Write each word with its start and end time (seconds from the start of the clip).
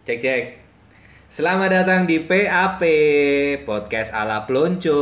Cek 0.00 0.16
cek. 0.16 0.44
Selamat 1.28 1.76
datang 1.76 2.08
di 2.08 2.24
PAP 2.24 2.80
Podcast 3.68 4.16
ala 4.16 4.48
Plonco. 4.48 4.96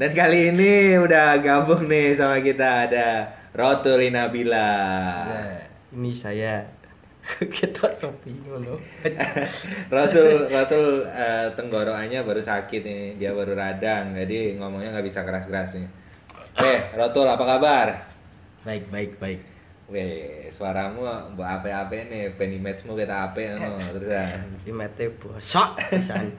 Dan 0.00 0.10
kali 0.16 0.48
ini 0.48 0.96
udah 0.96 1.36
gabung 1.44 1.84
nih 1.84 2.16
sama 2.16 2.40
kita 2.40 2.88
ada 2.88 3.36
Rotulina 3.52 4.32
Bila. 4.32 4.72
Nah, 5.28 5.60
ini 5.92 6.16
saya 6.16 6.64
kita 7.56 7.90
sepi 7.90 8.30
ngono. 8.46 8.78
Rotul 9.94 10.46
Rotul 10.46 10.86
eh, 11.10 11.48
tenggorokannya 11.58 12.22
baru 12.22 12.42
sakit 12.42 12.80
nih, 12.82 13.02
dia 13.18 13.30
baru 13.34 13.58
radang, 13.58 14.14
jadi 14.14 14.54
ngomongnya 14.58 14.94
nggak 14.94 15.06
bisa 15.06 15.26
keras-keras 15.26 15.74
nih. 15.74 15.88
Eh, 16.62 16.80
Rotul 16.96 17.26
apa 17.28 17.44
kabar? 17.44 17.88
baik, 18.66 18.90
baik, 18.90 19.12
baik. 19.22 19.40
Weh, 19.86 20.50
suaramu 20.50 21.06
mbak 21.38 21.62
ape-ape 21.62 22.10
nih, 22.10 22.34
penny 22.34 22.58
matchmu 22.58 22.98
kita 22.98 23.30
ape 23.30 23.54
no, 23.54 23.78
terus 23.94 24.10
ya. 24.10 24.26
Tapi 24.26 24.70
mete 24.74 25.06
bosok 25.14 25.78
pisan. 25.94 26.34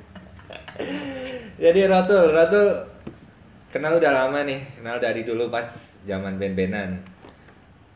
Jadi 1.64 1.81
Rotul, 1.88 2.36
Rotul 2.36 2.67
kenal 3.72 3.95
udah 3.95 4.12
lama 4.12 4.44
nih, 4.44 4.59
kenal 4.76 5.00
dari 5.00 5.23
dulu 5.23 5.48
pas 5.48 5.64
zaman 6.04 6.36
band-bandan. 6.36 7.00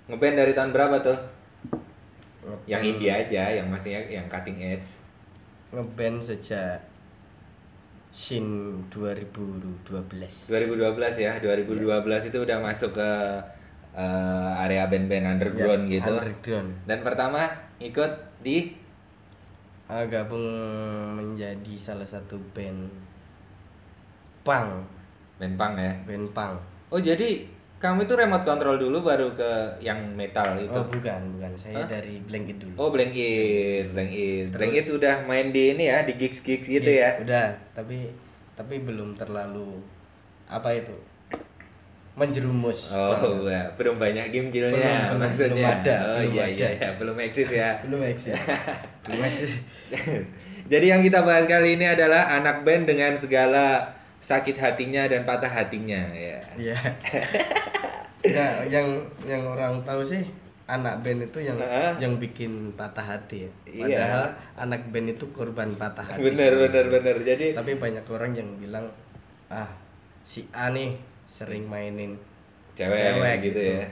Ngeband 0.07 0.35
dari 0.39 0.51
tahun 0.55 0.71
berapa 0.71 1.03
tuh? 1.03 1.19
Yang 2.65 2.81
indie 2.95 3.11
aja, 3.11 3.43
yang 3.61 3.67
maksudnya 3.69 4.01
yang 4.09 4.25
cutting 4.29 4.57
edge. 4.57 4.87
Ngeband 5.71 6.19
sejak 6.19 6.81
Shin 8.11 8.75
2012. 8.91 10.51
2012 10.51 11.15
ya, 11.15 11.39
2012 11.39 12.27
itu 12.27 12.37
udah 12.43 12.57
masuk 12.59 12.91
ke 12.91 13.09
eh, 13.95 14.63
area 14.67 14.83
band-band 14.91 15.39
underground 15.39 15.87
Ya, 15.87 15.99
gitu. 15.99 16.13
Underground. 16.19 16.69
Dan 16.83 16.99
pertama 17.07 17.47
ikut 17.79 18.11
di 18.43 18.75
Ah, 19.91 20.07
gabung 20.07 20.47
menjadi 21.19 21.75
salah 21.75 22.07
satu 22.07 22.39
band 22.55 22.87
punk, 24.41 24.87
band 25.35 25.55
punk 25.59 25.73
ya. 25.75 25.93
band 26.07 26.27
punk. 26.31 26.55
Oh 26.87 26.99
jadi 26.99 27.43
kamu 27.81 28.05
itu 28.05 28.13
remote 28.13 28.45
control 28.45 28.77
dulu 28.77 29.01
baru 29.01 29.33
ke 29.33 29.51
yang 29.81 29.97
metal 30.13 30.53
itu. 30.55 30.69
Oh, 30.71 30.85
bukan, 30.85 31.17
bukan. 31.33 31.51
Saya 31.57 31.81
Hah? 31.81 31.89
dari 31.89 32.21
Blanket 32.21 32.61
dulu. 32.61 32.73
Oh 32.77 32.89
Blank 32.93 33.11
It, 33.11 33.89
Blank 33.89 34.11
It. 34.13 34.45
Blank 34.53 34.73
It 34.77 34.85
udah 34.87 35.25
main 35.25 35.49
di 35.49 35.73
ini 35.73 35.89
ya, 35.89 36.05
di 36.05 36.13
gigs-gigs 36.13 36.69
gitu 36.69 36.85
Iya, 36.85 37.17
ya. 37.17 37.25
Udah, 37.25 37.47
tapi 37.73 38.13
tapi 38.53 38.79
belum 38.79 39.17
terlalu 39.17 39.81
apa 40.45 40.77
itu? 40.77 40.93
menjerumus. 42.11 42.91
Oh, 42.91 43.47
ya. 43.47 43.71
belum 43.79 43.95
banyak 43.95 44.35
game 44.35 44.51
jilnya 44.51 45.15
belum, 45.15 45.23
maksudnya. 45.23 45.55
belum 45.55 45.73
ada, 45.79 45.95
Oh 45.95 46.19
belum 46.19 46.33
iya 46.35 46.43
ada. 46.43 46.51
iya 46.51 46.69
iya, 46.75 46.89
belum 46.99 47.17
eksis 47.17 47.49
ya. 47.49 47.69
belum 47.87 48.01
eksis. 48.03 48.35
belum 49.07 49.19
eksis. 49.25 49.51
Jadi 50.67 50.85
yang 50.87 51.01
kita 51.01 51.23
bahas 51.23 51.47
kali 51.47 51.79
ini 51.79 51.87
adalah 51.87 52.35
anak 52.35 52.67
band 52.67 52.83
dengan 52.83 53.15
segala 53.15 53.95
sakit 54.21 54.55
hatinya 54.55 55.09
dan 55.09 55.25
patah 55.25 55.49
hatinya 55.49 55.99
ya. 56.13 56.37
Iya. 56.55 56.77
ya, 58.37 58.47
yang 58.69 58.87
yang 59.25 59.43
orang 59.49 59.81
tahu 59.81 60.05
sih 60.05 60.21
anak 60.69 61.03
band 61.03 61.27
itu 61.27 61.43
yang 61.43 61.57
yang 61.97 62.15
bikin 62.21 62.71
patah 62.77 63.03
hati. 63.03 63.49
ya. 63.49 63.51
Iya. 63.67 63.83
Padahal 63.83 64.23
anak 64.55 64.81
band 64.93 65.07
itu 65.17 65.25
korban 65.33 65.73
patah 65.75 66.05
hati. 66.05 66.21
Bener 66.21 66.53
sendiri. 66.53 66.63
bener 66.69 66.85
bener. 66.87 67.15
Jadi 67.25 67.45
Tapi 67.57 67.71
banyak 67.75 68.05
orang 68.07 68.31
yang 68.37 68.49
bilang 68.61 68.85
ah 69.51 69.67
si 70.23 70.47
A 70.53 70.69
nih 70.71 70.95
sering 71.27 71.65
mainin 71.67 72.15
cewek, 72.77 73.51
gitu, 73.51 73.59
ya. 73.59 73.87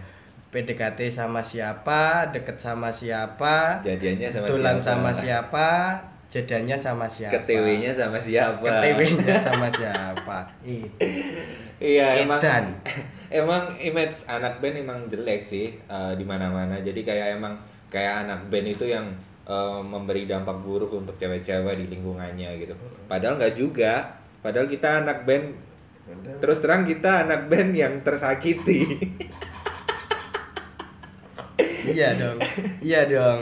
PDKT 0.50 1.14
sama 1.14 1.46
siapa, 1.46 2.32
deket 2.34 2.58
sama 2.58 2.90
siapa, 2.90 3.84
Jadiannya 3.86 4.28
sama 4.34 4.46
tulan 4.50 4.78
siapa? 4.82 4.88
sama 4.88 5.12
siapa, 5.14 5.70
jadiannya 6.30 6.78
sama 6.78 7.10
siapa. 7.10 7.42
Ketewenya 7.42 7.92
sama 7.92 8.22
siapa? 8.22 8.62
Ketewenya 8.62 9.36
sama 9.42 9.68
siapa. 9.74 10.38
Iya 11.82 12.22
emang 12.22 12.38
Edan. 12.38 12.66
emang 13.42 13.74
image 13.82 14.28
anak 14.30 14.62
band 14.62 14.78
emang 14.78 15.00
jelek 15.10 15.42
sih 15.50 15.74
eh, 15.74 16.14
di 16.14 16.24
mana-mana. 16.24 16.78
Jadi 16.80 17.02
kayak 17.02 17.42
emang 17.42 17.58
kayak 17.90 18.30
anak 18.30 18.46
band 18.54 18.68
itu 18.70 18.86
yang 18.86 19.10
eh, 19.50 19.82
memberi 19.82 20.30
dampak 20.30 20.62
buruk 20.62 20.94
untuk 20.94 21.18
cewek-cewek 21.18 21.82
di 21.82 21.86
lingkungannya 21.98 22.62
gitu. 22.62 22.78
Padahal 23.10 23.42
nggak 23.42 23.56
juga. 23.58 24.22
Padahal 24.40 24.70
kita 24.70 25.04
anak 25.04 25.26
band 25.26 25.68
terus 26.42 26.58
terang 26.58 26.86
kita 26.86 27.26
anak 27.26 27.50
band 27.50 27.74
yang 27.74 27.94
tersakiti. 28.06 29.02
Iya 31.90 32.14
dong. 32.16 32.38
Iya 32.86 33.02
dong. 33.10 33.42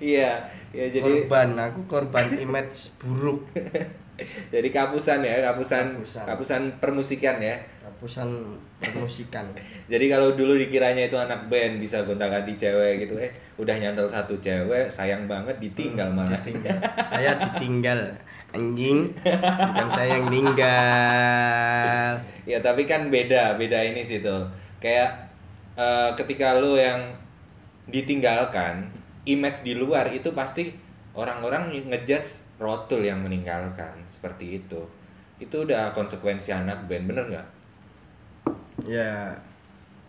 iya, 0.00 0.44
ya 0.74 0.86
jadi 0.90 1.26
korban, 1.26 1.48
aku 1.58 1.80
korban 1.86 2.26
image 2.38 2.94
buruk. 2.98 3.46
jadi 4.54 4.68
kapusan 4.72 5.20
ya, 5.20 5.44
kapusan 5.52 6.00
Kapusan. 6.00 6.24
kapusan 6.24 6.62
permusikan 6.80 7.36
ya. 7.42 7.56
Kapusan 7.84 8.28
permusikan. 8.76 9.46
Jadi 9.92 10.04
kalau 10.12 10.36
dulu 10.36 10.58
dikiranya 10.58 11.08
itu 11.08 11.16
anak 11.16 11.48
band 11.48 11.80
bisa 11.80 12.04
gonta-ganti 12.04 12.52
cewek 12.60 13.06
gitu, 13.06 13.16
eh 13.16 13.32
udah 13.56 13.72
nyantol 13.78 14.04
satu 14.10 14.36
cewek, 14.42 14.92
sayang 14.92 15.24
banget 15.24 15.56
ditinggal 15.62 16.12
malah. 16.12 16.36
Ditinggal. 16.44 16.76
Saya 17.08 17.40
ditinggal. 17.40 18.00
Anjing. 18.56 19.12
Bukan 19.24 19.88
saya 19.92 20.16
yang 20.20 20.28
ninggal. 20.28 22.10
Ya 22.48 22.58
tapi 22.60 22.84
kan 22.84 23.08
beda, 23.08 23.56
beda 23.56 23.80
ini 23.84 24.04
sih 24.04 24.20
tuh. 24.20 24.48
Kayak 24.80 25.32
eh, 25.76 26.10
ketika 26.20 26.56
lu 26.60 26.76
yang 26.76 27.16
ditinggalkan, 27.88 28.92
image 29.26 29.60
di 29.66 29.74
luar 29.74 30.08
itu 30.14 30.30
pasti 30.32 30.70
orang-orang 31.18 31.74
ngejudge 31.90 32.58
rotul 32.62 33.02
yang 33.04 33.20
meninggalkan 33.26 34.06
seperti 34.08 34.62
itu. 34.62 34.80
Itu 35.36 35.68
udah 35.68 35.92
konsekuensi 35.92 36.50
anak 36.54 36.88
band, 36.88 37.04
bener 37.10 37.24
nggak? 37.28 37.48
Ya 38.86 39.34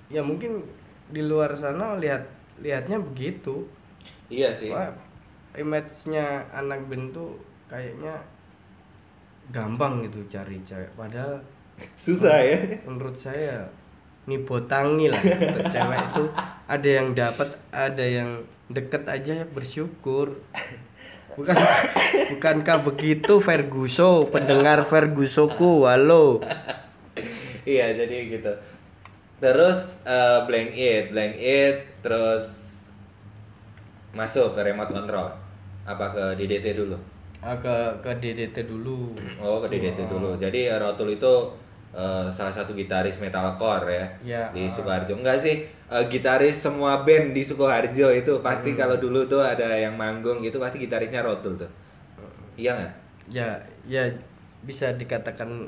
ya 0.07 0.21
mungkin 0.23 0.63
di 1.11 1.21
luar 1.23 1.55
sana 1.57 1.97
lihat 1.99 2.23
lihatnya 2.61 3.01
begitu. 3.01 3.67
Iya 4.31 4.53
sih. 4.55 4.71
Wah, 4.71 4.91
image-nya 5.57 6.47
anak 6.53 6.85
band 6.87 7.11
tuh 7.15 7.35
kayaknya 7.67 8.15
gampang 9.51 10.03
gitu 10.05 10.23
cari 10.31 10.59
cewek. 10.63 10.91
Padahal 10.95 11.39
Susah 11.95 12.37
ya. 12.41 12.57
menurut 12.89 13.13
saya 13.13 13.61
nih 14.27 14.43
botangi 14.43 15.07
lah. 15.07 15.23
Untuk 15.23 15.65
cewek 15.71 15.99
itu 16.11 16.23
ada 16.67 16.89
yang 16.91 17.07
dapat 17.15 17.49
ada 17.71 18.05
yang 18.05 18.43
deket 18.67 19.07
aja 19.07 19.47
bersyukur. 19.47 20.43
Bukan 21.37 21.55
bukankah 22.35 22.81
begitu 22.83 23.39
Ferguso 23.39 24.27
pendengar 24.27 24.83
Fergusoku 24.83 25.87
halo. 25.87 26.43
Iya 27.67 27.95
jadi 27.95 28.17
gitu. 28.31 28.51
Terus 29.39 29.87
eh, 30.03 30.39
blank 30.43 30.71
it 30.75 31.05
blank 31.13 31.35
it 31.39 31.87
terus 32.03 32.51
masuk 34.11 34.55
ke 34.57 34.59
remote 34.65 34.91
control. 34.91 35.29
Apa 35.87 36.11
ke 36.11 36.23
DDT 36.35 36.75
dulu? 36.75 36.99
Ah, 37.39 37.55
ke 37.55 38.01
ke 38.01 38.11
DDT 38.17 38.65
dulu. 38.65 39.13
Oh 39.39 39.61
ke 39.63 39.69
DDT 39.69 40.09
dulu. 40.09 40.35
Jadi 40.35 40.67
eh, 40.67 40.79
Rotul 40.81 41.15
itu 41.15 41.53
eh, 41.97 42.25
salah 42.29 42.53
satu 42.53 42.77
gitaris 42.77 43.17
metalcore 43.17 43.89
ya 43.89 44.05
ya 44.21 44.43
di 44.53 44.69
ah, 44.69 44.73
Sukoharjo. 44.77 45.17
Enggak 45.17 45.41
sih 45.41 45.65
eh, 45.65 46.03
gitaris 46.07 46.61
semua 46.61 47.01
band 47.01 47.33
di 47.33 47.41
Sukoharjo 47.41 48.13
itu 48.13 48.33
pasti 48.45 48.77
kalau 48.77 49.01
dulu 49.01 49.25
tuh 49.25 49.41
ada 49.41 49.73
yang 49.73 49.97
manggung 49.97 50.45
gitu 50.45 50.61
pasti 50.61 50.77
gitarisnya 50.77 51.25
Rotul 51.25 51.57
tuh. 51.57 51.69
Iya 52.53 52.77
nggak? 52.77 52.93
Ya 53.33 53.49
ya 53.89 54.03
bisa 54.61 54.93
dikatakan 54.93 55.67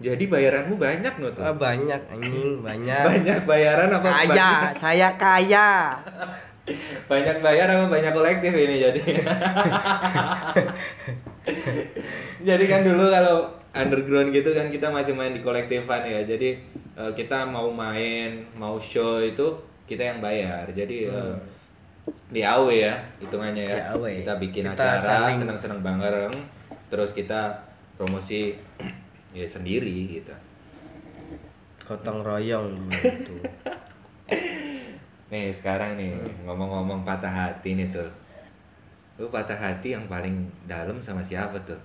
jadi 0.00 0.24
bayaranmu 0.32 0.80
banyak 0.80 1.12
nggak 1.12 1.32
tuh? 1.36 1.44
Ah, 1.44 1.52
banyak 1.52 2.00
anjing 2.08 2.64
banyak. 2.64 3.04
Banyak 3.12 3.44
bayaran 3.44 3.92
apa 3.92 4.08
kaya 4.08 4.72
saya 4.72 5.12
kaya. 5.20 5.92
Banyak 7.10 7.42
bayar 7.42 7.66
apa 7.66 7.90
banyak 7.90 8.12
kolektif 8.14 8.52
ini 8.54 8.78
jadi? 8.78 9.02
Jadi 12.48 12.64
kan 12.70 12.86
dulu 12.86 13.10
kalau 13.10 13.50
underground 13.70 14.34
gitu 14.34 14.50
kan 14.50 14.66
kita 14.66 14.90
masih 14.90 15.14
main 15.14 15.34
di 15.34 15.42
kolektifan 15.42 16.02
ya. 16.06 16.20
Jadi 16.26 16.58
eh, 16.98 17.12
kita 17.14 17.46
mau 17.46 17.70
main 17.70 18.46
mau 18.58 18.76
show 18.82 19.22
itu 19.22 19.54
kita 19.86 20.14
yang 20.14 20.18
bayar. 20.18 20.66
Jadi 20.70 21.06
eh, 21.06 21.34
di 22.30 22.42
AW 22.42 22.66
ya 22.70 22.94
hitungannya 23.22 23.64
ya. 23.70 23.94
Di 23.94 24.22
kita 24.22 24.34
bikin 24.38 24.64
Kita 24.74 24.98
acara 24.98 25.34
seneng-seneng 25.34 25.80
bareng 25.82 26.34
terus 26.90 27.14
kita 27.14 27.70
promosi 27.94 28.58
ya 29.38 29.46
sendiri 29.46 30.18
gitu. 30.18 30.34
Gotong 31.86 32.22
royong 32.22 32.70
dulu 32.70 32.94
itu 33.02 33.34
Nih 35.30 35.54
sekarang 35.54 35.94
nih 35.94 36.18
ngomong-ngomong 36.42 37.06
patah 37.06 37.30
hati 37.30 37.78
nih 37.78 37.94
tuh. 37.94 38.10
Lu 39.14 39.30
patah 39.30 39.54
hati 39.54 39.94
yang 39.94 40.10
paling 40.10 40.50
dalam 40.66 40.98
sama 40.98 41.22
siapa 41.22 41.54
tuh? 41.62 41.78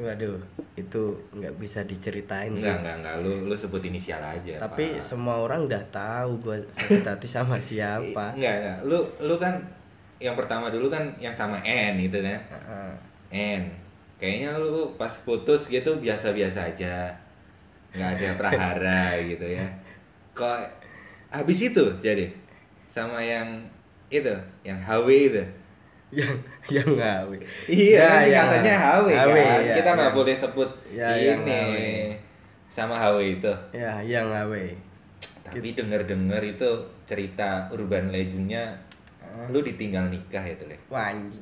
Waduh, 0.00 0.40
itu 0.72 1.02
nggak 1.36 1.54
bisa 1.60 1.84
diceritain 1.84 2.56
sih. 2.56 2.64
Enggak, 2.64 2.80
enggak, 2.80 2.96
enggak. 3.04 3.14
Lu 3.20 3.32
lu 3.44 3.54
sebut 3.54 3.84
inisial 3.84 4.24
aja. 4.24 4.56
Tapi 4.64 4.96
Pak. 4.96 5.04
semua 5.04 5.36
orang 5.44 5.68
udah 5.68 5.82
tahu 5.92 6.40
gua 6.40 6.56
sakit 6.72 7.04
hati 7.04 7.28
sama 7.28 7.60
siapa. 7.68 8.32
Enggak, 8.32 8.54
enggak. 8.56 8.78
Lu 8.88 8.98
lu 9.20 9.34
kan 9.36 9.60
yang 10.16 10.32
pertama 10.32 10.72
dulu 10.72 10.88
kan 10.88 11.12
yang 11.20 11.34
sama 11.34 11.60
N 11.60 12.00
gitu 12.08 12.24
kan. 12.24 12.40
Heeh. 12.40 12.92
N. 13.60 13.62
Kayaknya 14.16 14.56
lu 14.56 14.96
pas 14.96 15.12
putus 15.28 15.68
gitu 15.68 15.98
biasa-biasa 16.00 16.72
aja. 16.72 17.12
Nggak 17.92 18.10
ada 18.16 18.28
prahara 18.40 19.04
gitu 19.20 19.44
ya. 19.44 19.68
Kok 20.32 20.60
habis 21.28 21.58
itu 21.60 21.84
jadi 22.00 22.32
sama 22.88 23.20
yang 23.20 23.60
itu, 24.08 24.32
yang 24.64 24.80
HW 24.80 25.08
itu. 25.32 25.44
Yang 26.12 26.34
yang 26.68 26.88
ngawe. 26.92 27.36
Iya, 27.66 27.96
Ya, 27.96 28.04
kan 28.06 28.20
yang 28.28 28.46
katanya 28.46 28.74
HW, 28.78 29.06
HW, 29.08 29.34
kan. 29.34 29.60
ya, 29.62 29.74
Kita 29.74 29.90
nggak 29.90 30.04
yang- 30.06 30.16
boleh 30.16 30.34
sebut 30.36 30.70
Ya, 30.86 31.08
HW. 31.10 31.24
ini 31.34 31.62
sama 32.68 32.94
HW 32.94 33.18
itu. 33.34 33.52
Ya, 33.72 33.92
yang 33.98 34.28
ngawe. 34.28 34.64
Tapi 35.42 35.68
denger-denger 35.72 36.42
itu 36.46 36.68
cerita 37.02 37.66
urban 37.68 38.08
legendnya 38.08 38.76
lu 39.48 39.60
ditinggal 39.60 40.06
nikah 40.06 40.44
itu 40.44 40.64
leh. 40.66 40.76
Wah, 40.86 41.08
anjing. 41.10 41.40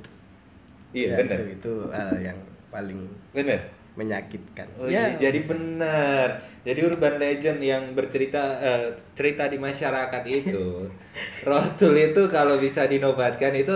Iya 0.91 1.07
Ya, 1.09 1.17
bener, 1.19 1.39
Itu, 1.41 1.51
itu 1.53 1.73
hal 1.91 2.11
yang 2.17 2.39
paling 2.69 2.99
bener. 3.31 3.59
menyakitkan. 3.93 4.67
Oh, 4.77 4.87
ya, 4.87 5.11
iya, 5.11 5.19
jadi 5.21 5.39
bener. 5.45 6.29
Jadi 6.63 6.81
urban 6.81 7.15
legend 7.17 7.59
yang 7.61 7.83
bercerita 7.93 8.39
eh, 8.57 8.87
cerita 9.13 9.47
di 9.47 9.59
masyarakat 9.59 10.23
itu, 10.25 10.87
Rotul 11.45 11.95
itu 11.97 12.23
kalau 12.27 12.57
bisa 12.57 12.87
dinobatkan 12.87 13.51
itu 13.53 13.75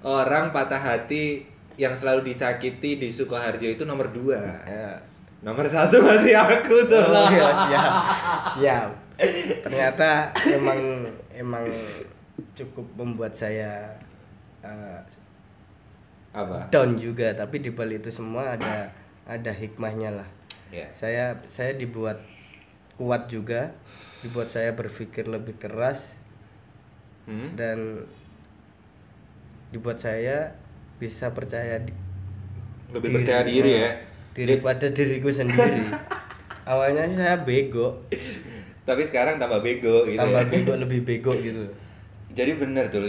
orang 0.00 0.50
patah 0.50 0.78
hati 0.78 1.44
yang 1.76 1.92
selalu 1.92 2.32
disakiti 2.32 3.00
di 3.00 3.08
Sukoharjo 3.08 3.64
itu 3.64 3.84
nomor 3.84 4.08
dua. 4.10 4.40
ya. 4.64 4.92
Nomor 5.40 5.64
satu 5.64 6.04
masih 6.04 6.36
aku 6.36 6.84
tuh. 6.84 7.00
Oh, 7.00 7.28
iya, 7.32 7.48
siap. 7.64 7.92
Siap. 8.60 8.88
Ternyata 9.64 10.28
emang 10.44 11.08
emang 11.32 11.64
cukup 12.52 12.84
membuat 12.96 13.32
saya 13.32 13.88
eh, 14.60 15.00
Apa? 16.30 16.68
down 16.68 16.94
juga, 17.00 17.32
tapi 17.32 17.58
di 17.58 17.72
balik 17.72 18.04
itu 18.04 18.20
semua 18.20 18.54
ada 18.56 18.92
ada 19.24 19.52
hikmahnya 19.52 20.20
lah. 20.20 20.28
Ya. 20.68 20.86
Saya 20.92 21.32
saya 21.48 21.72
dibuat 21.74 22.20
kuat 23.00 23.26
juga, 23.26 23.72
dibuat 24.20 24.52
saya 24.52 24.76
berpikir 24.76 25.24
lebih 25.24 25.56
keras 25.56 26.04
Hmm? 27.28 27.52
dan 27.54 28.08
dibuat 29.70 29.98
saya 29.98 30.50
bisa 30.98 31.30
percaya 31.32 31.80
di, 31.82 31.94
Lebih 32.90 33.22
percaya 33.22 33.46
diri 33.46 33.72
ya. 33.80 33.90
diri 34.34 34.58
pada 34.60 34.90
diriku 34.90 35.30
sendiri. 35.30 35.90
Awalnya 36.66 37.08
sih 37.10 37.18
saya 37.18 37.40
bego, 37.42 37.98
Tapi 38.86 39.02
sekarang 39.06 39.38
tambah 39.42 39.62
bego 39.62 40.06
gitu. 40.06 40.18
tambah 40.18 40.44
ya. 40.46 40.50
bego 40.50 40.72
lebih 40.86 41.00
bego 41.02 41.32
gitu. 41.38 41.64
Jadi 42.30 42.52
bener 42.58 42.86
tuh, 42.92 43.02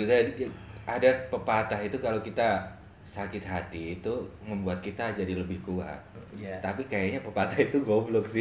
ada 0.85 1.09
pepatah 1.29 1.77
itu 1.81 1.97
kalau 2.01 2.21
kita 2.25 2.65
sakit 3.11 3.43
hati 3.43 3.99
itu 3.99 4.13
membuat 4.39 4.79
kita 4.79 5.11
jadi 5.11 5.35
lebih 5.35 5.59
kuat. 5.67 5.99
Ya. 6.39 6.55
Tapi 6.63 6.87
kayaknya 6.87 7.19
pepatah 7.19 7.59
itu 7.59 7.83
goblok 7.83 8.23
sih. 8.31 8.39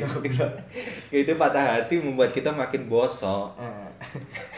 itu 1.11 1.32
patah 1.34 1.82
hati 1.82 1.99
membuat 1.99 2.31
kita 2.31 2.55
makin 2.55 2.87
bosok. 2.87 3.50
Ah. 3.58 3.90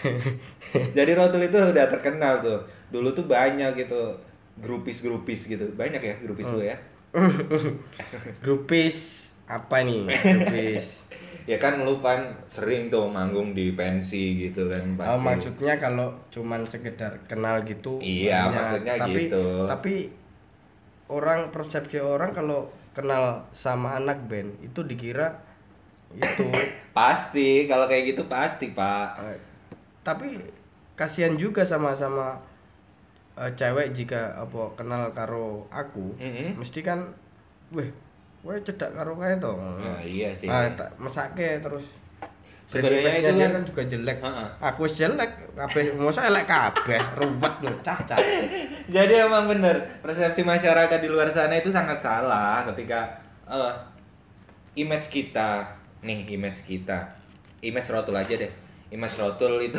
Jadi 0.96 1.16
Rotul 1.16 1.48
itu 1.48 1.56
udah 1.56 1.88
terkenal 1.88 2.44
tuh. 2.44 2.60
Dulu 2.92 3.08
tuh 3.16 3.24
banyak 3.24 3.72
gitu 3.80 4.14
grupis-grupis 4.60 5.48
gitu. 5.48 5.64
Banyak 5.72 6.02
ya 6.04 6.14
grupis 6.20 6.46
lu 6.52 6.60
ya. 6.60 6.76
Grupis 8.44 8.96
apa 9.48 9.80
nih? 9.82 10.06
Grupis. 10.12 10.84
Ya 11.42 11.58
kan 11.58 11.82
lu 11.82 11.98
kan 11.98 12.22
sering 12.46 12.86
tuh 12.86 13.10
manggung 13.10 13.50
di 13.50 13.74
pensi 13.74 14.38
gitu 14.38 14.70
kan 14.70 14.94
pasti. 14.94 15.10
Oh, 15.10 15.18
maksudnya 15.18 15.74
kalau 15.82 16.14
cuman 16.30 16.62
sekedar 16.70 17.18
kenal 17.26 17.66
gitu. 17.66 17.98
Iya, 17.98 18.46
banyak. 18.46 18.54
maksudnya 18.54 18.94
tapi, 18.94 19.26
gitu. 19.26 19.46
Tapi 19.66 19.94
orang 21.10 21.50
persepsi 21.50 21.98
orang 21.98 22.30
kalau 22.30 22.70
kenal 22.94 23.42
sama 23.50 23.98
anak 23.98 24.22
band 24.30 24.54
itu 24.62 24.86
dikira 24.86 25.34
itu 26.14 26.46
Pasti, 26.96 27.64
kalau 27.64 27.88
kayak 27.88 28.12
gitu 28.12 28.28
pasti, 28.28 28.76
Pak. 28.76 29.08
eh, 29.32 29.40
tapi 30.04 30.36
kasihan 30.92 31.32
juga 31.40 31.64
sama 31.64 31.96
eh, 33.34 33.50
cewek 33.52 33.92
jika 33.92 34.20
apa 34.34 34.60
kenal 34.74 35.08
karo 35.10 35.46
aku 35.68 36.12
Mm-mm. 36.16 36.54
mesti 36.54 36.80
kan 36.80 37.00
weh 37.70 37.88
weh 38.40 38.58
cedak 38.60 38.92
karo 38.92 39.14
kae 39.14 39.36
to 39.36 39.52
Nah, 39.54 40.00
iya 40.00 40.28
sih. 40.30 40.46
ah, 40.46 40.68
tak 40.70 40.90
mesake 40.96 41.58
terus 41.58 41.84
Sebenarnya 42.64 43.20
itu 43.20 43.32
kan- 43.36 43.52
kan 43.52 43.64
juga 43.66 43.82
jelek 43.84 44.18
Heeh. 44.18 44.48
aku 44.58 44.80
wis 44.82 44.96
jelek 44.96 45.28
kabeh 45.52 45.92
mosok 45.94 46.24
elek 46.24 46.46
kabeh 46.46 46.96
ruwet 47.14 47.54
lho 47.60 47.72
cacat 47.80 48.16
Jadi 48.86 49.14
emang 49.18 49.44
bener 49.46 49.76
persepsi 50.00 50.40
masyarakat 50.42 50.96
di 50.96 51.06
luar 51.06 51.28
sana 51.28 51.52
itu 51.52 51.68
sangat 51.68 51.98
salah 51.98 52.64
ketika 52.64 53.12
eh, 53.44 53.72
image 54.74 55.06
kita 55.06 55.68
nih 56.00 56.24
image 56.30 56.64
kita 56.64 56.96
image 57.60 57.88
rotul 57.88 58.16
aja 58.16 58.34
deh 58.34 58.52
image 58.88 59.16
rotul 59.16 59.60
itu 59.60 59.76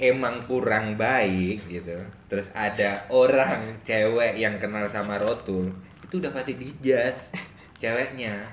emang 0.00 0.40
kurang 0.48 0.96
baik 0.96 1.60
gitu 1.68 2.00
terus 2.32 2.48
ada 2.56 3.04
orang 3.12 3.84
cewek 3.84 4.40
yang 4.40 4.56
kenal 4.56 4.88
sama 4.88 5.20
rotul 5.20 5.68
itu 6.10 6.18
udah 6.18 6.34
pasti 6.34 6.58
dijas 6.58 7.30
ceweknya. 7.80 8.44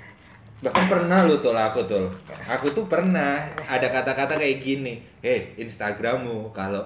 Bahkan 0.61 0.85
pernah 0.89 1.25
lu 1.25 1.37
tuh 1.37 1.53
aku 1.53 1.85
tuh 1.85 2.09
aku 2.45 2.73
tuh 2.73 2.85
pernah 2.89 3.45
ada 3.65 3.89
kata-kata 3.89 4.37
kayak 4.37 4.61
gini 4.61 5.01
eh 5.21 5.53
Instagrammu 5.57 6.53
kalau 6.53 6.81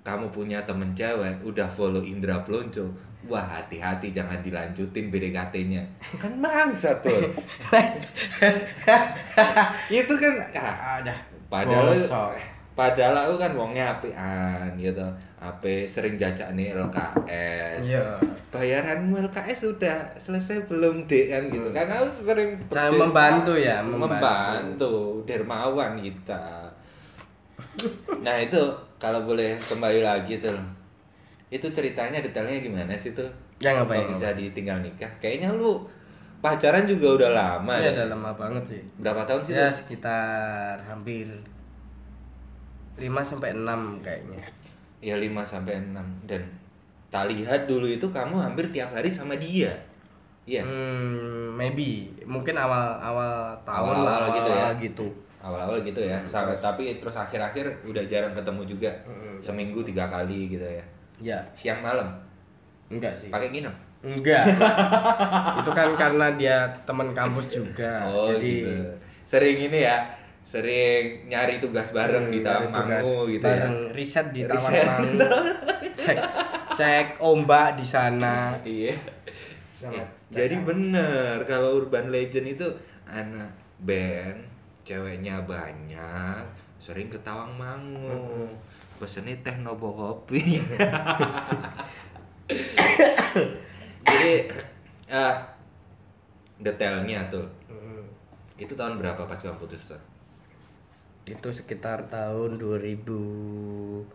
kamu 0.00 0.32
punya 0.32 0.64
temen 0.64 0.96
cewek 0.96 1.44
udah 1.44 1.68
follow 1.72 2.00
Indra 2.00 2.40
Plonco 2.40 2.88
wah 3.28 3.44
hati-hati 3.44 4.16
jangan 4.16 4.40
dilanjutin 4.40 5.12
BDKT-nya 5.12 5.84
kan 6.16 6.32
bangsa 6.40 6.96
tuh 7.04 7.20
itu 9.92 10.14
kan 10.16 10.32
ah, 10.56 10.76
ada. 10.98 11.14
padahal 11.52 11.92
Bosok. 11.92 12.32
Padahal 12.72 13.14
aku 13.14 13.34
kan 13.36 13.52
wongnya 13.52 13.92
apian 13.92 14.72
gitu. 14.76 15.04
Ape 15.36 15.84
sering 15.84 16.14
jajak 16.14 16.54
nih 16.54 16.70
LKS 16.72 17.82
Iya. 17.84 18.14
bayaranmu 18.48 19.18
LKS 19.22 19.66
sudah 19.66 19.98
selesai 20.16 20.64
belum 20.64 21.04
dek 21.04 21.26
kan 21.28 21.42
gitu. 21.48 21.68
Kan 21.70 21.86
aku 21.86 22.06
sering 22.24 22.50
Nah, 22.68 22.88
membantu 22.88 23.52
ya, 23.54 23.82
membantu. 23.82 25.20
Dermawan 25.24 25.98
kita. 25.98 26.70
Nah 28.20 28.36
itu 28.38 28.60
kalau 28.96 29.24
boleh 29.24 29.58
kembali 29.58 30.00
lagi 30.00 30.38
tuh. 30.38 30.56
Itu 31.48 31.68
ceritanya 31.68 32.18
detailnya 32.18 32.60
gimana 32.60 32.94
sih 32.96 33.12
tuh? 33.12 33.28
Yang 33.58 33.84
apa 33.84 34.08
bisa 34.08 34.28
ditinggal 34.32 34.80
nikah? 34.80 35.10
Kayaknya 35.18 35.52
lu 35.52 35.84
pacaran 36.38 36.82
juga 36.84 37.18
udah 37.18 37.30
lama 37.30 37.74
Iya, 37.76 37.90
ya 37.90 37.90
udah 37.94 38.06
lama 38.08 38.30
banget 38.32 38.64
sih. 38.68 38.82
berapa 38.96 39.22
tahun 39.22 39.42
sih 39.42 39.52
Ya 39.52 39.68
tuh? 39.68 39.78
sekitar 39.78 40.74
hampir 40.82 41.28
5 42.94 43.04
sampai 43.22 43.50
6 43.52 44.00
kayaknya. 44.00 44.42
ya 44.98 45.14
5 45.14 45.26
sampai 45.42 45.74
6 45.80 45.96
dan 46.24 46.42
tak 47.08 47.28
lihat 47.28 47.66
dulu 47.66 47.84
itu 47.86 48.06
kamu 48.06 48.38
hampir 48.38 48.70
tiap 48.70 48.90
hari 48.90 49.08
sama 49.08 49.34
dia 49.34 49.74
iya 50.42 50.62
Hmm, 50.62 51.52
maybe 51.52 52.06
mungkin 52.22 52.54
awal 52.54 52.98
awal 52.98 53.32
tahun 53.62 53.94
Awal-awal 53.94 54.22
lah, 54.22 54.30
gitu 54.32 54.48
ya? 54.48 54.56
awal-awal 54.62 54.74
gitu. 54.78 55.06
awal-awal 55.38 55.78
gitu 55.82 56.00
ya 56.00 56.18
sampai 56.22 56.54
tapi 56.56 56.84
terus 56.96 57.14
akhir-akhir 57.14 57.66
udah 57.84 58.02
jarang 58.06 58.32
ketemu 58.32 58.62
juga 58.68 58.90
Mm, 59.04 59.36
seminggu 59.40 59.80
tiga 59.82 60.06
kali 60.06 60.48
gitu 60.48 60.62
ya 60.62 60.84
Ya, 61.18 61.38
siang 61.52 61.78
malam 61.80 62.18
enggak 62.88 63.14
sih. 63.14 63.26
pakai 63.28 63.50
nginep 63.50 63.74
Enggak. 64.02 64.42
itu 65.58 65.70
kan 65.70 65.94
karena 65.94 66.26
dia 66.32 66.56
teman 66.82 67.10
kampus 67.12 67.46
juga. 67.48 68.02
oh 68.04 68.26
jadi 68.28 68.42
gitu 68.42 68.72
sering 69.24 69.58
ini 69.60 69.78
ya 69.80 70.02
sering 70.52 71.04
nyari 71.26 71.56
tugas 71.56 71.88
bareng 71.90 72.28
di 72.28 72.44
Hmm, 72.44 72.44
dari 72.44 72.66
taman. 72.66 72.76
tugas 72.76 73.00
Mangu 73.02 73.24
gitu 73.26 73.40
bareng. 73.42 73.72
Ya 73.72 73.94
riset 73.96 74.26
di 74.30 74.40
Taman 74.44 74.72
cek 75.96 76.18
cek 76.76 77.06
ombak 77.16 77.80
di 77.80 77.86
sana. 77.86 78.52
iya. 78.62 78.92
Sangat 79.80 80.04
Eh, 80.04 80.06
jadi 80.28 80.60
bener 80.60 81.40
kalau 81.44 81.80
urban 81.80 82.12
legend 82.12 82.52
itu 82.52 82.68
anak 83.04 83.48
band 83.80 84.44
ceweknya 84.82 85.40
banyak 85.44 86.44
sering 86.76 87.08
ke 87.08 87.16
Tawang 87.20 87.56
Mangu. 87.56 88.52
Pesennya 89.00 89.32
teh 89.40 89.56
nobo 89.56 89.88
kopi. 89.90 90.60
Jadi 94.02 94.32
ah 95.08 95.34
detailnya 96.58 97.24
tuh. 97.26 97.46
Itu 98.54 98.76
tahun 98.76 99.00
berapa 99.00 99.24
pas 99.24 99.34
kamu 99.34 99.56
putus 99.58 99.88
tuh 99.88 99.98
Itu 101.22 101.48
sekitar 101.54 102.10
tahun 102.10 102.58
2015 102.58 104.06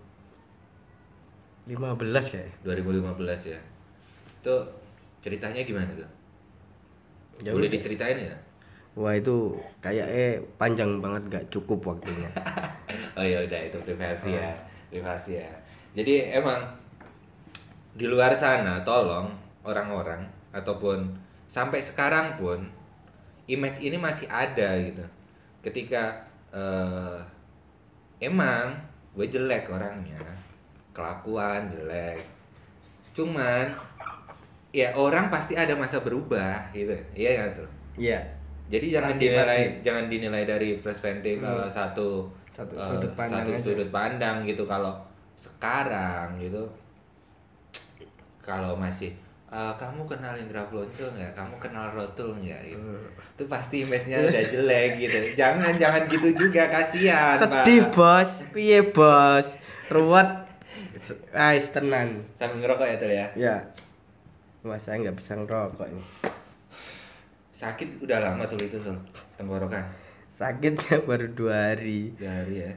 kayak. 2.34 2.52
2015 2.64 3.52
ya 3.54 3.60
itu 4.48 4.56
ceritanya 5.20 5.60
gimana 5.68 5.92
tuh 5.92 6.08
Ya 7.44 7.54
Boleh 7.54 7.70
udah. 7.70 7.78
diceritain 7.78 8.18
ya? 8.18 8.34
Wah 8.98 9.14
itu 9.14 9.54
kayak 9.78 10.08
eh 10.10 10.42
panjang 10.58 10.98
banget 10.98 11.22
gak 11.30 11.46
cukup 11.54 11.86
waktunya. 11.86 12.26
oh 13.18 13.22
ya 13.22 13.46
udah 13.46 13.62
itu 13.62 13.78
privasi 13.86 14.34
ya, 14.34 14.58
privasi 14.90 15.38
ya. 15.38 15.52
Jadi 15.94 16.34
emang 16.34 16.66
di 17.94 18.10
luar 18.10 18.34
sana 18.34 18.82
tolong 18.82 19.30
orang-orang 19.62 20.26
ataupun 20.50 21.14
sampai 21.46 21.78
sekarang 21.78 22.42
pun 22.42 22.66
image 23.46 23.86
ini 23.86 24.02
masih 24.02 24.26
ada 24.34 24.74
gitu. 24.82 25.06
Ketika 25.62 26.26
eh, 26.51 27.20
emang 28.20 28.74
gue 29.13 29.25
jelek 29.25 29.68
orangnya, 29.68 30.22
kelakuan 30.92 31.68
jelek. 31.68 32.22
Cuman 33.13 33.66
ya 34.70 34.94
orang 34.94 35.27
pasti 35.27 35.54
ada 35.54 35.74
masa 35.74 36.00
berubah 36.00 36.70
gitu. 36.72 36.94
Iya 37.13 37.32
kan 37.42 37.50
tuh. 37.63 37.70
Iya. 37.98 38.20
Jadi 38.68 38.92
jangan 38.92 39.16
Pasti, 39.16 39.24
dinilai 39.24 39.62
pasti. 39.63 39.80
jangan 39.82 40.06
dinilai 40.06 40.44
dari 40.44 40.70
perspektif 40.77 41.39
Hmm. 41.39 41.63
eh, 41.63 41.72
satu 41.72 42.27
Satu 42.51 42.74
eh, 42.75 42.84
sudut 42.84 43.12
pandang 43.16 43.46
satu 43.46 43.51
aja. 43.54 43.63
sudut 43.63 43.89
pandang 43.89 44.36
gitu 44.44 44.63
kalau 44.66 44.94
sekarang 45.38 46.36
gitu 46.38 46.68
kalau 48.42 48.75
masih 48.75 49.13
eh, 49.48 49.74
kamu 49.80 50.01
kenal 50.08 50.34
Indra 50.36 50.68
Plonco 50.68 51.06
nggak? 51.13 51.32
Kamu 51.36 51.56
kenal 51.60 51.92
Rotul 51.96 52.36
nggak? 52.39 52.62
Gitu. 52.68 52.80
Hmm. 52.80 53.08
Itu 53.38 53.44
pasti 53.48 53.75
image-nya 53.88 54.18
udah 54.27 54.46
jelek 54.54 54.92
gitu. 55.00 55.18
Jangan 55.39 55.74
jangan 55.80 56.01
gitu 56.12 56.30
juga 56.36 56.68
kasihan. 56.68 57.38
Sedih 57.39 57.88
bos, 57.92 58.30
piye 58.51 58.82
bos? 58.84 59.56
Ruwet. 59.88 60.48
Ais 61.32 61.68
tenan. 61.72 62.27
Sambil 62.36 62.68
ngerokok 62.68 62.88
ya 62.88 62.96
tuh 63.00 63.10
ya. 63.12 63.27
Ya. 63.39 63.58
Wah 64.68 64.80
saya 64.82 65.00
nggak 65.00 65.18
bisa 65.18 65.39
ngerokok 65.39 65.88
ini. 65.88 66.04
Sakit 67.58 68.04
udah 68.04 68.20
lama 68.22 68.44
tuh 68.46 68.60
itu 68.62 68.77
tuh 68.84 68.98
tenggorokan. 69.39 69.88
Sakitnya 70.38 71.01
baru 71.10 71.32
dua 71.32 71.74
hari. 71.74 72.13
Dari 72.13 72.56
ya. 72.62 72.74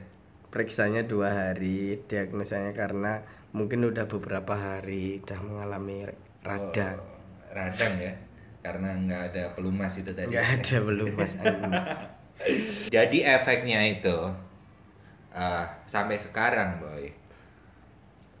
Periksanya 0.49 1.05
dua 1.05 1.29
hari. 1.29 2.01
Diagnosanya 2.07 2.73
karena 2.73 3.21
mungkin 3.51 3.83
udah 3.83 4.07
beberapa 4.07 4.55
hari 4.55 5.19
udah 5.21 5.39
mengalami 5.43 6.07
radang. 6.41 6.97
Oh, 6.97 7.53
radang 7.53 7.93
ya. 8.01 8.13
Karena 8.61 8.93
nggak 8.93 9.21
ada 9.33 9.43
pelumas 9.57 9.93
itu 9.97 10.11
tadi. 10.13 10.33
Nggak 10.33 10.47
ada 10.61 10.75
belum 10.85 11.07
mas. 11.17 11.33
Jadi 12.95 13.17
efeknya 13.21 13.81
itu 13.85 14.17
eh, 15.33 15.65
sampai 15.85 16.17
sekarang, 16.17 16.81
boy. 16.81 17.05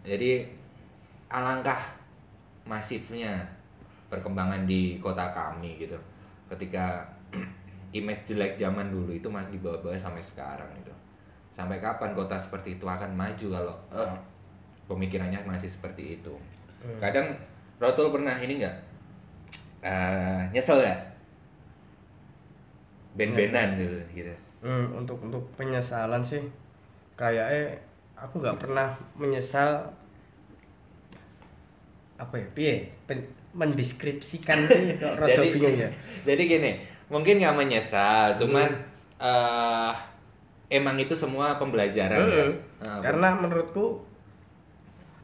Jadi 0.01 0.45
alangkah 1.29 1.77
masifnya 2.65 3.45
perkembangan 4.09 4.65
di 4.65 4.97
kota 4.97 5.29
kami 5.33 5.77
gitu. 5.77 5.97
Ketika 6.49 7.05
image 7.97 8.25
jelek 8.25 8.57
zaman 8.57 8.89
dulu 8.89 9.13
itu 9.13 9.29
masih 9.29 9.57
dibawa-bawa 9.57 9.97
sampai 9.97 10.21
sekarang 10.21 10.69
gitu. 10.81 10.93
Sampai 11.53 11.77
kapan 11.77 12.17
kota 12.17 12.37
seperti 12.37 12.81
itu 12.81 12.85
akan 12.85 13.13
maju 13.13 13.47
kalau 13.53 13.75
eh, 13.93 14.13
pemikirannya 14.89 15.41
masih 15.45 15.69
seperti 15.69 16.21
itu. 16.21 16.33
Kadang 16.97 17.37
Rotul 17.81 18.13
pernah 18.13 18.37
ini 18.37 18.61
enggak 18.61 18.75
nyesel 20.53 20.79
ya? 20.79 20.93
Ben-benan 23.11 23.75
gitu 23.75 23.97
gitu. 24.13 24.33
Hmm, 24.61 24.93
untuk 24.93 25.17
untuk 25.19 25.41
penyesalan 25.57 26.21
sih 26.21 26.39
kayaknya 27.17 27.73
aku 28.13 28.37
nggak 28.37 28.61
pernah 28.61 28.93
menyesal 29.17 29.81
apa 32.15 32.37
ya 32.37 32.47
piye 32.53 32.75
Pen- 33.03 33.25
mendeskripsikan 33.51 34.63
sih 34.63 34.93
kok 35.01 35.17
rada 35.17 35.33
Jadi- 35.33 35.51
bingung 35.51 35.75
ya 35.75 35.89
Jadi 36.29 36.43
gini, 36.45 36.71
mungkin 37.09 37.41
nggak 37.41 37.57
menyesal, 37.57 38.37
cuman 38.37 38.69
Hmm. 39.17 39.25
eh 39.89 39.93
emang 40.71 40.95
itu 40.95 41.11
semua 41.13 41.57
pembelajaran 41.57 42.21
ya. 42.23 42.45
Hmm, 42.45 42.53
Nah, 42.79 42.97
karena 43.01 43.27
menurutku 43.35 44.05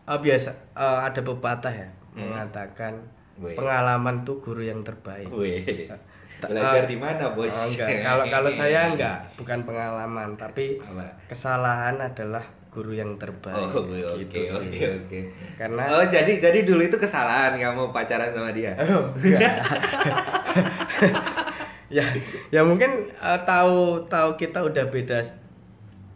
eh, 0.03 0.19
biasa 0.19 0.49
eh, 0.73 0.99
ada 1.05 1.21
pepatah 1.21 1.71
ya 1.71 1.87
Hmm. 2.17 2.33
mengatakan 2.33 2.93
Wih. 3.37 3.53
pengalaman 3.53 4.25
tuh 4.25 4.41
guru 4.41 4.65
yang 4.65 4.81
terbaik 4.81 5.29
Ta- 6.41 6.49
belajar 6.53 6.85
eh, 6.85 6.89
di 6.93 6.97
mana 7.01 7.33
bos? 7.33 7.49
Oh, 7.49 7.65
enggak. 7.65 8.05
Kalau 8.05 8.25
kalau 8.29 8.51
saya 8.61 8.93
enggak, 8.93 9.25
bukan 9.37 9.65
pengalaman, 9.65 10.37
tapi 10.37 10.77
Apa? 10.77 11.09
kesalahan 11.25 11.97
adalah 11.97 12.45
guru 12.69 12.93
yang 12.93 13.17
terbaik. 13.17 13.57
Oh, 13.73 13.81
oke 13.81 14.21
gitu 14.21 14.45
oke 14.45 14.69
sih. 14.69 14.85
oke. 14.85 15.19
Karena 15.57 15.89
Oh 15.89 16.05
jadi 16.05 16.37
jadi 16.37 16.61
dulu 16.61 16.85
itu 16.85 16.93
kesalahan 16.93 17.57
kamu 17.57 17.89
pacaran 17.89 18.29
sama 18.37 18.53
dia? 18.53 18.77
Oh, 18.85 19.09
enggak. 19.17 19.57
ya, 21.89 22.05
ya 22.51 22.61
mungkin 22.61 23.09
eh, 23.09 23.39
tahu 23.41 24.05
tahu 24.05 24.37
kita 24.37 24.61
udah 24.61 24.85
beda 24.93 25.23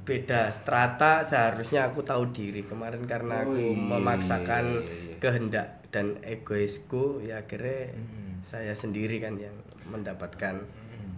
beda 0.01 0.49
strata 0.49 1.21
seharusnya 1.21 1.85
aku 1.85 2.01
tahu 2.01 2.31
diri 2.31 2.63
kemarin 2.63 3.05
karena 3.05 3.41
Oh, 3.41 3.53
aku 3.53 3.61
iya, 3.61 3.77
memaksakan 3.77 4.65
iya, 4.75 4.81
iya. 4.81 5.15
kehendak 5.17 5.67
dan 5.89 6.17
egoisku 6.21 7.19
ya 7.19 7.37
akhirnya 7.37 7.91
Hmm. 7.91 8.39
saya 8.41 8.73
sendiri 8.73 9.17
kan 9.17 9.35
yang 9.35 9.53
mendapatkan 9.85 10.57
Hmm. 10.57 11.13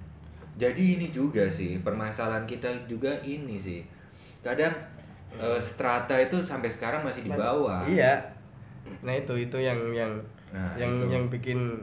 Jadi 0.54 0.98
ini 0.98 1.08
juga 1.10 1.48
sih 1.48 1.80
permasalahan 1.80 2.44
kita 2.44 2.70
juga 2.86 3.10
ini 3.22 3.58
sih. 3.58 3.82
Kadang 4.40 4.76
eh, 5.34 5.60
strata 5.60 6.14
itu 6.16 6.38
sampai 6.40 6.70
sekarang 6.70 7.02
masih 7.02 7.24
di 7.24 7.32
bawah. 7.32 7.82
Iya. 7.84 8.22
Nah 9.02 9.14
itu 9.14 9.34
itu 9.40 9.58
yang 9.58 9.80
yang 9.92 10.14
Nah, 10.54 10.78
yang 10.78 10.94
itu. 11.00 11.10
yang 11.10 11.24
bikin 11.28 11.82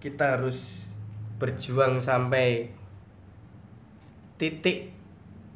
kita 0.00 0.38
harus 0.38 0.88
berjuang 1.36 2.00
sampai 2.00 2.72
titik 4.36 4.92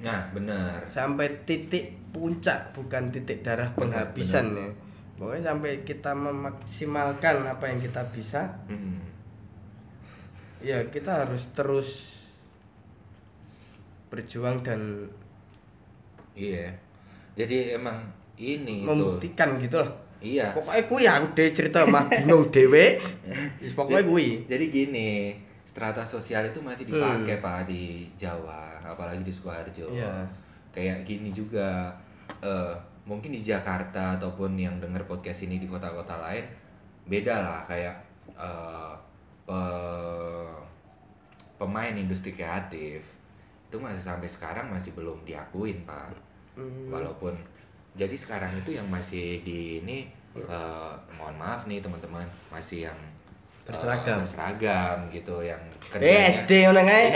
Nah 0.02 0.26
benar. 0.30 0.82
sampai 0.84 1.44
titik 1.46 1.94
puncak 2.10 2.74
bukan 2.74 3.10
titik 3.10 3.42
darah 3.42 3.70
Benar, 3.74 4.10
penghabisan 4.10 4.46
ya. 4.54 4.68
Pokoknya 5.14 5.54
sampai 5.54 5.86
kita 5.86 6.10
memaksimalkan 6.10 7.46
apa 7.46 7.64
yang 7.70 7.78
kita 7.78 8.02
bisa, 8.10 8.50
Hmm. 8.66 8.98
ya 10.58 10.82
kita 10.90 11.22
harus 11.22 11.46
terus 11.54 11.90
berjuang 14.10 14.62
dan 14.62 15.06
Iya. 16.34 16.66
Jadi 17.38 17.78
emang 17.78 18.02
ini 18.34 18.82
membuktikan 18.82 19.54
gitu 19.62 19.78
loh. 19.78 19.90
Iya. 20.18 20.50
Pokoknya 20.50 20.82
kui 20.90 21.02
ya 21.06 21.14
udah 21.22 21.48
cerita 21.54 21.86
mah 21.86 22.10
bingung 22.10 22.50
dewe. 22.50 22.98
Wis 23.62 23.70
Pokoknya 23.70 24.02
kui. 24.02 24.42
Jadi 24.50 24.64
gini, 24.66 25.38
strata 25.62 26.02
sosial 26.02 26.50
itu 26.50 26.58
masih 26.58 26.90
dipakai 26.90 27.38
Pak 27.38 27.70
di 27.70 28.10
Jawa, 28.18 28.73
apalagi 28.84 29.24
di 29.24 29.32
Sukoharjo. 29.32 29.88
Iya. 29.90 30.22
Kayak 30.70 31.08
gini 31.08 31.32
juga 31.32 31.90
eh 32.44 32.74
mungkin 33.04 33.32
di 33.32 33.40
Jakarta 33.40 34.16
ataupun 34.16 34.56
yang 34.56 34.80
dengar 34.80 35.04
podcast 35.04 35.44
ini 35.44 35.60
di 35.60 35.68
kota-kota 35.68 36.16
lain 36.20 36.44
beda 37.04 37.36
lah 37.36 37.60
kayak 37.64 37.96
eh 38.36 38.92
pe- 39.44 40.60
pemain 41.56 41.94
industri 41.94 42.32
kreatif 42.32 43.04
itu 43.68 43.76
masih 43.76 44.00
sampai 44.00 44.28
sekarang 44.30 44.70
masih 44.70 44.94
belum 44.94 45.20
diakuin 45.24 45.82
Pak. 45.84 46.12
Hmm. 46.54 46.88
Walaupun 46.88 47.34
jadi 47.94 48.14
sekarang 48.14 48.54
itu 48.58 48.74
yang 48.74 48.86
masih 48.88 49.42
di 49.42 49.82
ini 49.82 50.08
eh, 50.34 50.92
mohon 51.14 51.36
maaf 51.36 51.66
nih 51.68 51.78
teman-teman 51.78 52.24
masih 52.50 52.90
yang 52.90 52.98
Berseragam. 53.64 54.20
berseragam 54.20 54.96
gitu 55.08 55.40
yang 55.40 55.60
Eh 55.94 56.26
SD 56.28 56.50
ngono 56.64 56.80
kae. 56.82 57.06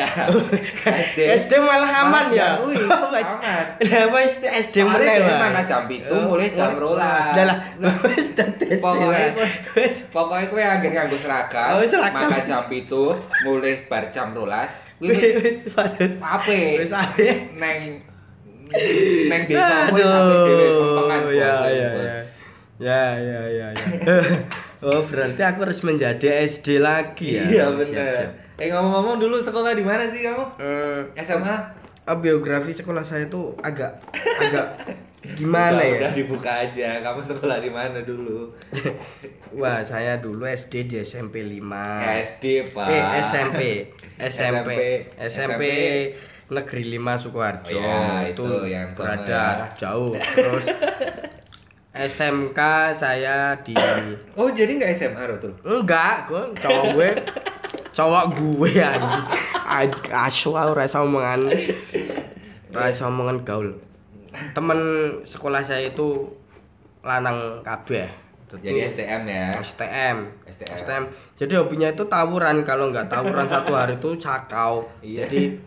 SD. 0.78 1.18
SD 1.36 1.52
malah 1.58 1.90
aman 2.02 2.26
ya. 2.30 2.54
Aman. 2.58 3.64
Lah 3.80 4.04
wis 4.08 4.38
SD 4.38 4.76
Soalnya 4.80 5.18
meneh 5.18 5.26
wae. 5.26 5.38
makan 5.40 5.64
jam 5.64 5.82
pitu, 5.84 6.14
Oh, 6.14 6.22
mulai 6.28 6.48
jam 6.52 6.70
mulai- 6.70 6.82
rolas. 6.94 7.34
Lah 7.34 7.44
lah 7.76 7.94
wis 8.06 8.26
dadi 8.32 8.64
SD. 8.70 8.78
Pokoknya 8.78 9.06
wae. 9.08 9.28
kowe- 9.34 9.52
Wis 9.76 9.96
Pokoknya 10.08 10.46
kowe 10.46 10.62
anggen 10.62 10.90
nganggo 10.92 11.16
seragam, 11.16 11.74
Oh, 11.74 11.82
makan 12.08 12.40
jam 12.42 12.62
pitu, 12.66 13.04
mulai 13.42 13.74
bar 13.84 14.04
jam 14.08 14.30
rolas. 14.30 14.70
Kuwi 14.98 15.14
wis 15.14 15.66
ape? 16.18 16.58
Wis 16.78 16.92
ape. 16.92 17.26
Neng 17.54 17.78
neng 19.26 19.42
desa 19.46 19.88
kowe 19.88 20.02
sampe 20.02 20.34
dhewe 20.44 20.66
bos. 20.70 21.32
ya 21.32 21.52
ya 21.66 21.88
ya. 21.90 22.16
Ya 22.78 23.02
ya 23.18 23.40
ya 23.48 23.66
ya. 23.74 23.86
Oh, 24.78 25.02
berarti 25.02 25.42
aku 25.42 25.66
harus 25.66 25.82
menjadi 25.82 26.46
SD 26.46 26.78
lagi 26.78 27.34
ya. 27.34 27.42
Iya 27.42 27.64
siap. 27.82 28.46
Eh 28.58 28.74
ngomong-ngomong 28.74 29.22
dulu 29.22 29.38
sekolah 29.38 29.70
di 29.70 29.86
mana 29.86 30.02
sih 30.10 30.18
kamu? 30.26 30.44
Eh, 30.58 31.22
SMA? 31.22 31.56
ah, 32.08 32.16
biografi 32.18 32.74
sekolah 32.74 33.04
saya 33.06 33.28
tuh 33.30 33.52
agak 33.60 34.00
agak 34.40 34.66
gimana 35.36 35.76
udah, 35.78 35.86
ya? 35.86 35.98
Udah 36.02 36.12
dibuka 36.16 36.50
aja. 36.66 36.98
Kamu 36.98 37.20
sekolah 37.22 37.62
di 37.62 37.70
mana 37.70 38.02
dulu? 38.02 38.50
Wah, 39.60 39.78
saya 39.86 40.18
dulu 40.18 40.42
SD 40.42 40.90
di 40.90 40.96
SMP 41.04 41.46
5. 41.46 41.62
SD, 42.34 42.44
Pak. 42.74 42.88
Eh, 42.90 43.02
SMP. 43.22 43.60
SMP. 44.18 44.70
SMP. 44.72 44.72
SMP 45.22 45.62
Negeri 46.48 46.82
5 46.98 47.22
Sukoharjo. 47.28 47.76
Oh, 47.76 47.84
ya, 47.84 48.26
itu 48.26 48.44
yang 48.66 48.88
sama 48.90 48.98
berada 49.04 49.44
ya. 49.54 49.66
jauh. 49.76 50.16
Terus 50.16 50.66
SMK 51.92 52.60
saya 52.96 53.54
di 53.62 53.76
Oh, 54.34 54.48
jadi 54.50 54.74
nggak 54.80 54.90
SMA 54.96 55.22
Rotul? 55.28 55.52
enggak, 55.62 56.26
gue 56.26 56.42
cowok 56.56 56.84
gue 56.96 57.10
cowok 57.98 58.24
gue 58.38 58.78
anjing. 58.78 59.24
Asu 60.14 60.54
aku 60.54 60.70
ora 60.78 60.86
iso 60.86 61.02
omongan. 61.02 61.50
Ora 62.70 62.86
iso 62.94 63.10
omongan 63.10 63.42
gaul. 63.42 63.74
Temen 64.54 64.78
sekolah 65.26 65.66
saya 65.66 65.90
itu 65.90 66.30
lanang 67.02 67.66
kabeh. 67.66 68.06
Jadi 68.48 68.80
STM 68.80 69.22
ya. 69.28 69.46
STM. 69.58 70.16
STM. 70.46 71.02
Jadi 71.36 71.52
hobinya 71.58 71.90
itu 71.90 72.06
tawuran. 72.06 72.62
Kalau 72.62 72.94
nggak 72.94 73.10
tawuran 73.10 73.50
satu 73.50 73.74
hari 73.74 73.98
itu 73.98 74.14
cakau. 74.16 74.86
Iya. 75.02 75.26
Jadi 75.26 75.58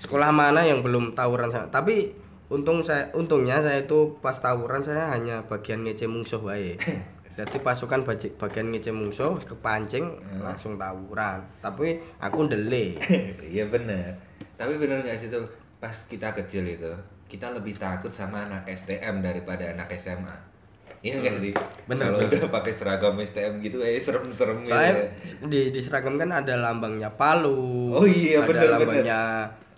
sekolah 0.00 0.32
mana 0.32 0.64
yang 0.64 0.80
belum 0.80 1.12
tawuran 1.12 1.52
sama- 1.52 1.70
Tapi 1.70 2.10
untung 2.50 2.82
saya 2.82 3.10
untungnya 3.14 3.58
saya 3.58 3.84
itu 3.84 4.16
pas 4.22 4.38
tawuran 4.38 4.82
saya 4.82 5.10
hanya 5.12 5.44
bagian 5.46 5.84
ngece 5.84 6.08
mungsuh 6.08 6.40
wae. 6.40 6.74
Jadi 7.36 7.60
pasukan 7.60 8.00
bagian 8.34 8.66
ngece 8.68 8.90
mungsuh 8.90 9.36
kepancing 9.38 10.08
Hmm. 10.08 10.40
langsung 10.42 10.74
tawuran. 10.74 11.44
Tapi 11.60 12.00
aku 12.16 12.38
ndele. 12.44 12.96
Iya 13.46 13.68
bener. 13.68 14.16
Tapi 14.56 14.74
bener 14.76 15.00
nggak 15.00 15.18
sih 15.18 15.28
tuh 15.28 15.44
pas 15.76 15.92
kita 16.08 16.32
kecil 16.34 16.64
itu 16.66 16.88
kita 17.26 17.52
lebih 17.52 17.76
takut 17.76 18.08
sama 18.08 18.42
anak 18.42 18.64
STM 18.66 19.20
daripada 19.20 19.68
anak 19.68 19.92
SMA. 19.94 20.32
Iya 21.02 21.20
nggak 21.20 21.36
sih? 21.38 21.52
Bener, 21.84 22.08
Kalau 22.08 22.18
bener. 22.18 22.40
udah 22.40 22.50
pakai 22.50 22.72
seragam 22.72 23.14
STM 23.20 23.60
gitu 23.60 23.78
kayak 23.78 24.00
serem-serem 24.00 24.64
gitu. 24.64 24.72
Ya. 24.72 24.96
di, 25.44 25.60
di 25.68 25.80
seragam 25.80 26.16
kan 26.16 26.32
ada 26.32 26.56
lambangnya 26.56 27.12
Palu. 27.12 27.92
Oh 27.92 28.08
iya, 28.08 28.40
ada 28.40 28.48
bener, 28.48 28.64
bener. 28.64 28.72
lambangnya 28.74 29.20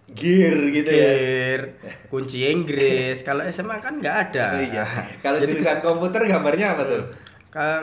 Gear 0.08 0.56
gitu 0.70 0.88
ya. 0.88 1.10
Gear, 1.10 1.60
kunci 2.08 2.48
Inggris. 2.48 3.20
Kalau 3.20 3.44
SMA 3.44 3.76
kan 3.76 3.98
nggak 3.98 4.16
ada. 4.30 4.46
Oh 4.54 4.62
iya. 4.70 4.86
Kalau 5.18 5.36
jurusan 5.38 5.82
komputer 5.82 6.22
gambarnya 6.24 6.72
apa 6.72 6.84
tuh? 6.86 7.02
Kan 7.48 7.82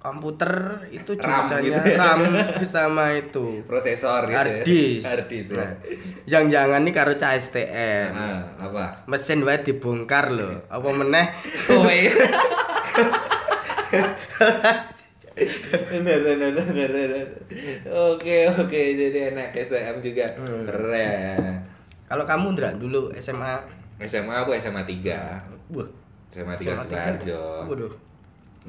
komputer 0.00 0.48
itu 0.88 1.12
RAM 1.12 1.20
jurusannya 1.44 1.60
gitu 1.62 1.80
ya. 1.84 1.96
RAM 1.98 2.20
sama 2.66 3.12
itu 3.12 3.60
Prosesor 3.62 4.24
gitu. 4.24 4.34
hard 4.34 4.50
ya. 4.50 4.64
disk. 4.64 5.04
Hard 5.04 5.24
disk. 5.28 5.50
ya. 5.50 5.60
Nah, 5.60 5.70
jangan-jangan 6.24 6.80
nih 6.80 6.94
karo 6.94 7.12
cah 7.14 7.32
STM. 7.36 8.08
Nah, 8.10 8.40
apa? 8.58 8.84
Mesin 9.04 9.44
wae 9.44 9.60
dibongkar 9.60 10.30
loh. 10.30 10.64
Apa 10.66 10.88
meneh? 10.90 11.26
Oh 11.70 11.84
iya. 11.86 12.16
Oke, 18.10 18.36
oke. 18.50 18.80
Jadi 18.92 19.18
anak 19.26 19.56
STM 19.56 19.96
juga 20.00 20.26
Hmm. 20.36 20.64
keren. 20.64 21.64
Kalau 22.04 22.24
kamu 22.24 22.46
Ndra 22.52 22.70
dulu 22.74 23.14
SMA 23.16 23.56
SMA 24.00 24.34
aku 24.36 24.52
SMA 24.54 24.82
3. 24.82 25.70
Wah, 25.70 25.88
SMA 26.28 26.54
3 26.54 26.64
SMA 26.66 26.84
tiga. 26.84 27.00
Sidoarjo. 27.14 27.42
Waduh. 27.68 27.92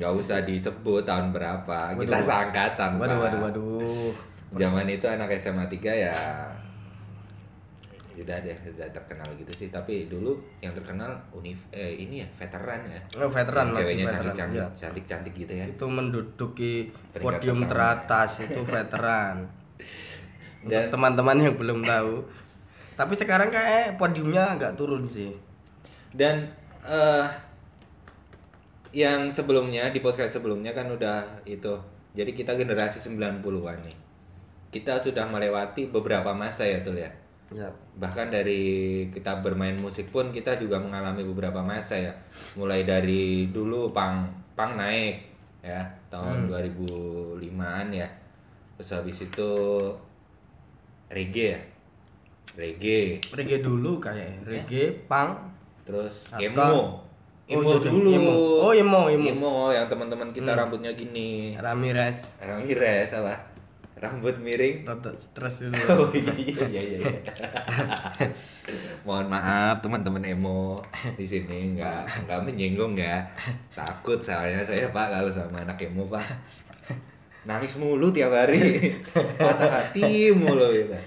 Nggak 0.01 0.13
usah 0.17 0.41
disebut 0.41 1.05
tahun 1.05 1.29
berapa. 1.29 1.93
Kita 1.93 2.09
Waduh. 2.11 2.25
seangkatan, 2.25 2.89
Waduh, 2.97 3.13
Pak. 3.13 3.21
waduh, 3.21 3.39
waduh. 3.39 4.09
Zaman 4.51 4.89
itu 4.89 5.05
anak 5.05 5.29
SMA 5.31 5.63
3 5.63 5.77
ya 6.01 6.17
udah 8.11 8.37
deh 8.37 8.53
udah 8.53 8.85
terkenal 8.91 9.25
gitu 9.33 9.49
sih 9.55 9.67
tapi 9.71 10.05
dulu 10.05 10.35
yang 10.59 10.75
terkenal 10.75 11.09
univ 11.31 11.57
eh 11.71 11.95
ini 11.97 12.21
ya 12.21 12.27
veteran 12.35 12.83
ya 12.85 12.99
Oh, 13.17 13.25
veteran 13.25 13.71
masih 13.71 13.81
ceweknya 13.81 14.05
veteran, 14.05 14.21
cantik 14.21 14.35
cantik 14.37 14.59
iya. 14.59 14.67
cantik 14.77 15.05
cantik 15.07 15.33
gitu 15.33 15.53
ya 15.55 15.65
Itu 15.65 15.85
menduduki 15.87 16.73
Peringkat 17.09 17.23
podium 17.23 17.59
teratas 17.65 18.31
itu 18.41 18.61
veteran. 18.77 19.35
Dan- 20.61 20.91
teman-teman 20.91 21.37
yang 21.39 21.55
belum 21.55 21.81
tahu. 21.81 22.21
Tapi 22.93 23.13
sekarang 23.15 23.49
kayak 23.49 23.95
podiumnya 23.95 24.53
agak 24.53 24.75
turun 24.75 25.07
sih. 25.07 25.33
dan 26.11 26.45
eh 26.83 27.25
yang 28.91 29.31
sebelumnya 29.31 29.87
di 29.91 30.03
podcast 30.03 30.35
sebelumnya 30.35 30.75
kan 30.75 30.91
udah 30.91 31.43
itu. 31.47 31.71
Jadi 32.11 32.31
kita 32.35 32.59
generasi 32.59 32.99
90-an 32.99 33.79
nih. 33.87 33.97
Kita 34.71 34.99
sudah 34.99 35.27
melewati 35.27 35.87
beberapa 35.87 36.35
masa 36.35 36.67
ya 36.67 36.83
tuh 36.83 36.95
ya? 36.95 37.11
Ya. 37.51 37.67
bahkan 37.99 38.31
dari 38.31 39.03
kita 39.11 39.43
bermain 39.43 39.75
musik 39.75 40.07
pun 40.07 40.31
kita 40.31 40.55
juga 40.55 40.79
mengalami 40.79 41.27
beberapa 41.27 41.59
masa 41.59 41.99
ya. 41.99 42.15
Mulai 42.55 42.87
dari 42.87 43.51
dulu 43.51 43.91
pang 43.91 44.31
pang 44.55 44.79
naik 44.79 45.19
ya 45.59 45.83
tahun 46.07 46.47
2005an 46.47 47.87
ya. 47.91 48.07
Terus 48.79 48.89
habis 48.95 49.19
itu 49.19 49.51
reggae 51.11 51.47
ya. 51.51 51.59
Reggae. 52.55 53.19
Reggae 53.35 53.59
dulu 53.59 53.99
kayak 53.99 54.47
reggae, 54.47 54.95
punk, 55.11 55.35
terus 55.83 56.31
Apa? 56.31 56.39
emo 56.39 57.10
Oh, 57.51 57.59
emo 57.59 57.69
jadi 57.75 57.87
dulu 57.91 58.09
emo. 58.09 58.33
Oh, 58.63 58.71
emo, 58.71 59.01
emo. 59.07 59.27
emo 59.27 59.53
yang 59.69 59.85
teman-teman 59.85 60.31
kita 60.31 60.55
Hmm. 60.55 60.59
rambutnya 60.63 60.91
gini 60.95 61.59
Ramirez, 61.59 62.23
Ramirez 62.39 63.11
apa 63.11 63.51
rambut 64.01 64.33
miring 64.41 64.81
rotot 64.81 65.13
stres 65.13 65.61
dulu. 65.61 65.77
Oh 65.93 66.09
iya 66.09 66.33
iya 66.65 66.81
iya. 66.97 67.05
Mohon 69.05 69.27
maaf 69.29 69.77
teman-teman 69.85 70.25
emo 70.25 70.81
di 71.13 71.21
sini 71.21 71.77
nggak 71.77 72.25
nggak 72.25 72.39
menyinggung 72.41 72.97
ya. 72.97 73.21
Takut 73.77 74.17
soalnya 74.17 74.65
saya 74.65 74.89
Pak 74.89 75.07
kalau 75.13 75.29
sama 75.29 75.61
anak 75.61 75.77
emo 75.85 76.09
Pak. 76.09 76.25
Nangis 77.45 77.77
mulu 77.77 78.09
tiap 78.09 78.33
hari. 78.33 78.89
Patah 79.37 79.69
hati 79.69 80.33
mulu 80.33 80.73
gitu. 80.73 80.97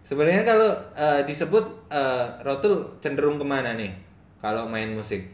Sebenarnya 0.00 0.48
kalau 0.48 0.72
eh, 0.96 1.28
disebut 1.28 1.92
eh, 1.92 2.24
Rotul 2.40 2.88
cenderung 3.04 3.36
ke 3.36 3.44
mana 3.44 3.76
nih? 3.76 4.05
Kalau 4.36 4.64
main 4.64 4.90
musik 4.90 5.26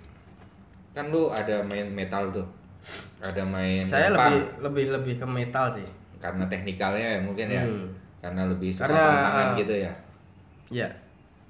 kan 0.93 1.09
lu 1.09 1.27
ada 1.27 1.61
main 1.63 1.89
metal 1.89 2.29
tuh, 2.31 2.45
ada 3.19 3.41
main 3.43 3.81
Saya 3.83 4.09
punk. 4.09 4.19
lebih 4.31 4.43
lebih 4.61 4.85
lebih 4.93 5.15
ke 5.17 5.27
metal 5.27 5.67
sih. 5.71 5.89
karena 6.19 6.47
teknikalnya 6.47 7.09
ya 7.09 7.21
mungkin 7.21 7.47
ya 7.49 7.61
Hmm. 7.61 7.91
karena 8.21 8.47
lebih 8.47 8.71
suka 8.71 8.87
Karena, 8.87 9.03
tantangan 9.03 9.43
uh, 9.45 9.59
gitu 9.59 9.75
ya 9.77 9.93
Ya. 10.71 10.89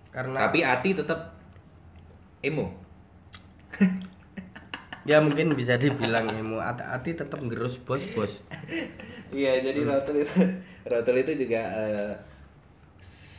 Karena 0.09 0.37
tapi 0.43 0.59
Ati 0.63 0.91
tetap 0.95 1.21
emo 2.41 2.73
ya 5.05 5.19
mungkin 5.19 5.53
bisa 5.53 5.77
dibilang 5.77 6.31
emo 6.31 6.57
Ati 6.57 6.81
Ati 6.81 7.11
tetap 7.13 7.37
gerus 7.43 7.77
bos-bos. 7.79 8.41
iya 9.31 9.61
jadi 9.61 9.83
Rotul 9.83 10.23
itu 10.23 10.41
Rotul 10.85 11.17
itu 11.19 11.33
juga 11.39 11.61
eh, 11.61 12.13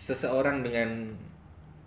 seseorang 0.06 0.62
dengan 0.62 1.17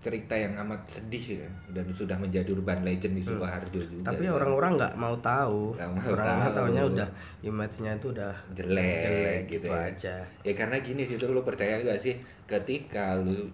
cerita 0.07 0.33
yang 0.33 0.55
amat 0.57 0.79
sedih 0.87 1.43
ya 1.43 1.49
dan 1.73 1.83
sudah 1.91 2.15
menjadi 2.15 2.47
urban 2.49 2.79
legend 2.81 3.15
di 3.15 3.23
Sukoharjo 3.23 3.81
juga 3.83 4.07
Tapi 4.07 4.23
sih. 4.23 4.31
orang-orang 4.31 4.73
nggak 4.77 4.95
mau 4.95 5.19
tahu. 5.19 5.75
Mau 5.75 5.99
Orang-orang 6.07 6.27
tahu. 6.47 6.55
taunya 6.57 6.83
udah 6.87 7.09
image-nya 7.43 7.93
itu 7.93 8.07
udah 8.09 8.31
jelek, 8.53 9.03
jelek 9.03 9.41
gitu 9.45 9.53
gitu 9.53 9.69
ya. 9.69 9.83
aja. 9.85 10.15
ya 10.41 10.53
karena 10.55 10.77
gini 10.79 11.03
sih 11.03 11.17
tuh 11.17 11.29
lu 11.29 11.43
percaya 11.43 11.75
gak 11.79 11.99
sih 11.99 12.15
ketika 12.45 13.15
lu 13.17 13.51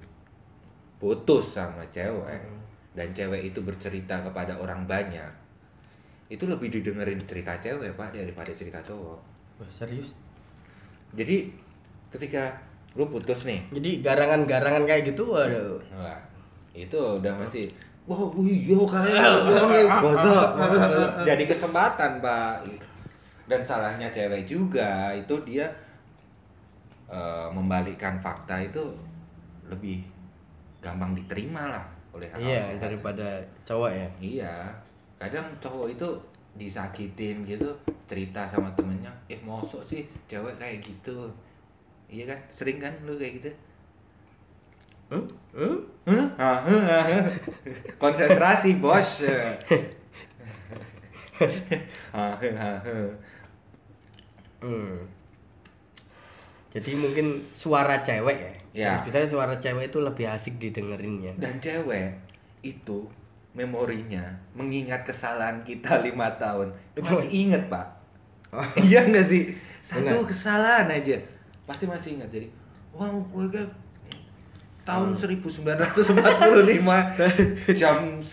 putus 0.98 1.52
sama 1.52 1.82
cewek 1.88 2.38
Hmm. 2.38 2.60
dan 2.92 3.08
cewek 3.10 3.42
itu 3.46 3.60
bercerita 3.60 4.20
kepada 4.20 4.54
orang 4.54 4.84
banyak 4.84 5.32
itu 6.28 6.44
lebih 6.44 6.68
didengerin 6.70 7.18
cerita 7.22 7.56
cewek 7.56 7.92
pak 7.92 8.12
daripada 8.12 8.52
cerita 8.52 8.78
cowok 8.80 9.18
Wah, 9.58 9.70
serius. 9.70 10.12
jadi 11.10 11.48
ketika 12.08 12.52
lu 12.92 13.04
putus 13.06 13.42
nih 13.42 13.64
Jadi 13.70 13.90
garangan-garangan 14.00 14.84
kayak 14.84 15.08
gitu 15.08 15.24
waduh. 15.26 15.80
wah 15.90 16.20
itu 16.72 16.96
udah 16.96 17.32
mesti 17.36 17.68
wah 18.02 18.18
iya 18.40 18.76
kayak 18.82 19.88
gosok 20.00 20.48
jadi 21.28 21.44
kesempatan 21.46 22.18
pak. 22.18 22.64
Dan 23.42 23.60
salahnya 23.60 24.08
cewek 24.08 24.48
juga 24.48 25.12
itu 25.12 25.34
dia 25.44 25.66
eh, 27.10 27.48
membalikkan 27.52 28.16
fakta 28.16 28.56
itu 28.58 28.80
lebih 29.68 30.00
gampang 30.80 31.12
diterima 31.14 31.68
lah 31.68 31.84
oleh 32.12 32.28
Iya, 32.36 32.60
sehat. 32.76 32.80
daripada 32.80 33.28
cowok 33.64 33.90
ya. 33.92 34.08
iya. 34.18 34.54
Kadang 35.16 35.46
cowok 35.60 35.92
itu 35.92 36.08
disakitin 36.52 37.44
gitu 37.44 37.72
cerita 38.04 38.44
sama 38.44 38.68
temennya 38.76 39.08
eh 39.26 39.40
mosok 39.40 39.80
sih 39.84 40.04
cewek 40.26 40.56
kayak 40.56 40.80
gitu. 40.80 41.28
Iya 42.08 42.32
kan? 42.32 42.38
Sering 42.52 42.76
kan 42.80 42.92
lu 43.04 43.16
kayak 43.16 43.40
gitu 43.40 43.50
Hmm? 45.12 45.76
Hah? 46.40 46.56
konsentrasi 48.00 48.80
bos 48.80 49.22
Hmm. 54.62 54.94
Jadi 56.70 56.94
mungkin 56.94 57.42
suara 57.50 57.98
cewek 57.98 58.38
ya. 58.38 58.54
Ya. 58.72 58.92
Biasanya 59.02 59.26
suara 59.26 59.54
cewek 59.58 59.90
itu 59.90 59.98
lebih 59.98 60.30
asik 60.30 60.56
didengerinnya. 60.62 61.34
dan 61.36 61.58
cewek 61.58 62.14
itu 62.62 63.10
memorinya 63.52 64.24
mengingat 64.56 65.04
kesalahan 65.04 65.60
kita 65.60 66.00
lima 66.00 66.32
tahun 66.40 66.72
itu 66.96 67.00
masih 67.04 67.28
inget 67.28 67.62
pak 67.68 67.86
iya 68.88 69.04
nggak 69.04 69.26
sih 69.28 69.52
satu 69.84 70.08
Benar. 70.08 70.24
kesalahan 70.24 70.88
aja 70.88 71.20
pasti 71.68 71.84
masih 71.84 72.16
ingat 72.16 72.32
jadi 72.32 72.48
wow 72.96 73.20
gue 73.20 73.46
kan 73.52 73.66
tahun 74.82 75.14
1945 75.14 75.62
jam 77.80 77.96
9 78.18 78.26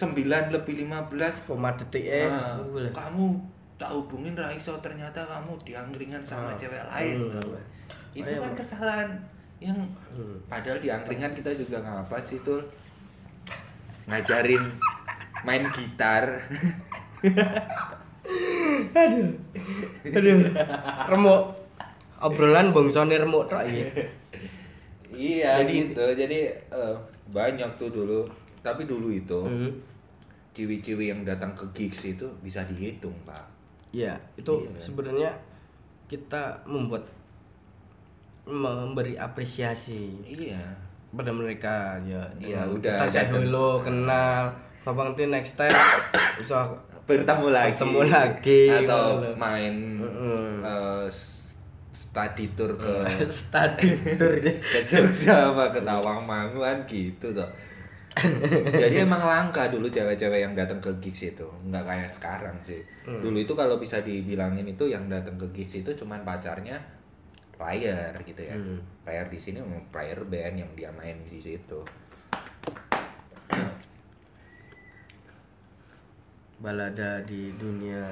lebih 0.50 0.74
15 0.82 1.46
Koma 1.46 1.70
detik 1.74 2.04
eh. 2.04 2.26
Nah, 2.26 2.58
boleh. 2.60 2.90
kamu 2.90 3.26
tak 3.76 3.92
hubungin 3.92 4.34
Raiso 4.34 4.74
ternyata 4.80 5.22
kamu 5.22 5.56
diangkringan 5.62 6.20
sama 6.22 6.50
Ah. 6.50 6.58
cewek 6.58 6.84
lain 6.86 7.18
Hmm. 7.30 7.54
itu 8.12 8.26
Ayo, 8.28 8.42
kan 8.42 8.54
kesalahan 8.54 9.10
yang 9.60 9.78
Hmm. 10.10 10.36
padahal 10.46 10.78
di 10.78 10.90
angkringan 10.90 11.32
kita 11.32 11.54
juga 11.54 11.78
ngapa 11.80 12.18
sih 12.20 12.42
tuh 12.42 12.66
ngajarin 14.06 14.66
main 15.42 15.64
gitar 15.70 16.26
aduh 18.92 19.30
aduh 20.04 20.40
remuk 21.08 21.42
obrolan 22.20 22.70
bongsone 22.70 23.16
remuk 23.16 23.46
tok 23.46 23.64
iki 23.64 23.86
iya 25.20 25.60
Jadi- 25.60 25.74
gitu 25.86 26.06
jadi 26.16 26.40
eh, 26.66 26.96
banyak 27.30 27.68
tuh 27.76 27.90
dulu 27.90 28.24
tapi 28.60 28.84
dulu 28.84 29.12
itu 29.12 29.40
Hmm. 29.42 29.72
ciwi-ciwi 30.52 31.06
yang 31.10 31.22
datang 31.22 31.52
ke 31.52 31.68
gigs 31.74 32.04
itu 32.06 32.24
bisa 32.40 32.64
dihitung 32.64 33.14
pak 33.22 33.44
Iya, 33.90 34.14
itu 34.36 34.54
Iya 34.56 34.70
kan? 34.70 34.80
sebenarnya 34.80 35.32
kita 36.08 36.44
membuat 36.64 37.04
memberi 38.46 39.14
apresiasi 39.16 40.14
iya 40.24 40.62
pada 41.10 41.30
mereka 41.32 41.98
ya. 42.04 42.22
Iya, 42.38 42.66
udah 42.68 43.02
Kita 43.02 43.06
say 43.08 43.26
datang. 43.26 43.42
hello, 43.44 43.70
kenal. 43.80 44.54
Babang 44.80 45.14
tuh 45.14 45.26
next 45.28 45.54
time 45.54 45.74
bisa 46.38 46.70
bertemu 47.04 47.50
lagi 47.50 47.74
Bertemu 47.74 48.02
lagi, 48.08 48.64
atau 48.80 49.18
main 49.36 49.74
eh, 50.62 51.06
s- 51.06 51.29
study 52.20 52.52
tour 52.52 52.72
ke 52.76 52.92
study 53.32 53.90
tour 54.20 54.36
gitu. 54.36 54.60
ke 54.60 54.80
Jogja 54.86 55.56
apa 55.56 55.72
ke 55.72 55.80
Tawangmangu 55.80 56.60
kan 56.60 56.84
gitu 56.84 57.32
tuh 57.32 57.48
jadi 58.70 58.96
emang 59.08 59.24
langka 59.24 59.72
dulu 59.72 59.88
cewek-cewek 59.88 60.44
yang 60.44 60.52
datang 60.52 60.84
ke 60.84 60.92
gigs 61.00 61.24
itu 61.26 61.48
nggak 61.64 61.84
kayak 61.86 62.10
sekarang 62.12 62.56
sih 62.64 62.84
Hmm. 63.08 63.24
dulu 63.24 63.40
itu 63.40 63.54
kalau 63.54 63.80
bisa 63.80 64.04
dibilangin 64.04 64.68
itu 64.68 64.86
yang 64.86 65.08
datang 65.08 65.34
ke 65.34 65.48
gigs 65.50 65.80
itu 65.80 65.90
cuman 65.96 66.22
pacarnya 66.22 66.78
player 67.56 68.12
gitu 68.22 68.44
ya 68.44 68.54
Hmm. 68.54 68.78
player 69.02 69.26
di 69.26 69.40
sini 69.40 69.58
memang 69.58 69.82
player 69.90 70.20
band 70.22 70.56
yang 70.60 70.72
dia 70.76 70.92
main 70.92 71.16
di 71.24 71.40
situ 71.40 71.80
Balada 76.60 77.24
di 77.24 77.56
dunia 77.56 78.04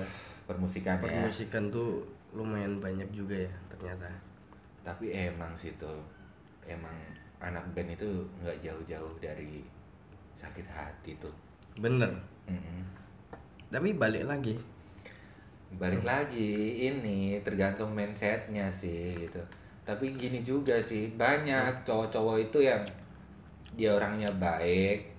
permusikan 0.48 0.96
ya 0.98 1.04
permusikan 1.04 1.68
tuh 1.68 2.08
lumayan 2.36 2.80
banyak 2.80 3.08
juga 3.12 3.36
ya 3.48 3.54
ternyata. 3.70 4.10
tapi 4.84 5.12
emang 5.12 5.52
sih 5.56 5.72
tuh 5.76 6.00
emang 6.66 6.96
anak 7.40 7.64
band 7.76 7.94
itu 7.94 8.08
nggak 8.42 8.58
jauh-jauh 8.64 9.14
dari 9.20 9.62
sakit 10.36 10.66
hati 10.68 11.14
tuh 11.18 11.34
Bener. 11.78 12.10
Mm-mm. 12.50 12.82
Tapi 13.70 13.94
balik 13.94 14.26
lagi. 14.26 14.56
balik 15.76 16.02
lagi 16.02 16.50
ini 16.88 17.38
tergantung 17.44 17.92
mindsetnya 17.92 18.72
sih 18.72 19.20
gitu 19.20 19.42
tapi 19.84 20.16
gini 20.16 20.40
juga 20.42 20.80
sih 20.80 21.12
banyak 21.14 21.84
cowok-cowok 21.84 22.38
itu 22.42 22.60
yang 22.64 22.84
dia 23.76 23.96
orangnya 23.96 24.32
baik 24.32 25.12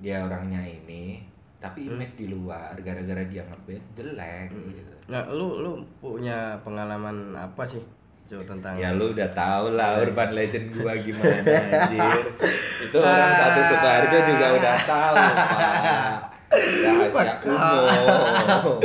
dia 0.00 0.24
orangnya 0.24 0.60
ini 0.64 1.20
tapi 1.60 1.86
Hmm. 1.86 1.94
image 1.94 2.16
di 2.16 2.26
luar 2.26 2.74
gara-gara 2.80 3.22
dia 3.24 3.44
ngeband 3.46 3.84
jelek 3.94 4.48
gitu 4.72 4.94
Nah, 5.12 5.28
lu 5.28 5.60
lu 5.60 5.72
punya 6.00 6.56
pengalaman 6.64 7.36
apa 7.36 7.62
sih? 7.62 7.84
Jo 8.24 8.40
tentang 8.48 8.80
ya 8.80 8.96
lu 8.96 9.12
udah 9.12 9.28
tau 9.36 9.76
lah 9.76 10.00
urban 10.00 10.32
legend 10.32 10.72
gua 10.72 10.96
gimana 10.96 11.36
anjir 11.44 12.32
itu 12.80 12.96
orang 12.96 13.34
satu 13.36 13.60
Sukoharjo 13.68 14.18
juga 14.24 14.46
udah 14.56 14.76
tahu 14.88 15.14
pak 15.20 16.40
rahasia 16.80 17.34
umum 17.44 18.80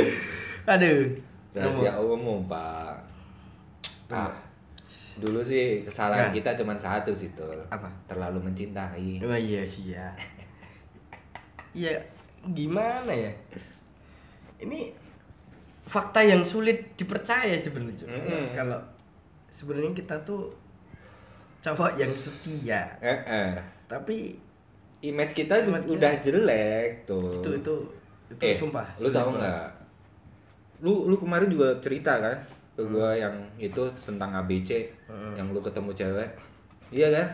Aduh. 0.68 1.00
rahasia 1.56 1.92
umum 1.96 2.38
pak 2.44 2.92
ah 4.12 4.36
dulu 5.16 5.40
sih 5.40 5.80
kesalahan 5.82 6.28
Nah. 6.28 6.34
kita 6.36 6.52
cuma 6.52 6.76
satu 6.76 7.16
sih 7.16 7.32
tuh 7.32 7.48
Apa? 7.72 7.88
terlalu 8.04 8.44
mencintai 8.44 9.24
Oh 9.24 9.32
iya 9.32 9.64
sih 9.64 9.96
ya. 9.96 10.12
Iya, 11.72 11.96
gimana 12.58 13.10
ya? 13.10 13.32
Ini 14.60 14.92
fakta 15.88 16.20
yang 16.20 16.44
sulit 16.44 16.94
dipercaya 16.94 17.56
sebenarnya. 17.56 17.96
Jo. 17.96 18.06
Mm-mm. 18.06 18.52
Kalau 18.52 18.78
sebenarnya 19.48 19.96
kita 19.96 20.16
tuh 20.22 20.52
cowok 21.58 21.96
yang 21.96 22.12
setia, 22.14 22.86
eh, 22.98 23.18
eh. 23.24 23.50
tapi 23.86 24.36
image 25.00 25.32
kita 25.32 25.58
Image 25.60 25.82
kita- 25.84 25.94
udah 25.96 26.12
jelek 26.20 26.90
tuh 27.04 27.34
itu 27.36 27.50
itu 27.56 27.74
itu 28.28 28.42
eh 28.44 28.54
sumpah. 28.54 28.86
lu 28.98 29.08
tahu 29.08 29.34
nggak 29.34 29.66
lu 30.78 31.06
lu 31.06 31.16
kemarin 31.16 31.48
juga 31.48 31.74
cerita 31.78 32.14
kan 32.16 32.38
ke 32.74 32.78
Hmm. 32.78 32.92
gua 32.92 33.10
yang 33.12 33.34
itu 33.56 33.82
tentang 34.00 34.30
ABC 34.36 34.86
Heeh. 35.08 35.32
yang 35.34 35.50
lu 35.50 35.58
ketemu 35.58 35.90
cewek 35.92 36.28
iya 36.90 37.10
kan 37.10 37.26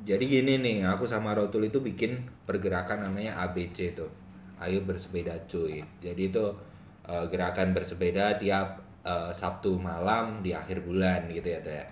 jadi 0.00 0.22
gini 0.22 0.58
nih 0.58 0.76
aku 0.84 1.04
sama 1.04 1.34
Rotul 1.34 1.66
itu 1.66 1.78
bikin 1.78 2.18
pergerakan 2.42 3.04
namanya 3.04 3.38
ABC 3.40 3.92
tuh 3.92 4.10
ayo 4.58 4.82
bersepeda 4.82 5.34
cuy 5.46 5.82
jadi 5.98 6.22
itu 6.24 6.42
eh, 7.08 7.24
gerakan 7.32 7.72
bersepeda 7.72 8.36
tiap 8.38 8.78
eh, 9.02 9.32
Sabtu 9.34 9.80
malam 9.80 10.44
di 10.44 10.52
akhir 10.54 10.84
bulan 10.84 11.26
gitu 11.32 11.48
ya 11.48 11.58
tuh 11.64 11.74
ya 11.74 11.86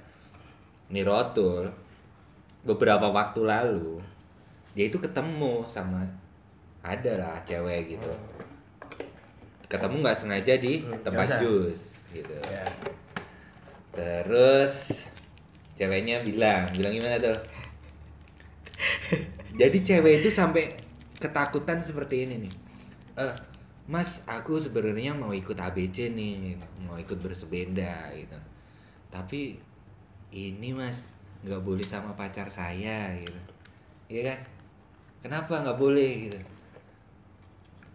nih 0.93 1.03
Rotul 1.03 1.67
beberapa 2.63 3.11
waktu 3.11 3.41
lalu 3.43 3.99
dia 4.77 4.87
itu 4.87 5.01
ketemu 5.01 5.65
sama 5.67 6.05
ada 6.85 7.13
lah 7.19 7.37
cewek 7.43 7.97
gitu 7.99 8.13
ketemu 9.67 9.95
nggak 10.07 10.19
sengaja 10.19 10.55
di 10.63 10.87
Hmm, 10.87 11.01
tempat 11.03 11.43
jus 11.43 11.79
gitu 12.15 12.35
Ya. 12.47 12.63
Terus 13.97 14.93
ceweknya 15.75 16.21
bilang, 16.23 16.69
bilang 16.77 16.93
gimana 16.95 17.17
tuh? 17.19 17.39
Jadi 19.57 19.79
cewek 19.81 20.21
itu 20.21 20.29
sampai 20.29 20.77
ketakutan 21.17 21.81
seperti 21.81 22.29
ini 22.29 22.35
nih. 22.47 22.53
Eh, 23.17 23.35
Mas, 23.87 24.18
aku 24.27 24.59
sebenarnya 24.59 25.14
mau 25.14 25.31
ikut 25.31 25.55
ABC 25.55 26.11
nih, 26.11 26.59
mau 26.83 26.99
ikut 26.99 27.22
bersepeda 27.22 28.11
gitu. 28.18 28.35
Tapi 29.14 29.62
ini 30.35 30.75
Mas 30.75 31.07
nggak 31.46 31.62
boleh 31.62 31.87
sama 31.87 32.11
pacar 32.18 32.51
saya 32.51 33.14
gitu. 33.14 33.40
Iya 34.11 34.35
kan? 34.35 34.40
Kenapa 35.22 35.62
nggak 35.62 35.79
boleh 35.79 36.11
gitu? 36.27 36.38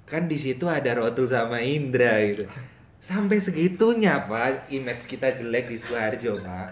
Kan 0.08 0.32
di 0.32 0.40
situ 0.40 0.64
ada 0.72 0.96
Rotul 0.96 1.28
sama 1.28 1.60
Indra 1.60 2.24
gitu. 2.24 2.48
Sampai 3.04 3.44
segitunya 3.44 4.24
Pak, 4.32 4.72
image 4.72 5.12
kita 5.12 5.36
jelek 5.36 5.68
di 5.68 5.76
Sukoharjo 5.76 6.40
Pak. 6.40 6.70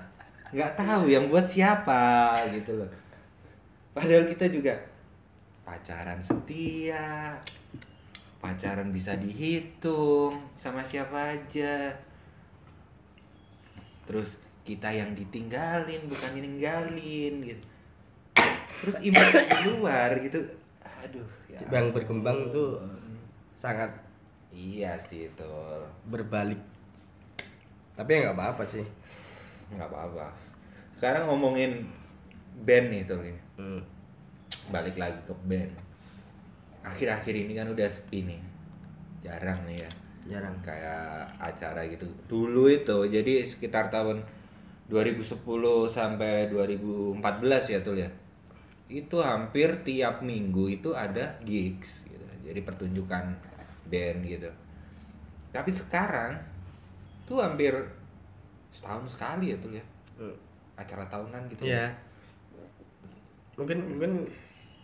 Nggak 0.56 0.80
tahu 0.80 1.12
yang 1.12 1.28
buat 1.28 1.44
siapa 1.44 2.40
gitu 2.56 2.80
loh. 2.80 2.90
Padahal 3.92 4.32
kita 4.32 4.48
juga 4.48 4.80
pacaran 5.68 6.24
setia, 6.24 7.36
pacaran 8.40 8.90
bisa 8.96 9.16
dihitung 9.20 10.34
sama 10.56 10.84
siapa 10.84 11.36
aja. 11.36 11.92
Terus 14.08 14.40
kita 14.64 14.90
yang 14.90 15.14
ditinggalin 15.14 16.08
bukan 16.08 16.32
ninggalin 16.40 17.34
gitu. 17.46 17.66
Terus 18.80 18.96
image 19.04 19.36
di 19.36 19.60
luar 19.68 20.16
gitu. 20.24 20.40
Aduh, 21.04 21.28
ya. 21.52 21.60
Yang 21.68 21.96
berkembang 21.96 22.52
tuh 22.52 22.80
sangat 23.56 23.92
Iya 24.50 24.98
sih 24.98 25.30
itu 25.30 25.52
berbalik. 26.10 26.58
Tapi 27.94 28.10
ya 28.10 28.20
nggak 28.26 28.38
apa-apa 28.38 28.64
sih. 28.66 28.86
nggak 29.70 29.86
apa-apa. 29.86 30.34
Sekarang 30.98 31.30
ngomongin 31.30 31.86
band 32.66 32.90
nih 32.90 33.06
tuh 33.06 33.22
nih. 33.22 33.38
Hmm. 33.62 33.82
Balik 34.74 34.98
lagi 34.98 35.22
ke 35.30 35.34
band. 35.46 35.70
Akhir-akhir 36.90 37.34
ini 37.36 37.54
kan 37.54 37.68
udah 37.70 37.88
sepi 37.90 38.26
nih. 38.26 38.42
Jarang 39.22 39.62
nih 39.70 39.86
ya. 39.86 39.92
Jarang. 40.36 40.56
Kayak 40.66 41.30
acara 41.38 41.86
gitu. 41.86 42.06
Dulu 42.26 42.70
itu 42.70 42.98
jadi 43.08 43.46
sekitar 43.46 43.94
tahun 43.94 44.22
2010 44.90 45.22
sampai 45.90 46.50
2014 46.50 47.70
ya 47.70 47.80
tuh 47.86 47.96
ya. 48.00 48.10
Itu 48.90 49.22
hampir 49.22 49.70
tiap 49.86 50.26
minggu 50.26 50.82
itu 50.82 50.90
ada 50.98 51.38
gigs 51.46 51.94
gitu. 52.10 52.26
Jadi 52.42 52.60
pertunjukan 52.66 53.26
band 53.90 54.20
gitu. 54.26 54.50
Tapi 55.50 55.70
sekarang 55.74 56.38
tuh 57.26 57.42
hampir 57.42 57.74
setahun 58.70 59.06
sekali 59.10 59.54
ya 59.54 59.58
tuh 59.58 59.74
ya 59.74 59.86
Hmm. 60.20 60.36
acara 60.76 61.08
tahunan 61.08 61.48
gitu 61.48 61.64
Ya. 61.64 61.90
Mungkin 63.56 63.78
mungkin 63.98 64.28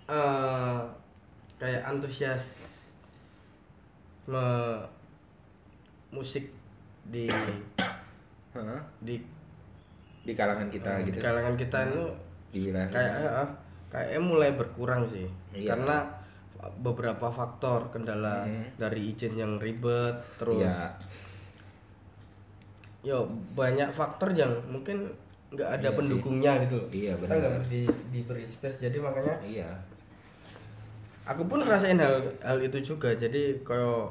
eh 0.07 0.79
kayak 1.55 1.81
antusias 1.83 2.43
me- 4.25 4.83
musik 6.09 6.51
di 7.05 7.27
Heeh, 8.51 8.81
di, 8.99 9.15
di 10.23 10.33
kalangan 10.33 10.67
kita 10.67 11.03
di 11.03 11.11
gitu 11.11 11.19
kalangan 11.19 11.55
kita 11.55 11.77
itu 11.85 12.03
di 12.49 12.59
wilayah 12.63 12.87
kayak 12.87 13.11
eh, 13.19 13.49
kayaknya 13.87 14.21
mulai 14.21 14.49
berkurang 14.51 15.03
sih. 15.03 15.27
Iya. 15.51 15.75
Karena 15.75 15.97
beberapa 16.79 17.27
faktor 17.27 17.91
kendala 17.91 18.43
Hmm. 18.43 18.65
dari 18.75 19.11
izin 19.11 19.35
yang 19.35 19.59
ribet 19.59 20.17
terus 20.35 20.63
Iya. 20.63 20.95
yo 23.03 23.27
banyak 23.53 23.91
faktor 23.91 24.33
yang 24.33 24.49
mungkin 24.65 25.13
nggak 25.51 25.69
ada 25.69 25.83
Iya 25.83 25.91
sih. 25.91 25.97
pendukungnya 25.99 26.51
gitu 26.65 26.75
loh. 26.75 26.87
Iya, 26.89 27.13
kita 27.15 27.33
nggak 27.35 27.53
di, 27.69 27.81
diberi 28.09 28.45
space 28.45 28.81
jadi 28.81 28.97
makanya 28.97 29.35
iya 29.45 29.69
aku 31.25 31.41
pun 31.49 31.59
ngerasain 31.59 31.97
hal 31.97 32.21
hal 32.45 32.57
itu 32.61 32.77
juga. 32.93 33.09
Jadi 33.17 33.59
kayak 33.65 34.07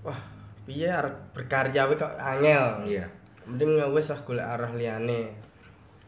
wah 0.00 0.20
piye 0.64 0.88
berkarya 1.36 1.84
we 1.86 1.94
kok 1.94 2.16
angel? 2.16 2.64
Iya. 2.88 3.04
Mending 3.44 3.76
wes 3.92 4.08
lah 4.08 4.20
golek 4.24 4.44
arah 4.48 4.72
liyane. 4.72 5.28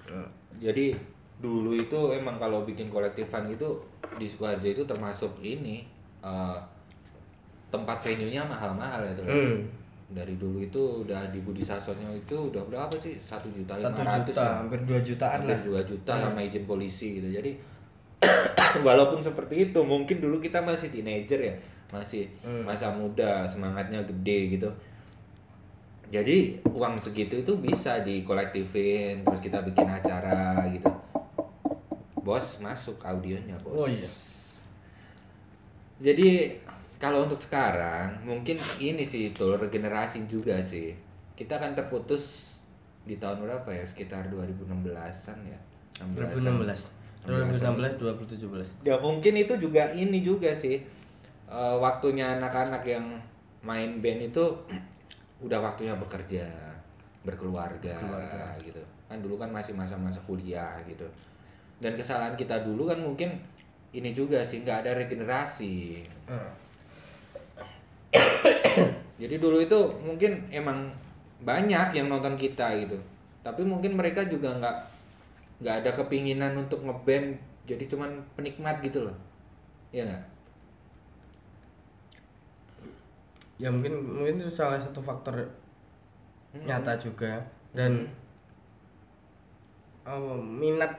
Eh, 0.09 0.29
jadi 0.57 0.97
dulu 1.37 1.77
itu 1.77 2.17
emang 2.17 2.41
kalau 2.41 2.65
bikin 2.65 2.89
kolektifan 2.89 3.45
itu 3.53 3.77
di 4.17 4.25
Sukoharjo 4.25 4.73
itu 4.73 4.83
termasuk 4.89 5.37
ini 5.45 5.85
eh, 6.25 6.59
tempat 7.69 8.01
venue-nya 8.01 8.41
mahal-mahal 8.49 9.05
ya 9.05 9.13
tuh 9.13 9.27
hmm. 9.29 9.59
dari 10.17 10.39
dulu 10.41 10.63
itu 10.63 11.05
udah 11.05 11.29
di 11.29 11.43
Budi 11.45 11.61
Sasonyo 11.61 12.09
itu 12.17 12.49
udah 12.49 12.65
berapa 12.65 12.95
sih? 12.97 13.21
Satu 13.21 13.53
juta 13.53 13.77
lima 13.77 13.93
ratus 13.93 14.33
ya. 14.33 14.65
hampir 14.65 14.81
dua 14.89 15.01
jutaan 15.05 15.45
hampir 15.45 15.59
lah. 15.61 15.65
dua 15.69 15.81
juta 15.85 16.13
sama 16.17 16.41
izin 16.41 16.65
polisi 16.65 17.21
gitu. 17.21 17.29
Jadi 17.29 17.76
walaupun 18.87 19.21
seperti 19.23 19.71
itu 19.71 19.81
mungkin 19.85 20.21
dulu 20.21 20.41
kita 20.41 20.61
masih 20.63 20.89
teenager 20.93 21.41
ya 21.41 21.55
masih 21.93 22.27
Hmm. 22.43 22.67
masa 22.67 22.91
muda 22.91 23.47
semangatnya 23.47 24.03
gede 24.03 24.59
gitu 24.59 24.69
jadi 26.11 26.55
uang 26.67 26.99
segitu 27.03 27.43
itu 27.43 27.53
bisa 27.59 28.03
dikolektifin 28.03 29.27
terus 29.27 29.41
kita 29.43 29.63
bikin 29.63 29.87
acara 29.91 30.67
gitu 30.71 30.91
bos 32.23 32.59
masuk 32.59 32.99
audionya 33.07 33.55
bos 33.63 33.75
oh 33.75 33.89
iya 33.91 34.11
jadi 35.97 36.53
kalau 36.97 37.25
untuk 37.25 37.41
sekarang 37.41 38.21
mungkin 38.25 38.57
ini 38.81 39.05
sih 39.05 39.33
itu 39.33 39.47
regenerasi 39.57 40.25
juga 40.29 40.61
sih. 40.65 40.93
Kita 41.37 41.61
kan 41.61 41.77
terputus 41.77 42.49
di 43.05 43.17
tahun 43.17 43.45
berapa 43.45 43.69
ya? 43.73 43.85
Sekitar 43.85 44.29
2016-an 44.33 45.39
ya. 45.45 45.61
2016 45.97 46.96
2016 47.27 47.99
2017 47.99 48.87
Ya 48.87 48.95
mungkin 49.03 49.35
itu 49.35 49.55
juga 49.59 49.91
ini 49.93 50.23
juga 50.23 50.55
sih. 50.55 50.79
Eh, 51.47 51.77
waktunya 51.79 52.39
anak-anak 52.39 52.83
yang 52.87 53.07
main 53.63 53.99
band 54.03 54.31
itu 54.31 54.45
udah 55.47 55.59
waktunya 55.61 55.95
bekerja, 55.95 56.47
berkeluarga 57.23 57.99
Keluarga. 57.99 58.55
gitu. 58.63 58.83
Kan 59.07 59.23
dulu 59.23 59.39
kan 59.39 59.51
masih 59.51 59.75
masa-masa 59.75 60.19
kuliah 60.27 60.79
gitu. 60.87 61.07
Dan 61.79 61.95
kesalahan 61.95 62.35
kita 62.35 62.65
dulu 62.65 62.89
kan 62.89 62.99
mungkin 62.99 63.37
ini 63.93 64.11
juga 64.11 64.43
sih 64.43 64.65
nggak 64.65 64.87
ada 64.87 64.93
regenerasi. 64.97 66.03
Eh, 66.27 66.51
Jadi 69.23 69.41
dulu 69.41 69.63
itu 69.63 69.79
mungkin 70.05 70.45
emang 70.53 70.93
banyak 71.41 71.97
yang 71.97 72.09
nonton 72.09 72.37
kita 72.37 72.75
gitu. 72.81 72.97
Tapi 73.41 73.63
mungkin 73.63 73.95
mereka 73.97 74.27
juga 74.27 74.53
nggak 74.57 74.77
nggak 75.61 75.77
ada 75.85 75.91
kepinginan 75.95 76.53
untuk 76.59 76.85
ngeband 76.85 77.37
jadi 77.67 77.85
cuman 77.89 78.11
penikmat 78.37 78.79
gitu 78.81 79.09
loh. 79.09 79.17
Iya 79.91 80.05
nggak? 80.09 80.25
ya 83.57 83.73
mungkin 83.73 83.95
mungkin 84.05 84.45
itu 84.45 84.53
salah 84.53 84.77
satu 84.77 85.01
faktor 85.01 85.49
Hmm. 86.53 86.65
nyata 86.65 86.97
juga 86.97 87.41
dan 87.77 88.09
eh, 90.07 90.37
minat 90.41 90.93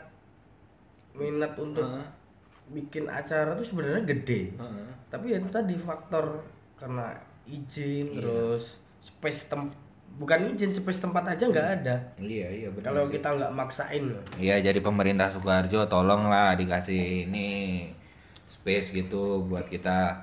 minat 1.13 1.53
untuk 1.57 1.81
Heeh, 1.81 2.05
bikin 2.69 3.09
acara 3.09 3.57
tuh 3.57 3.65
sebenarnya 3.65 4.05
gede 4.05 4.53
heeh. 4.53 4.87
tapi 5.09 5.33
ya 5.33 5.41
itu 5.41 5.49
tadi 5.49 5.73
faktor 5.79 6.45
karena 6.77 7.15
izin 7.47 8.13
Iya. 8.13 8.21
terus 8.21 8.77
space 9.01 9.49
tem 9.49 9.71
bukan 10.17 10.49
izin 10.49 10.73
space 10.73 10.99
tempat 10.99 11.23
aja 11.27 11.45
nggak 11.45 11.67
ada 11.77 11.95
Iya 12.17 12.49
iya 12.49 12.67
benar. 12.67 12.89
kalau 12.89 13.03
kita 13.07 13.29
nggak 13.29 13.51
maksain 13.51 14.03
Iya 14.35 14.57
jadi 14.59 14.79
pemerintah 14.79 15.29
Sukoharjo 15.29 15.85
tolonglah 15.85 16.53
dikasih 16.53 17.25
ini 17.25 17.49
space 18.47 18.89
gitu 18.91 19.45
buat 19.45 19.65
kita 19.65 20.17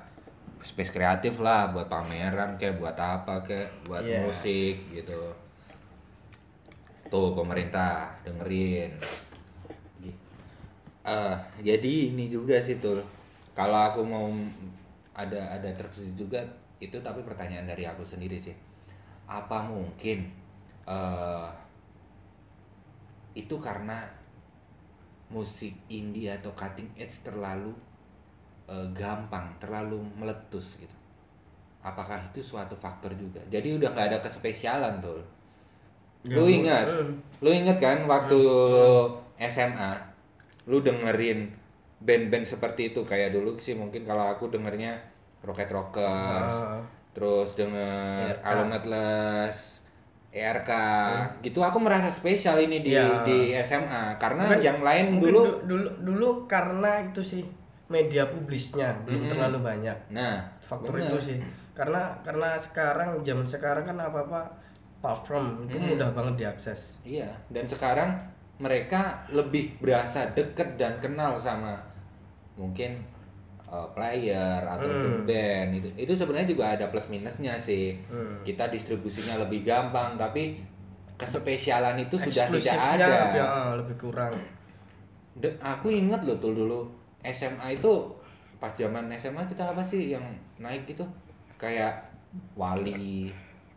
space 0.59 0.91
kreatif 0.91 1.39
lah 1.39 1.69
buat 1.69 1.87
pameran 1.87 2.55
kayak 2.55 2.75
buat 2.75 2.93
apa 2.93 3.39
kayak 3.41 3.69
buat 3.83 4.01
Iya. 4.01 4.21
musik 4.21 4.75
gitu. 4.91 5.31
Tuh 7.05 7.31
pemerintah 7.31 8.09
dengerin. 8.21 8.97
Eh, 11.05 11.35
jadi 11.61 12.09
ini 12.09 12.25
juga 12.27 12.57
sih 12.57 12.81
tuh 12.81 12.97
kalau 13.53 13.77
aku 13.85 14.01
mau 14.01 14.25
ada 15.13 15.53
ada 15.53 15.69
terbesit 15.71 16.17
juga 16.17 16.41
itu 16.75 16.97
tapi 16.99 17.21
pertanyaan 17.21 17.69
dari 17.69 17.85
aku 17.85 18.01
sendiri 18.01 18.35
sih 18.35 18.57
apa 19.27 19.57
mungkin 19.65 20.29
eh 20.87 21.49
itu 23.35 23.55
karena 23.59 23.97
musik 25.35 25.73
indie 25.99 26.29
atau 26.37 26.51
cutting 26.59 26.89
edge 26.97 27.15
terlalu 27.25 27.73
eh, 28.73 28.87
gampang, 29.01 29.47
terlalu 29.61 29.99
meletus 30.19 30.67
gitu. 30.81 30.97
Apakah 31.85 32.19
itu 32.31 32.41
suatu 32.43 32.75
faktor 32.77 33.11
juga? 33.15 33.41
Jadi 33.53 33.77
udah 33.77 33.89
nggak 33.93 34.07
ada 34.13 34.19
kespesialan 34.25 34.95
tuh. 35.01 35.21
Ya, 36.25 36.35
lu 36.41 36.45
ingat? 36.49 36.87
hmm. 36.89 37.13
Lu 37.45 37.49
inget 37.53 37.77
kan 37.77 37.97
waktu 38.09 38.39
SMA, 39.37 39.91
lu 40.69 40.81
dengerin 40.81 41.53
band-band 42.01 42.45
seperti 42.45 42.93
itu 42.93 43.01
kayak 43.05 43.33
dulu 43.33 43.57
sih 43.61 43.73
mungkin 43.77 44.05
kalau 44.05 44.25
aku 44.33 44.49
dengernya 44.49 44.97
Rocket 45.45 45.69
Rockers, 45.69 46.53
Ah, 46.65 46.81
terus 47.15 47.55
denger 47.55 48.35
ERK. 48.35 48.43
Alone 48.43 48.73
Atlas, 48.75 49.79
ERK, 50.29 50.71
gitu 51.41 51.59
aku 51.59 51.79
merasa 51.79 52.11
spesial 52.11 52.59
ini 52.59 52.83
di 52.83 52.91
Iya. 52.91 53.23
di 53.23 53.37
SMA 53.55 54.15
karena 54.15 54.43
Mungkin- 54.45 54.61
yang 54.61 54.79
lain 54.81 55.05
dulu 55.17 55.41
du- 55.41 55.59
dulu 55.65 55.87
dulu 55.97 56.27
karena 56.45 56.99
itu 57.01 57.23
sih 57.23 57.43
media 57.87 58.27
publisnya 58.27 58.91
belum 59.01 59.21
Mm-mm. 59.21 59.31
terlalu 59.31 59.59
banyak 59.63 59.97
nah 60.09 60.43
faktor 60.59 60.97
bener. 60.97 61.07
itu 61.07 61.17
sih 61.23 61.37
karena 61.71 62.01
karena 62.19 62.57
sekarang 62.57 63.21
zaman 63.21 63.45
sekarang 63.45 63.85
kan 63.85 63.97
apa 63.97 64.19
apa 64.21 64.41
platform 64.99 65.63
itu 65.63 65.77
Mm-mm. 65.77 65.89
mudah 65.93 66.09
banget 66.11 66.35
diakses 66.41 66.99
Iya, 67.01 67.31
dan 67.47 67.63
sekarang 67.63 68.09
mereka 68.57 69.01
lebih 69.29 69.77
berasa 69.77 70.27
deket 70.29 70.75
dan 70.75 70.97
kenal 70.97 71.37
sama 71.37 71.79
mungkin 72.53 72.99
uh, 73.75 73.87
player 73.91 74.63
atau 74.63 74.87
Hmm. 74.87 75.23
band 75.23 75.75
itu. 75.75 75.87
Itu 75.97 76.15
sebenarnya 76.15 76.47
juga 76.47 76.71
ada 76.71 76.87
plus 76.87 77.05
minusnya 77.05 77.59
sih. 77.59 77.99
Hmm. 78.07 78.39
Kita 78.41 78.67
distribusinya 78.67 79.35
lebih 79.37 79.61
gampang, 79.61 80.15
tapi 80.15 80.63
kespesialan 81.15 81.95
itu 81.97 82.15
sudah 82.17 82.47
tidak 82.49 82.75
ada. 82.75 83.07
ah, 83.39 83.71
lebih 83.75 83.95
kurang 83.97 84.35
De- 85.33 85.55
aku 85.57 85.87
ingat 85.87 86.23
loh 86.23 86.35
tuh 86.35 86.51
dulu 86.51 86.83
SMA 87.21 87.71
itu 87.73 87.91
pas 88.55 88.71
zaman 88.71 89.07
SMA 89.13 89.43
kita 89.45 89.63
apa 89.65 89.79
sih 89.81 90.11
yang 90.11 90.23
naik 90.57 90.83
itu 90.85 91.03
kayak 91.55 91.91
wali, 92.51 93.31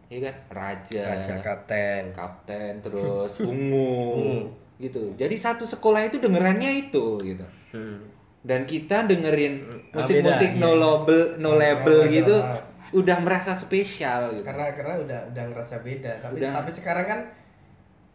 ya 0.07 0.19
kan, 0.21 0.35
raja, 0.51 1.15
raja 1.15 1.35
kapten 1.39 2.11
kapten 2.11 2.79
terus 2.79 3.39
ungu 3.47 4.19
Ungu. 4.19 4.39
gitu 4.79 5.15
jadi 5.15 5.35
satu 5.35 5.63
sekolah 5.63 6.07
itu 6.07 6.19
dengerannya 6.19 6.91
itu 6.91 7.19
gitu 7.21 7.47
Hmm. 7.69 8.01
Dan 8.47 8.63
kita 8.65 9.05
dengerin 9.05 9.55
Ah, 9.89 10.05
musik-musik 10.05 10.51
no 10.57 10.71
iya. 10.71 10.79
label 10.79 11.21
no 11.39 11.51
Ah, 11.51 11.57
label 11.59 11.99
gitu 12.07 12.37
ah. 12.39 12.61
udah 12.93 13.17
merasa 13.21 13.53
spesial 13.53 14.31
gitu 14.33 14.45
karena 14.47 14.71
karena 14.73 14.95
udah 15.01 15.21
udah 15.33 15.45
ngerasa 15.53 15.81
beda 15.83 16.13
tapi 16.21 16.41
Udah. 16.41 16.53
tapi 16.55 16.71
sekarang 16.71 17.07
kan 17.07 17.21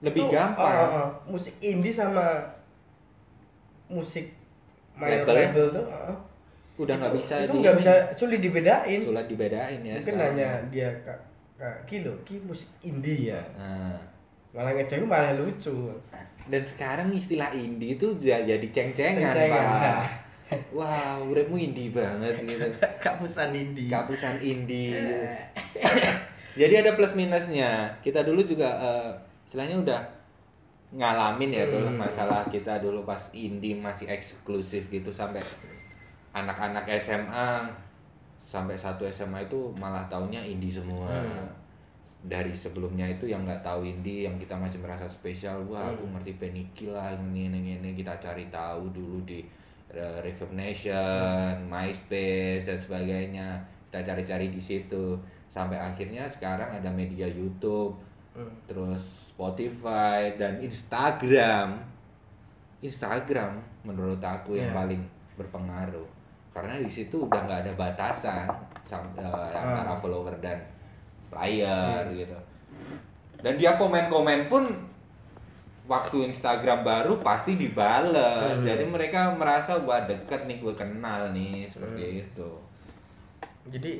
lebih 0.03 0.23
tuh, 0.25 0.31
gampang 0.31 0.75
ah, 0.75 0.86
ah, 0.86 0.97
ah, 1.03 1.09
musik 1.25 1.55
indie 1.59 1.91
sama 1.91 2.39
musik 3.88 4.31
mayor 4.95 5.25
Label. 5.25 5.36
label 5.36 5.65
tuh 5.81 5.86
ah, 5.89 6.15
udah 6.73 6.95
nggak 6.97 7.13
bisa 7.21 7.33
itu 7.45 7.53
nggak 7.53 7.75
bisa 7.77 7.93
sulit 8.13 8.39
dibedain 8.41 9.01
sulit 9.05 9.25
dibedain 9.29 9.79
ya 9.81 9.93
mungkin 9.97 10.15
sekarang. 10.17 10.33
hanya 10.33 10.49
dia 10.73 10.89
kak 11.05 11.19
kak 11.57 11.75
kilo 11.86 12.13
ki 12.25 12.41
musik 12.41 12.69
indie 12.81 13.29
ya 13.29 13.41
nah 13.53 13.93
malah 14.53 14.73
ngejauh 14.73 15.05
malah 15.05 15.33
lucu 15.38 15.93
dan 16.47 16.63
sekarang 16.63 17.10
istilah 17.12 17.49
indie 17.51 17.95
itu 17.95 18.13
udah 18.13 18.43
jadi 18.43 18.67
ceng-cengan 18.71 19.32
Ceng-cengan, 19.32 19.63
pak 19.63 19.84
ya. 19.84 19.95
wah 20.77 21.17
uripmu 21.23 21.56
indie 21.58 21.89
banget 21.89 22.36
gitu. 22.43 22.67
Kapusan 23.06 23.56
indie. 23.56 23.89
Kapusan 23.89 24.38
indie. 24.39 24.99
Jadi 26.60 26.73
ada 26.86 26.93
plus 26.93 27.17
minusnya. 27.17 27.89
Kita 28.06 28.21
dulu 28.21 28.45
juga 28.45 28.69
eh, 28.77 29.10
istilahnya 29.49 29.82
udah 29.82 30.01
ngalamin 30.93 31.49
ya 31.49 31.65
tuh 31.65 31.82
Hmm. 31.82 31.97
masalah 31.97 32.45
kita 32.45 32.77
dulu 32.77 33.01
pas 33.01 33.17
indie 33.34 33.73
masih 33.73 34.06
eksklusif 34.06 34.86
gitu 34.93 35.10
sampai 35.10 35.41
anak-anak 36.29 36.86
SMA 37.01 37.65
sampai 38.45 38.77
satu 38.77 39.10
SMA 39.10 39.49
itu 39.49 39.73
malah 39.82 40.06
taunya 40.06 40.45
indie 40.45 40.69
semua. 40.69 41.10
Hmm. 41.10 41.49
Dari 42.23 42.55
sebelumnya 42.55 43.03
itu 43.05 43.27
yang 43.27 43.43
nggak 43.43 43.59
tahu 43.62 43.83
indie 43.83 44.23
yang 44.23 44.39
kita 44.39 44.55
masih 44.55 44.79
merasa 44.79 45.03
spesial 45.05 45.59
wah 45.67 45.91
aku 45.91 46.07
Hmm. 46.07 46.15
ngerti 46.15 46.33
Peniki 46.36 46.88
lah 46.88 47.12
ini 47.13 47.51
ini 47.51 47.75
ini 47.75 47.89
kita 47.93 48.15
cari 48.17 48.47
tahu 48.47 48.88
dulu 48.89 49.19
di 49.23 49.43
uh, 49.91 50.23
Reverb 50.23 50.55
Nation, 50.55 51.67
MySpace 51.67 52.63
dan 52.63 52.79
sebagainya 52.79 53.47
kita 53.88 53.99
cari-cari 54.05 54.47
di 54.47 54.57
situ 54.57 55.19
sampai 55.47 55.75
akhirnya 55.75 56.25
sekarang 56.25 56.71
ada 56.73 56.89
media 56.89 57.27
YouTube 57.27 57.99
Hmm. 58.33 58.49
terus 58.65 59.03
Spotify 59.29 60.33
dan 60.33 60.57
Instagram 60.57 61.77
Instagram 62.81 63.62
menurut 63.83 64.19
aku 64.19 64.55
yang 64.55 64.71
Iya. 64.71 64.75
paling 64.75 65.01
berpengaruh 65.36 66.07
karena 66.49 66.77
di 66.77 66.89
situ 66.89 67.25
udah 67.25 67.41
nggak 67.41 67.62
ada 67.62 67.73
batasan 67.73 68.45
sam- 68.81 69.13
eh, 69.15 69.23
antara 69.51 69.86
Ah. 69.88 69.97
follower 69.97 70.33
dan 70.39 70.57
player 71.34 72.06
Hmm. 72.06 72.15
gitu 72.15 72.38
dan 73.43 73.58
dia 73.58 73.76
komen-komen 73.76 74.48
pun 74.48 74.63
waktu 75.84 76.32
Instagram 76.32 76.82
baru 76.82 77.19
pasti 77.19 77.60
dibales 77.60 78.56
Hmm. 78.56 78.63
jadi 78.63 78.86
mereka 78.86 79.36
merasa 79.36 79.76
wah 79.78 80.06
deket 80.06 80.48
nih 80.48 80.62
gue 80.62 80.74
kenal 80.74 81.34
nih 81.34 81.67
seperti 81.67 82.02
Hmm. 82.02 82.22
itu 82.24 82.50
jadi 83.67 83.93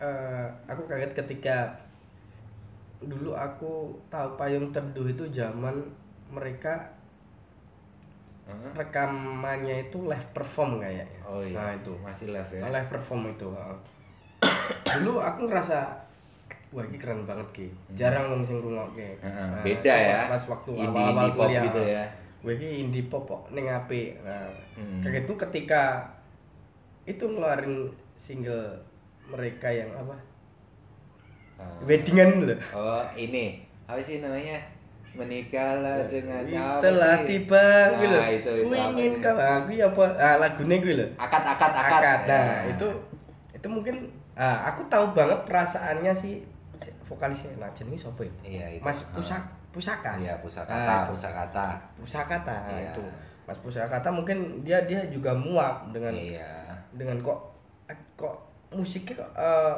eh, 0.00 0.46
aku 0.64 0.88
kaget 0.88 1.12
ketika 1.14 1.56
dulu 3.00 3.32
aku 3.32 3.94
tahu 4.08 4.36
payung 4.36 4.72
teduh 4.72 5.06
itu 5.06 5.24
zaman 5.30 5.76
mereka 6.28 6.88
rekamannya 8.74 9.86
itu 9.86 10.04
live 10.04 10.28
perform 10.34 10.82
kayaknya 10.82 11.06
oh 11.22 11.38
iya 11.38 11.54
nah 11.54 11.70
itu 11.72 11.92
masih 12.02 12.34
live 12.34 12.50
ya 12.50 12.66
live 12.66 12.90
perform 12.90 13.30
itu. 13.30 13.46
Dulu 14.90 15.12
aku 15.18 15.40
ngerasa 15.46 15.78
wah 16.70 16.84
ini 16.84 16.96
keren 16.96 17.24
banget 17.24 17.48
ki. 17.50 17.66
Jarang 17.92 18.30
wong 18.30 18.42
sing 18.42 18.58
ngrungokke. 18.58 19.18
Heeh, 19.18 19.46
Nah, 19.50 19.62
beda 19.62 19.92
itu 19.92 20.06
ya. 20.06 20.20
pas 20.28 20.44
waktu 20.46 20.70
indie 20.72 20.86
awal-awal 20.86 21.18
indie 21.20 21.34
kuliah, 21.36 21.62
gitu 21.66 21.80
ya. 21.84 22.04
Wah 22.40 22.52
ini 22.52 22.68
indie 22.80 23.04
pop 23.04 23.24
kok 23.24 23.42
ning 23.50 23.66
apik. 23.66 24.16
Nah 24.22 24.48
Hmm. 24.74 25.00
kagetku 25.00 25.34
ketika 25.36 25.82
itu 27.04 27.20
ngeluarin 27.22 27.90
single 28.14 28.80
mereka 29.26 29.68
yang 29.68 29.90
apa? 29.92 30.16
Ah. 31.56 31.76
weddingan 31.82 32.46
loh 32.46 32.56
Oh 32.72 33.04
ini. 33.14 33.60
Apa 33.84 34.00
sih 34.00 34.18
namanya? 34.18 34.56
Menikahlah 35.10 36.06
dengan 36.06 36.46
telah 36.78 37.18
sih? 37.20 37.34
tiba 37.36 37.58
nah, 37.58 37.98
gue 37.98 38.08
loh 38.08 38.22
itu 38.24 38.50
itu 38.62 38.74
ingin 38.78 39.12
kau 39.18 39.34
aku 39.34 39.70
apa? 39.76 40.04
Ah 40.16 40.34
lagunya 40.38 40.76
gue 40.78 40.94
loh 40.94 41.08
akad 41.18 41.42
akad 41.44 41.72
akad, 41.74 41.98
akad 41.98 42.20
nah 42.24 42.46
Ya. 42.62 42.70
itu 42.70 42.86
itu 43.50 43.66
mungkin 43.66 43.96
ah, 44.40 44.64
aku 44.64 44.88
tahu 44.88 45.12
banget 45.12 45.36
perasaannya 45.44 46.10
si, 46.10 46.40
vokalisnya 47.04 47.52
nah 47.56 47.68
jenenge 47.70 48.00
siapa 48.00 48.24
ya 48.24 48.32
iya 48.42 48.66
itu 48.72 48.82
Mas 48.82 49.04
Ah. 49.04 49.12
Pusak 49.12 49.42
Pusaka 49.70 50.12
iya 50.16 50.34
pusaka 50.40 50.72
Ah, 50.72 51.04
itu. 51.04 51.12
pusakata 51.12 51.66
Pusakata 51.94 52.54
nah, 52.58 52.74
Iya. 52.74 52.90
itu 52.90 53.04
Mas 53.44 53.58
Pusakata 53.58 54.08
mungkin 54.08 54.38
dia 54.60 54.80
dia 54.82 55.04
juga 55.06 55.30
muak 55.30 55.92
dengan 55.92 56.10
iya 56.10 56.72
dengan 56.90 57.20
kok 57.20 57.38
kok 58.16 58.34
musiknya 58.70 59.18
kok 59.18 59.30
eh, 59.36 59.76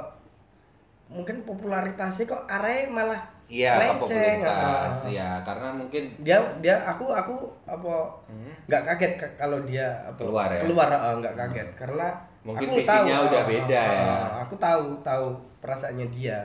mungkin 1.08 1.42
popularitasnya 1.42 2.24
kok 2.24 2.42
arahnya 2.46 2.88
malah 2.88 3.20
iya 3.46 3.76
Lenceng, 3.76 4.00
popularitas 4.00 4.94
ah. 5.02 5.08
ya 5.10 5.28
karena 5.42 5.68
mungkin 5.70 6.02
dia 6.18 6.40
dia 6.58 6.80
aku 6.82 7.04
aku 7.06 7.34
apa 7.66 7.92
hmm, 8.28 8.52
nggak 8.64 8.82
kaget 8.86 9.12
ke- 9.18 9.36
kalau 9.36 9.60
dia 9.62 9.92
apa, 10.02 10.16
Keluar 10.16 10.48
ya? 10.48 10.60
keluar 10.62 10.88
eh, 10.88 11.14
nggak 11.18 11.34
kaget 11.36 11.68
karena 11.74 12.08
Mungkin 12.42 12.66
aku 12.66 12.76
visinya 12.82 13.16
tahu, 13.22 13.28
udah 13.30 13.42
beda 13.46 13.82
eh, 13.82 13.94
ya. 13.94 14.06
eh, 14.10 14.28
aku 14.42 14.54
tahu 14.58 14.84
tahu 15.00 15.26
perasaannya 15.62 16.06
dia 16.10 16.38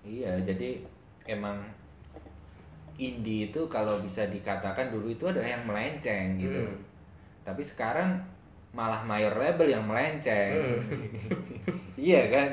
iya 0.00 0.32
jadi 0.40 0.80
emang 1.24 1.60
indie 2.96 3.50
itu 3.50 3.60
kalau 3.66 3.98
bisa 4.00 4.24
dikatakan 4.24 4.88
dulu 4.88 5.10
itu 5.10 5.24
adalah 5.26 5.50
yang 5.50 5.64
melenceng 5.66 6.38
gitu 6.38 6.60
Hmm. 6.62 6.78
tapi 7.42 7.60
sekarang 7.60 8.16
malah 8.70 9.02
mayor 9.02 9.34
label 9.34 9.66
yang 9.66 9.84
melenceng 9.84 10.56
Hmm. 10.56 10.80
iya 12.00 12.30
kan 12.30 12.48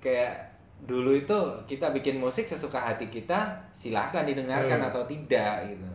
kayak 0.00 0.34
dulu 0.80 1.12
itu 1.12 1.36
kita 1.68 1.92
bikin 1.92 2.16
musik 2.16 2.48
sesuka 2.48 2.80
hati 2.80 3.06
kita 3.06 3.52
silahkan 3.76 4.24
didengarkan 4.24 4.80
Hmm. 4.80 4.88
atau 4.88 5.02
tidak 5.04 5.68
gitu 5.68 5.86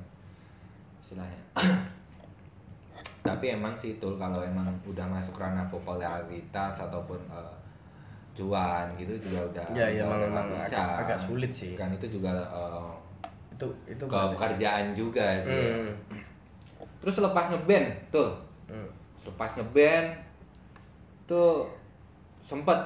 istilahnya 1.02 1.40
tapi 3.26 3.46
emang 3.50 3.74
sih 3.74 3.98
itu 3.98 4.10
kalau 4.16 4.40
emang 4.40 4.70
udah 4.86 5.04
masuk 5.10 5.36
ranah 5.36 5.66
popularitas 5.66 6.78
ataupun 6.78 7.18
eh, 7.28 7.56
cuan 8.36 8.86
gitu 8.96 9.18
juga 9.18 9.40
udah 9.50 9.66
ya 9.74 9.88
ya 9.90 10.04
udah 10.04 10.06
emang 10.06 10.22
emang 10.30 10.48
bisa. 10.54 10.78
agak, 10.78 10.88
agak 11.02 11.20
sulit 11.20 11.52
sih 11.52 11.74
kan 11.74 11.90
itu 11.90 12.06
juga 12.08 12.32
eh, 12.38 12.92
itu 13.56 13.66
itu 13.88 14.04
ke 14.06 14.20
pekerjaan 14.36 14.94
juga 14.94 15.42
sih 15.42 15.50
ya. 15.50 15.74
Hmm. 15.74 15.94
terus 17.02 17.18
lepas 17.20 17.50
ngeband 17.50 17.88
tuh 18.10 18.32
Hmm. 18.66 18.90
lepas 19.24 19.52
ngeband 19.56 20.10
tuh 21.26 21.70
sempet 22.42 22.78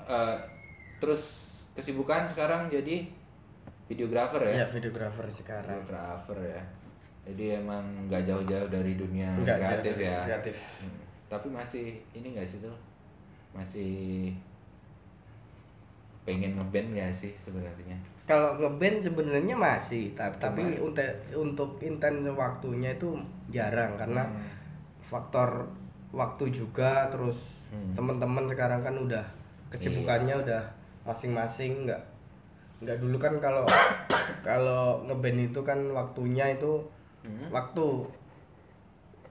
eh, 0.00 0.36
terus 0.96 1.20
kesibukan 1.72 2.24
sekarang 2.24 2.68
jadi 2.68 3.04
videografer 3.84 4.48
ya 4.48 4.64
ya 4.64 4.66
videografer 4.68 5.28
sekarang 5.28 5.68
videografer 5.80 6.38
ya 6.40 6.62
jadi 7.24 7.58
emang 7.58 7.80
nggak 8.04 8.22
jauh-jauh 8.22 8.68
dari 8.68 8.92
dunia 8.94 9.32
Nggak, 9.34 9.56
kreatif 9.58 9.92
jauh- 9.94 10.04
ya 10.04 10.18
kreatif. 10.24 10.56
Hmm. 10.78 11.00
tapi 11.26 11.46
masih 11.48 11.86
ini 12.12 12.26
nggak 12.30 12.46
sih 12.46 12.58
tuh 12.60 12.76
masih 13.50 13.92
pengen 16.24 16.56
ngeband 16.56 16.88
nggak 16.90 17.12
sih 17.12 17.32
sebenarnya 17.36 17.96
kalau 18.24 18.56
ngeband 18.56 19.04
sebenarnya 19.04 19.52
masih 19.54 20.16
tapi, 20.16 20.36
tapi 20.38 20.62
untuk 20.78 21.04
untuk 21.34 21.70
intens 21.78 22.24
waktunya 22.30 22.92
itu 22.92 23.12
jarang 23.48 23.92
karena 23.94 24.24
Hmm. 24.24 24.40
faktor 25.02 25.68
waktu 26.10 26.48
juga 26.50 27.08
terus 27.08 27.36
Hmm. 27.68 27.92
teman-teman 27.92 28.46
sekarang 28.46 28.80
kan 28.80 28.96
udah 28.96 29.24
kesibukannya 29.68 30.32
udah 30.38 30.62
masing-masing 31.04 31.84
nggak 31.84 32.00
nggak 32.80 32.96
dulu 32.96 33.16
kan 33.18 33.36
kalau 33.38 33.68
kalau 34.48 35.04
ngeband 35.04 35.44
itu 35.44 35.60
kan 35.60 35.76
waktunya 35.90 36.48
itu 36.50 36.80
Hmm. 37.24 37.48
waktu 37.48 37.86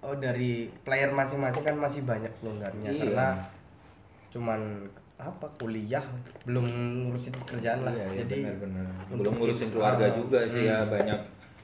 oh 0.01 0.15
dari 0.17 0.51
player 0.81 1.09
masing-masing 1.09 1.61
kan 1.61 1.77
masih 1.77 2.01
banyak 2.03 2.33
pelonggarnya 2.41 2.89
Iya. 2.89 2.99
karena 2.99 3.27
cuman 4.27 4.59
apa 5.15 5.45
kuliah 5.55 6.01
belum 6.43 6.65
ngurusin 7.05 7.31
kerjaan 7.45 7.85
lah 7.85 7.93
Iya, 7.93 8.03
iya, 8.03 8.17
jadi 8.25 8.35
benar-benar. 8.43 8.85
untuk 9.07 9.21
belum 9.21 9.33
ngurusin 9.37 9.69
keluarga 9.69 10.05
ah, 10.05 10.11
juga 10.11 10.39
sih 10.43 10.63
ya 10.65 10.81
hmm. 10.81 10.89
banyak 10.89 11.19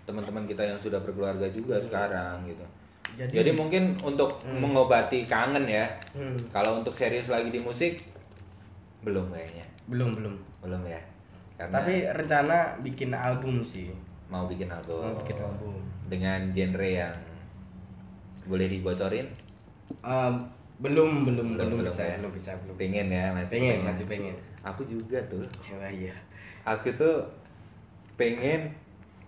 teman-teman 0.06 0.44
kita 0.46 0.64
yang 0.64 0.78
sudah 0.78 0.98
berkeluarga 1.00 1.46
juga 1.50 1.78
sekarang 1.78 2.42
gitu. 2.44 2.66
Jadi- 3.12 3.36
Jadi, 3.36 3.52
mungkin 3.52 3.94
untuk 4.00 4.38
Hmm. 4.40 4.58
mengobati 4.60 5.22
kangen 5.24 5.66
ya. 5.66 5.86
hmm, 6.14 6.50
Kalau 6.50 6.78
untuk 6.78 6.94
serius 6.94 7.26
lagi 7.28 7.50
di 7.50 7.58
musik 7.60 8.06
belum 9.02 9.30
kayaknya. 9.30 9.66
belum 9.86 10.14
belum 10.14 10.34
Belum 10.62 10.82
ya. 10.84 11.02
Karena 11.56 11.74
tapi 11.76 12.06
rencana 12.08 12.58
bikin 12.80 13.12
album 13.12 13.60
sih 13.62 13.90
mau 14.26 14.46
bikin 14.46 14.70
album. 14.70 15.02
mau 15.04 15.18
bikin 15.18 15.38
album 15.40 15.74
dengan 16.10 16.52
genre 16.52 16.90
yang 16.90 17.16
boleh 18.50 18.66
dibocorin? 18.66 19.30
Um, 20.02 20.50
belum 20.82 21.28
belum 21.28 21.28
Belum, 21.28 21.48
belum, 21.56 21.68
belum 21.80 21.88
bisa 21.88 22.04
ya? 22.04 22.16
belum 22.18 22.34
bisa 22.34 22.52
belum 22.66 22.76
pengen 22.80 23.08
ya 23.14 23.30
masih 23.36 23.52
pengen 23.62 23.78
masih 23.86 24.06
pengen. 24.10 24.36
Aku 24.66 24.82
juga 24.90 25.22
tuh. 25.30 25.46
Ya 25.70 25.88
iya. 25.94 26.16
Aku 26.66 26.90
tuh 26.98 27.30
pengen 28.18 28.74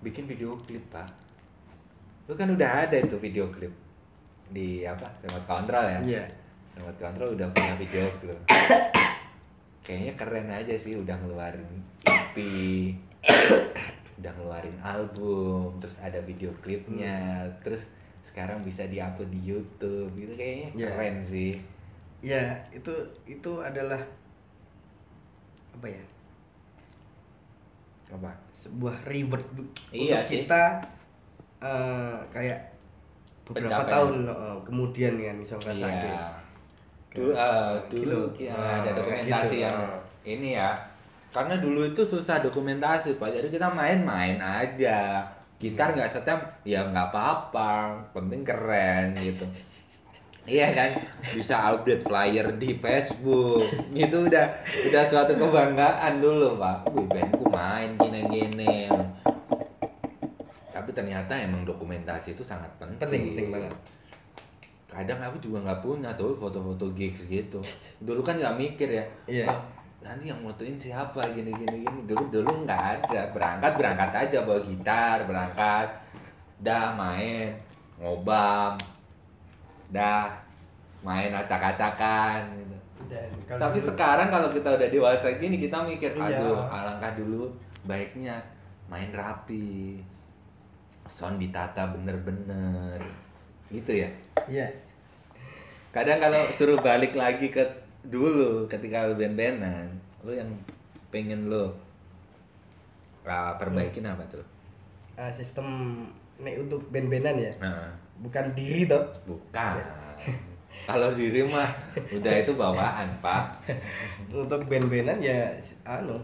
bikin 0.01 0.25
video 0.25 0.57
klip 0.65 0.81
pak. 0.89 1.07
Lu 2.25 2.33
kan 2.33 2.49
udah 2.49 2.89
ada 2.89 2.97
itu 2.97 3.15
video 3.21 3.47
klip 3.53 3.71
di 4.49 4.83
apa? 4.83 5.05
Remote 5.23 5.47
control 5.47 5.85
ya? 5.85 5.99
Iya. 6.01 6.23
Remote 6.81 6.99
control 6.99 7.29
udah 7.37 7.47
punya 7.53 7.73
video 7.77 8.05
klip. 8.17 8.39
Kayaknya 9.85 10.13
keren 10.17 10.47
aja 10.49 10.75
sih 10.77 10.95
udah 10.97 11.15
ngeluarin 11.19 11.67
EP 12.05 12.35
udah 14.21 14.31
ngeluarin 14.31 14.77
album 14.79 15.75
terus 15.77 15.97
ada 15.97 16.21
video 16.21 16.53
klipnya 16.59 17.41
terus 17.59 17.89
sekarang 18.21 18.61
bisa 18.61 18.85
diupload 18.85 19.27
di 19.27 19.41
YouTube 19.43 20.13
gitu 20.13 20.33
kayaknya 20.35 20.69
Iya. 20.71 20.87
keren 20.87 21.15
sih 21.19 21.53
ya 22.21 22.41
itu 22.69 22.93
itu 23.25 23.51
adalah 23.59 23.97
apa 25.73 25.87
ya 25.87 26.03
apa 28.11 28.29
sebuah 28.53 28.95
reward 29.07 29.45
Iya 29.89 30.19
untuk 30.19 30.27
sih. 30.27 30.35
kita 30.43 30.63
eh, 31.59 32.17
kayak 32.29 32.59
beberapa 33.43 33.81
Pencapaian. 33.81 33.89
tahun 33.89 34.13
eh, 34.27 34.57
kemudian 34.61 35.13
kan 35.15 35.35
ngerasain 35.39 35.81
Iya. 35.81 36.25
Dulu, 37.11 37.31
eh, 37.33 37.75
dulu 37.89 38.19
Gitu. 38.31 38.37
ki- 38.37 38.49
Ah, 38.49 38.79
ada 38.79 38.87
kayak 38.87 38.95
dokumentasi 38.95 39.55
gitu. 39.57 39.65
yang 39.65 39.77
Ah. 39.77 39.99
ini 40.23 40.49
ya. 40.53 40.69
Karena 41.31 41.55
dulu 41.55 41.87
itu 41.87 42.03
susah 42.03 42.43
dokumentasi 42.43 43.15
pak. 43.15 43.31
Jadi 43.31 43.47
kita 43.47 43.71
main-main 43.71 44.35
aja. 44.39 45.23
Gitar 45.55 45.95
nggak 45.95 46.11
setem, 46.11 46.39
ya 46.67 46.83
nggak 46.83 47.07
apa-apa. 47.15 48.03
Penting 48.11 48.43
keren 48.43 49.15
gitu. 49.15 49.47
Iya 50.41 50.73
kan, 50.73 50.89
bisa 51.37 51.69
update 51.71 52.01
flyer 52.03 52.51
di 52.57 52.75
Facebook. 52.81 53.61
Itu 53.93 54.27
udah 54.27 54.45
udah 54.89 55.03
suatu 55.05 55.37
kebanggaan 55.37 56.19
dulu 56.19 56.57
pak. 56.59 56.91
Wih 56.91 57.07
bandku 57.07 57.45
main 57.47 57.95
gini-gini. 57.95 58.89
Tapi 60.73 60.89
ternyata 60.91 61.37
emang 61.37 61.63
dokumentasi 61.63 62.33
itu 62.33 62.41
sangat 62.43 62.73
penting. 62.81 63.37
penting 63.37 63.47
banget 63.53 63.73
kadang 64.91 65.23
aku 65.23 65.39
juga 65.39 65.63
nggak 65.63 65.79
punya 65.87 66.11
tuh 66.19 66.35
foto-foto 66.35 66.91
gigs 66.91 67.23
gitu 67.23 67.63
dulu 68.03 68.19
kan 68.19 68.35
nggak 68.35 68.59
mikir 68.59 68.91
ya 68.91 69.05
Iya. 69.23 69.47
"Ah, 69.47 69.63
nanti 70.01 70.33
yang 70.33 70.41
motoin 70.41 70.75
siapa 70.75 71.21
gini 71.29 71.53
gini 71.53 71.85
gini 71.85 71.99
dulu 72.03 72.25
dulu 72.27 72.65
nggak 72.65 72.83
ada 73.05 73.29
berangkat 73.29 73.71
berangkat 73.77 74.11
aja 74.17 74.37
bawa 74.41 74.59
gitar 74.59 75.17
berangkat 75.29 75.87
dah 76.57 76.89
main 76.93 77.53
ngobam 78.01 78.73
dah 79.89 80.25
main 81.01 81.29
acak-acakan 81.33 82.49
gitu. 82.53 82.75
Dan 83.09 83.29
Tapi 83.57 83.77
dulu- 83.77 83.87
sekarang 83.89 84.29
kalau 84.29 84.49
kita 84.53 84.69
udah 84.77 84.87
dewasa 84.87 85.27
gini 85.35 85.57
kita 85.57 85.81
mikir, 85.83 86.13
Iya. 86.13 86.37
aduh 86.37 86.61
alangkah 86.63 87.11
dulu 87.17 87.49
baiknya 87.83 88.37
main 88.85 89.09
rapi, 89.09 89.97
sound 91.09 91.41
ditata 91.41 91.89
bener-bener, 91.89 93.01
gitu 93.67 94.05
ya. 94.05 94.09
Iya. 94.45 94.69
Kadang 95.89 96.21
kalau 96.21 96.45
suruh 96.53 96.77
balik 96.79 97.17
lagi 97.17 97.49
ke 97.49 97.65
dulu 98.03 98.65
ketika 98.65 99.05
lu 99.05 99.15
band-bandan, 99.15 99.87
lu 100.21 100.33
yang 100.33 100.49
pengen 101.09 101.47
lu 101.47 101.69
ah, 103.23 103.53
perbaikin 103.55 104.05
apa 104.05 104.23
tuh? 104.27 104.45
Ah, 105.13 105.29
sistem 105.29 105.67
nek 106.37 106.57
untuk 106.59 106.81
band-bandan 106.89 107.37
ya. 107.37 107.51
Nah, 107.59 107.91
Bukan 108.21 108.53
diri 108.53 108.85
toh. 108.85 109.01
bukan. 109.25 109.75
Kalau 110.89 111.13
diri 111.13 111.45
mah 111.45 111.69
udah 112.09 112.33
itu 112.37 112.53
bawaan, 112.53 113.09
Pak. 113.21 113.65
Untuk 114.33 114.65
band-bandan 114.65 115.21
ya 115.21 115.53
anu 115.83 116.17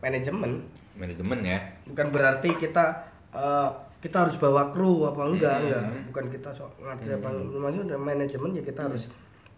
manajemen. 0.00 0.60
Manajemen 0.92 1.40
ya. 1.40 1.58
Bukan 1.88 2.12
berarti 2.12 2.52
kita 2.56 2.84
eh, 3.32 3.68
kita 4.00 4.24
harus 4.24 4.36
bawa 4.36 4.68
kru 4.68 5.08
apa 5.08 5.22
enggak 5.24 5.56
Hmm. 5.56 5.64
enggak. 5.64 5.82
Bukan 6.12 6.24
kita 6.28 6.48
sok 6.52 6.72
ngerti 6.76 7.08
apa 7.16 7.28
maksudnya 7.32 7.96
manajemen 7.96 8.50
ya 8.52 8.62
kita 8.64 8.80
harus 8.84 9.08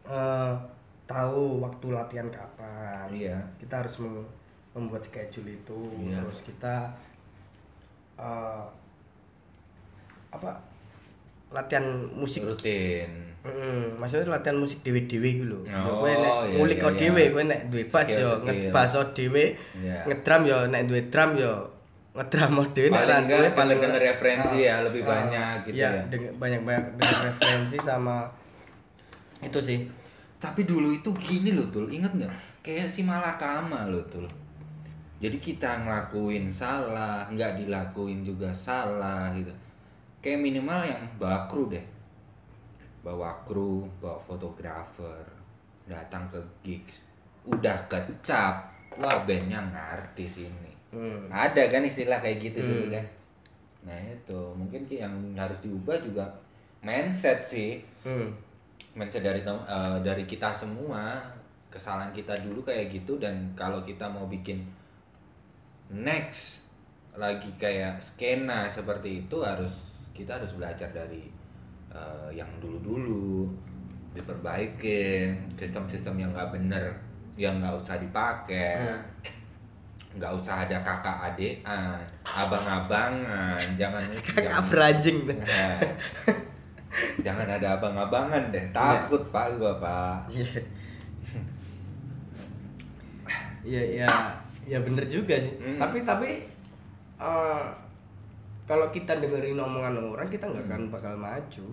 eh, 0.06 0.52
tahu 1.12 1.60
waktu 1.60 1.86
latihan 1.88 2.28
kapan. 2.28 3.06
Iya. 3.08 3.36
Kita 3.56 3.84
harus 3.84 4.00
mem- 4.00 4.28
membuat 4.72 5.04
schedule 5.04 5.52
itu. 5.52 5.80
Iya. 6.00 6.24
Terus 6.24 6.38
kita 6.42 6.74
eh, 8.16 8.62
apa 10.32 10.50
latihan 11.52 11.84
musik 12.10 12.48
Rutin. 12.48 13.36
Mm, 13.42 13.98
maksudnya 13.98 14.30
latihan 14.30 14.56
musik 14.56 14.80
dewe-dewe 14.80 15.28
gitu 15.34 15.44
lho. 15.44 15.58
Oh, 15.66 16.00
kowe 16.00 16.08
nek 16.08 16.30
iya, 16.48 16.56
ngulik 16.56 16.78
iya, 16.78 16.86
iya. 16.86 16.96
dhewe, 16.96 17.22
kowe 17.28 17.42
nek 17.42 17.60
duwe 17.68 17.84
bass 17.90 18.08
yo 18.08 18.16
skill. 18.16 18.44
ngebass 18.46 18.92
dhewe, 19.12 19.44
Iya. 19.76 19.98
ngedrum 20.06 20.42
yo 20.46 20.58
nek 20.70 20.82
duwe 20.86 21.00
drum 21.10 21.30
yo 21.34 21.52
ngedrum 22.14 22.52
dhewe 22.70 22.88
nek 22.94 23.26
duwe 23.26 23.48
paling 23.50 23.78
denger 23.82 24.00
referensi 24.00 24.56
Ah, 24.62 24.64
ya, 24.64 24.76
lebih 24.86 25.02
ah, 25.02 25.08
banyak 25.10 25.54
gitu 25.66 25.74
iya, 25.74 25.90
ya. 25.90 26.02
deng- 26.06 26.34
banyak-banyak 26.38 26.84
dengan 26.96 27.18
referensi 27.26 27.76
sama 27.82 28.16
itu 29.42 29.58
sih. 29.58 29.80
Tapi 30.42 30.66
dulu 30.66 30.90
itu 30.90 31.14
gini 31.14 31.54
loh 31.54 31.70
tuh, 31.70 31.86
inget 31.86 32.10
nggak? 32.10 32.34
Kayak 32.66 32.90
si 32.90 33.06
Malakama 33.06 33.86
loh 33.86 34.02
tuh. 34.10 34.26
Jadi 35.22 35.38
kita 35.38 35.86
ngelakuin 35.86 36.50
salah, 36.50 37.22
nggak 37.30 37.62
dilakuin 37.62 38.26
juga 38.26 38.50
salah 38.50 39.30
gitu. 39.38 39.54
Kayak 40.18 40.42
minimal 40.42 40.82
yang 40.82 40.98
bawa 41.14 41.46
kru 41.46 41.70
deh. 41.70 41.82
Bawa 43.06 43.30
kru, 43.46 43.86
bawa 44.02 44.18
fotografer, 44.18 45.22
datang 45.86 46.26
ke 46.26 46.38
gigs. 46.62 46.98
Udah 47.46 47.78
kecap, 47.86 48.66
wah 48.98 49.22
bandnya 49.22 49.62
ngartis 49.62 50.42
ini. 50.42 50.74
Hmm. 50.90 51.30
Ada 51.30 51.70
kan 51.70 51.86
istilah 51.86 52.18
kayak 52.18 52.42
gitu 52.42 52.58
Hmm. 52.58 52.68
dulu 52.68 52.86
kan. 52.90 53.06
Nah 53.82 53.98
itu 53.98 54.40
mungkin 54.54 54.82
ki- 54.86 55.02
yang 55.02 55.14
harus 55.34 55.58
diubah 55.58 55.98
juga 55.98 56.26
mindset 56.82 57.42
sih 57.42 57.78
Hmm. 58.02 58.30
Mindset 58.92 59.24
dari 59.24 59.40
eh, 59.44 59.98
dari 60.04 60.24
kita 60.28 60.52
semua 60.52 61.20
kesalahan 61.72 62.12
kita 62.12 62.36
dulu 62.44 62.60
kayak 62.60 62.92
gitu 62.92 63.16
dan 63.16 63.48
kalau 63.56 63.80
kita 63.80 64.04
mau 64.04 64.28
bikin 64.28 64.60
next 65.88 66.60
lagi 67.16 67.48
kayak 67.56 67.96
skena 68.00 68.68
seperti 68.68 69.24
itu 69.24 69.36
harus 69.40 69.72
kita 70.12 70.36
harus 70.36 70.52
belajar 70.56 70.88
dari 70.92 71.28
eh, 71.92 72.28
yang 72.36 72.48
dulu-dulu 72.60 73.48
diperbaikin 74.12 75.56
sistem-sistem 75.56 76.20
yang 76.20 76.30
nggak 76.36 76.52
bener 76.52 76.92
yang 77.40 77.56
nggak 77.60 77.80
usah 77.80 77.96
dipakai 77.96 78.76
Hmm. 80.12 80.20
nggak 80.20 80.32
usah 80.44 80.68
ada 80.68 80.76
kakak 80.84 81.32
adean 81.32 81.96
abang-abangan 82.20 83.56
jangan 83.80 84.04
Kakak 84.20 84.60
beranjing. 84.68 85.24
Nah, 85.24 85.80
Jangan 87.20 87.48
ada 87.48 87.76
abang-abangan 87.76 88.52
deh. 88.52 88.64
Takut 88.70 89.22
Pak 89.30 89.56
gua, 89.56 89.72
Pak. 89.76 90.28
Iya. 90.28 90.60
Iya, 93.62 93.82
iya, 93.94 94.08
ya 94.66 94.78
bener 94.82 95.06
juga 95.06 95.38
sih. 95.38 95.54
Hmm. 95.54 95.78
Tapi 95.78 96.02
tapi 96.02 96.30
eh, 97.16 97.64
kalau 98.66 98.90
kita 98.90 99.22
dengerin 99.22 99.58
omongan 99.58 99.94
orang 100.02 100.26
kita 100.26 100.50
nggak 100.50 100.66
Hmm. 100.66 100.72
akan 100.74 100.82
bakal 100.90 101.14
maju. 101.14 101.66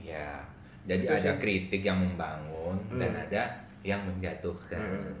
Ya. 0.00 0.40
Jadi 0.88 1.04
Itu 1.04 1.12
ada 1.12 1.32
sih. 1.36 1.38
kritik 1.38 1.82
yang 1.84 2.00
membangun 2.00 2.80
dan 2.96 3.12
Hmm. 3.12 3.24
ada 3.28 3.42
yang 3.84 4.00
menjatuhkan. 4.02 4.80
Hmm. 4.80 5.12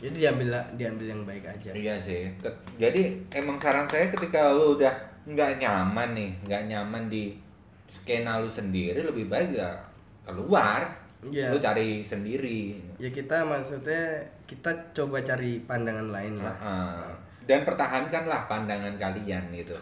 Jadi 0.00 0.14
diambil 0.16 0.48
diambil 0.78 1.06
yang 1.10 1.22
baik 1.26 1.44
aja. 1.44 1.70
Iya 1.74 1.94
sih. 2.00 2.32
Jadi 2.80 3.28
emang 3.34 3.60
saran 3.60 3.84
saya 3.84 4.08
ketika 4.08 4.48
lu 4.54 4.80
udah 4.80 4.94
nggak 5.28 5.60
nyaman 5.60 6.08
nih, 6.16 6.30
nggak 6.48 6.62
nyaman 6.72 7.04
di 7.12 7.36
skena 7.88 8.38
lu 8.38 8.46
sendiri, 8.46 9.00
lebih 9.00 9.26
baik 9.26 9.56
ya 9.56 9.72
keluar. 10.22 10.84
Iya. 11.18 11.50
Lu 11.50 11.58
cari 11.58 12.00
sendiri. 12.00 12.78
Ya 13.02 13.10
kita 13.10 13.42
maksudnya 13.42 14.22
kita 14.46 14.70
coba 14.94 15.18
cari 15.18 15.58
pandangan 15.60 16.14
lain 16.14 16.38
lah. 16.38 16.54
Heeh. 16.54 17.10
Dan 17.42 17.66
pertahankanlah 17.66 18.46
pandangan 18.46 18.94
kalian 18.94 19.50
gitu. 19.50 19.74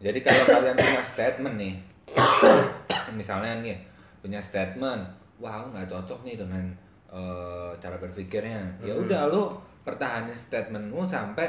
Jadi 0.00 0.18
kalau 0.22 0.42
kalian 0.48 0.74
punya 0.74 1.02
statement 1.04 1.56
nih, 1.58 1.74
misalnya 3.18 3.60
nih 3.60 3.76
punya 4.20 4.40
statement, 4.40 5.04
wah 5.36 5.60
aku 5.60 5.74
nggak 5.74 5.90
cocok 5.90 6.20
nih 6.24 6.36
dengan 6.40 6.64
eh, 7.10 7.70
cara 7.78 7.94
berpikirnya. 7.94 8.62
Ya 8.82 8.90
Hmm. 8.90 9.04
udah 9.06 9.30
lu 9.30 9.54
pertahanin 9.84 10.34
statementmu 10.34 11.04
sampai 11.06 11.46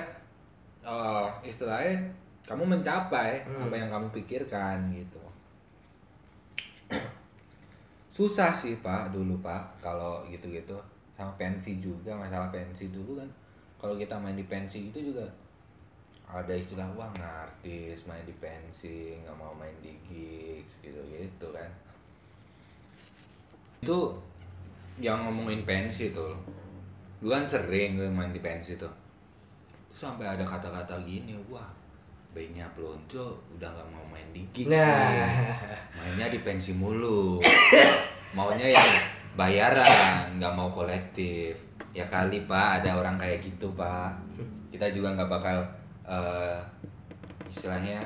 eh, 0.84 1.28
istilahnya 1.42 1.98
kamu 2.46 2.78
mencapai 2.78 3.42
Hmm. 3.42 3.66
apa 3.66 3.74
yang 3.74 3.90
kamu 3.90 4.08
pikirkan 4.14 4.78
gitu. 4.94 5.18
Susah 8.16 8.56
sih 8.56 8.80
pak 8.80 9.12
dulu 9.12 9.36
pak 9.44 9.84
kalau 9.84 10.24
gitu-gitu. 10.32 10.80
Sama 11.20 11.36
pensi 11.36 11.84
juga 11.84 12.16
masalah 12.16 12.48
pensi 12.48 12.88
dulu 12.88 13.20
kan. 13.20 13.28
Kalau 13.76 14.00
kita 14.00 14.16
main 14.16 14.40
di 14.40 14.48
pensi 14.48 14.88
itu 14.88 15.12
juga 15.12 15.28
ada 16.24 16.56
istilah 16.56 16.88
wah 16.96 17.12
ngartis 17.20 18.08
main 18.08 18.24
di 18.24 18.32
pensi 18.40 19.20
nggak 19.20 19.36
mau 19.36 19.52
main 19.60 19.76
di 19.84 19.92
gigs 20.08 20.80
gitu 20.80 21.04
gitu 21.12 21.52
kan. 21.52 21.68
Itu 23.84 24.16
yang 25.04 25.28
ngomongin 25.28 25.68
pensi 25.68 26.16
tuh. 26.16 26.40
Gue 27.20 27.36
kan 27.36 27.44
sering 27.44 28.00
gue 28.00 28.08
main 28.08 28.32
di 28.32 28.40
pensi 28.40 28.80
tuh. 28.80 28.96
Terus 29.92 30.00
sampai 30.08 30.24
ada 30.24 30.48
kata-kata 30.48 31.04
gini 31.04 31.36
wah 31.52 31.68
bayinya 32.32 32.68
pelonco 32.76 33.44
udah 33.60 33.76
nggak 33.76 33.88
mau 33.92 34.04
main 34.08 34.28
di 34.32 34.44
gigs 34.56 34.72
Nah. 34.72 34.80
nih 35.12 35.75
mainnya 36.16 36.32
di 36.32 36.40
pensi 36.48 36.72
mulu. 36.72 37.44
Maunya 38.40 38.72
yang 38.72 38.88
bayaran 39.36 40.32
nggak 40.40 40.56
mau 40.56 40.72
kolektif. 40.72 41.52
Ya 41.92 42.08
kali 42.08 42.48
pak 42.48 42.80
ada 42.80 42.96
orang 42.96 43.20
kayak 43.20 43.44
gitu 43.44 43.68
pak. 43.76 44.16
Kita 44.72 44.88
juga 44.96 45.12
nggak 45.12 45.28
bakal 45.28 45.60
eh, 46.08 46.56
istilahnya 47.52 48.00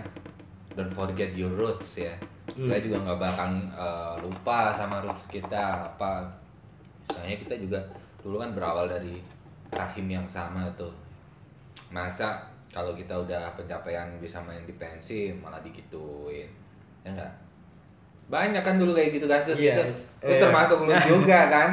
don't 0.73 0.89
forget 0.89 1.37
your 1.37 1.53
roots 1.53 2.01
ya. 2.01 2.17
Kita 2.49 2.81
Hmm. 2.81 2.85
juga 2.89 2.97
nggak 3.05 3.19
bakal 3.21 3.49
eh, 3.77 4.15
lupa 4.25 4.73
sama 4.73 5.05
roots 5.05 5.29
kita 5.29 5.93
apa. 5.93 6.25
Istilahnya 7.05 7.37
kita 7.45 7.61
juga 7.61 7.77
dulu 8.25 8.41
kan 8.41 8.57
berawal 8.57 8.89
dari 8.89 9.21
rahim 9.69 10.09
yang 10.09 10.25
sama 10.25 10.65
tuh. 10.73 10.89
Masa 11.93 12.41
kalau 12.73 12.97
kita 12.97 13.13
udah 13.13 13.53
pencapaian 13.53 14.09
bisa 14.17 14.41
main 14.41 14.65
di 14.65 14.73
pensi 14.81 15.29
malah 15.37 15.61
digituin. 15.61 16.49
Ya 17.05 17.13
enggak 17.13 17.48
banyak 18.29 18.61
kan 18.61 18.77
dulu 18.77 18.93
kayak 18.93 19.09
gitu 19.11 19.25
kasus 19.25 19.57
Iya. 19.57 19.73
gitu 19.73 19.83
lu 20.21 20.31
Iya. 20.31 20.41
termasuk 20.41 20.77
lu 20.83 20.93
juga 21.07 21.39
kan 21.49 21.69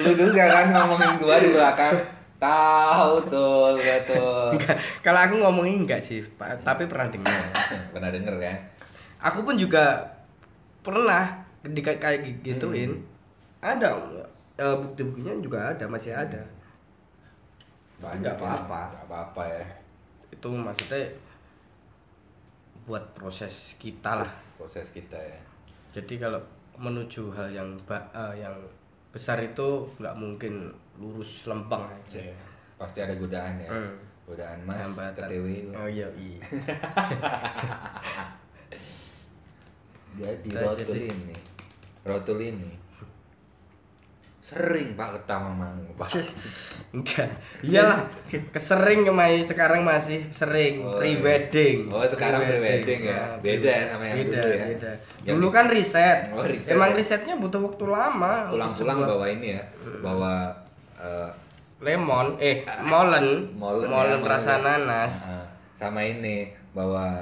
lu 0.00 0.10
juga 0.14 0.44
kan 0.48 0.64
ngomongin 0.72 1.12
gua 1.16 1.36
di 1.36 1.50
belakang 1.52 1.94
tahu 2.38 3.18
tuh 3.26 3.74
tuh 4.06 4.54
Kalau 5.02 5.20
aku 5.20 5.34
ngomongin 5.36 5.82
enggak 5.82 5.98
sih, 5.98 6.22
Pak, 6.22 6.62
tapi 6.62 6.86
pernah 6.86 7.10
dengar. 7.10 7.34
pernah 7.90 8.08
denger 8.08 8.34
kan 8.38 8.56
Aku 9.20 9.42
pun 9.42 9.58
juga 9.58 9.98
pernah 10.80 11.42
di 11.60 11.82
kayak 11.82 12.22
gituin. 12.40 12.94
Hmm. 12.94 13.02
Ada 13.58 13.90
eh, 14.54 14.76
bukti-buktinya 14.78 15.34
juga 15.42 15.74
ada, 15.74 15.84
masih 15.84 16.14
ada. 16.14 16.38
Banyak 17.98 18.22
Nggak 18.22 18.34
ya. 18.34 18.38
apa-apa. 18.38 18.80
Nggak 18.86 19.04
apa-apa 19.10 19.42
ya 19.50 19.64
Itu 20.30 20.48
maksudnya 20.54 21.02
buat 22.86 23.02
proses 23.12 23.74
kita 23.76 24.14
lah. 24.16 24.30
proses 24.54 24.86
kita 24.90 25.18
ya 25.18 25.38
Jadi 25.98 26.14
kalau 26.16 26.38
menuju 26.78 27.34
hal 27.34 27.50
yang 27.50 27.68
eh, 27.90 28.34
yang 28.38 28.54
besar 29.10 29.42
itu 29.42 29.66
nggak 29.98 30.14
mungkin 30.14 30.70
lurus 30.94 31.42
lempeng 31.44 31.82
aja. 31.84 32.22
Iya. 32.22 32.36
pasti 32.78 33.02
ada 33.02 33.10
godaan 33.12 33.58
ya 33.58 33.66
Hmm. 33.66 33.90
godaan 34.22 34.62
mas 34.62 34.78
Hambatan. 34.78 35.26
TTW. 35.26 35.46
Oh 35.74 35.90
iya 35.90 36.06
iya. 36.14 36.38
Itu 40.18 40.54
aja 40.54 40.70
rotul 40.74 40.98
ini 41.00 41.34
rotul 42.02 42.38
ini 42.40 42.70
sering 44.48 44.96
pak 44.96 45.12
ketama 45.12 45.52
mau 45.52 45.76
pak 45.94 46.08
Enggak. 46.96 47.28
Iyalah, 47.60 48.00
kesering 48.48 49.04
kemai 49.04 49.44
sekarang 49.44 49.84
masih 49.84 50.24
sering 50.32 50.80
Oh, 50.80 50.96
pre 50.96 51.12
iya. 51.12 51.20
wedding. 51.20 51.92
Oh, 51.92 52.00
sekarang 52.00 52.40
pre-wedding 52.40 53.04
ya. 53.04 53.36
Beda 53.38 53.68
ya 53.68 53.84
sama 53.92 54.08
yang 54.08 54.24
beda, 54.24 54.40
dulu 54.40 54.48
ya. 54.48 54.64
Beda. 54.72 54.90
Yang 55.20 55.34
Dulu 55.36 55.48
kan 55.52 55.64
riset. 55.68 56.18
Oh, 56.32 56.48
riset 56.48 56.72
Emang 56.72 56.90
ya. 56.90 56.96
risetnya 56.96 57.34
butuh 57.36 57.60
waktu 57.60 57.84
lama. 57.84 58.48
pulang-pulang 58.48 58.98
bawa 59.04 59.26
ini 59.28 59.48
ya 59.52 59.62
bawa 60.00 60.34
eh, 60.96 61.28
lemon, 61.78 62.40
eh 62.40 62.64
molen, 62.82 63.52
molen, 63.52 63.84
molen 63.86 64.18
ya, 64.18 64.26
rasa 64.26 64.56
molen. 64.56 64.88
nanas. 64.88 65.28
Ah, 65.28 65.44
sama 65.76 66.00
ini 66.00 66.48
bawa 66.72 67.20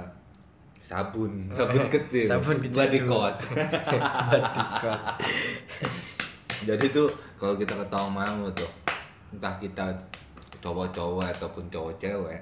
sabun 0.78 1.50
sabun 1.50 1.90
kecil 1.90 2.30
Sabun 2.30 2.62
kecil 2.62 2.70
buat 2.78 2.90
di 2.94 3.00
kos 3.02 3.36
Di 3.50 4.62
kos. 4.78 5.02
jadi 6.62 6.86
tuh 6.88 7.08
kalau 7.36 7.54
kita 7.54 7.74
ketawa 7.74 8.08
mau 8.08 8.46
tuh 8.52 8.70
entah 9.28 9.52
kita 9.58 9.84
cowok-cowok 10.58 11.26
ataupun 11.28 11.68
cowok 11.68 11.92
cewek 11.98 12.40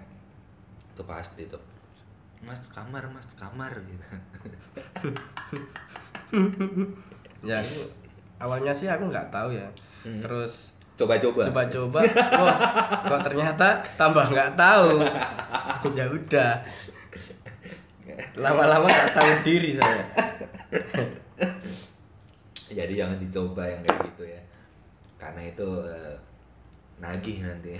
itu 0.90 1.02
pasti 1.02 1.42
tuh 1.44 1.58
mas 2.40 2.60
kamar 2.68 3.02
mas 3.08 3.26
kamar 3.34 3.72
gitu 3.72 4.04
Ya, 7.44 7.60
aku- 7.60 7.92
awalnya 8.38 8.72
sih 8.72 8.88
aku 8.88 9.06
nggak 9.06 9.28
tahu 9.28 9.52
ya. 9.52 9.68
Hmm. 10.00 10.18
Terus 10.18 10.72
coba-coba 10.96 11.44
coba-coba, 11.46 12.00
oh, 12.32 12.48
kok 13.04 13.20
ternyata 13.22 13.68
tambah 13.94 14.24
nggak 14.24 14.56
tahu. 14.56 15.04
ya 15.98 16.08
udah. 16.08 16.52
Lama-lama 18.34 18.88
nggak 18.88 19.12
tahu 19.12 19.30
diri 19.44 19.76
saya. 19.76 20.02
jadi 22.72 22.92
jangan 23.04 23.18
dicoba 23.20 23.62
yang 23.68 23.80
kayak 23.84 24.00
gitu 24.12 24.24
ya. 24.24 24.40
Karena 25.20 25.40
itu 25.44 25.68
eh, 25.84 26.16
nagih 27.00 27.38
nanti 27.44 27.72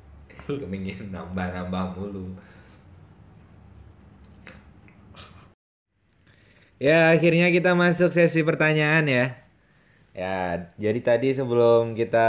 kemingin 0.60 1.10
nambah-nambah 1.10 1.98
mulu. 1.98 2.30
Ya, 6.80 7.12
akhirnya 7.12 7.52
kita 7.52 7.76
masuk 7.76 8.08
sesi 8.14 8.40
pertanyaan 8.40 9.04
ya. 9.04 9.26
Ya, 10.16 10.70
jadi 10.80 11.00
tadi 11.04 11.28
sebelum 11.36 11.92
kita 11.98 12.28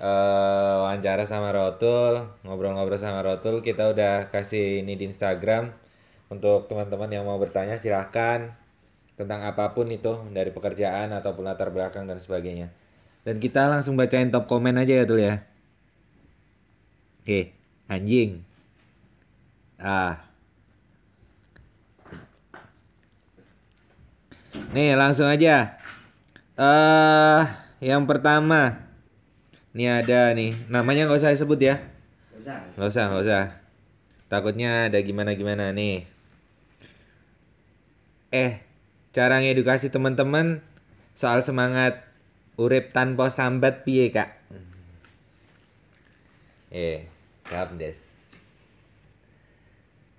eh, 0.00 0.74
wawancara 0.82 1.24
sama 1.28 1.52
Rotul, 1.54 2.26
ngobrol-ngobrol 2.44 2.98
sama 3.00 3.20
Rotul, 3.22 3.62
kita 3.62 3.92
udah 3.92 4.28
kasih 4.32 4.82
ini 4.82 4.98
di 4.98 5.08
Instagram. 5.12 5.72
Untuk 6.26 6.66
teman-teman 6.66 7.06
yang 7.12 7.24
mau 7.28 7.38
bertanya 7.38 7.78
silahkan 7.78 8.50
tentang 9.16 9.42
apa 9.42 9.72
pun 9.72 9.88
itu 9.88 10.12
dari 10.30 10.52
pekerjaan 10.52 11.12
ataupun 11.16 11.48
latar 11.48 11.72
belakang 11.72 12.04
dan 12.04 12.20
sebagainya. 12.20 12.68
Dan 13.24 13.42
kita 13.42 13.66
langsung 13.66 13.96
bacain 13.98 14.30
top 14.30 14.46
komen 14.46 14.76
aja 14.78 15.02
ya 15.02 15.04
Tul 15.08 15.20
ya. 15.24 15.34
Oke, 17.24 17.50
anjing. 17.90 18.44
Ah, 19.76 20.26
Nih 24.72 24.92
langsung 24.98 25.28
aja. 25.28 25.78
Eh, 26.56 27.42
yang 27.84 28.08
pertama, 28.08 28.88
nih 29.76 30.04
ada 30.04 30.32
nih, 30.32 30.56
namanya 30.72 31.04
nggak 31.06 31.20
usah 31.20 31.32
disebut 31.36 31.60
ya, 31.60 31.76
nggak 32.76 32.88
usah, 32.88 33.04
nggak 33.12 33.22
usah. 33.28 33.44
Takutnya 34.26 34.88
ada 34.88 34.98
gimana-gimana 34.98 35.70
nih. 35.76 36.08
Eh, 38.32 38.65
cara 39.16 39.40
ngedukasi 39.40 39.88
teman-teman 39.88 40.60
soal 41.16 41.40
semangat 41.40 42.04
urip 42.60 42.92
tanpa 42.92 43.32
sambat 43.32 43.88
piye 43.88 44.12
kak? 44.12 44.36
Eh, 46.68 47.08
jawab 47.48 47.80
des. 47.80 47.96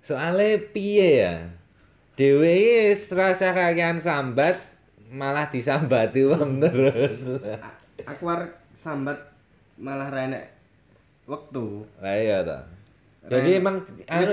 Soalnya 0.02 0.58
piye 0.74 1.22
ya? 1.22 1.46
Dewe 2.18 2.90
rasa 3.14 3.54
kakean 3.54 4.02
sambat 4.02 4.58
malah 5.14 5.46
disambati 5.46 6.26
wong 6.26 6.58
terus. 6.58 7.38
Aku 8.02 8.26
sambat 8.74 9.30
malah 9.78 10.10
ra 10.10 10.26
enek 10.26 10.50
waktu. 11.30 11.86
Lah 12.02 12.18
iya 12.18 12.42
toh. 12.42 12.77
Jadi 13.28 13.50
emang 13.60 13.84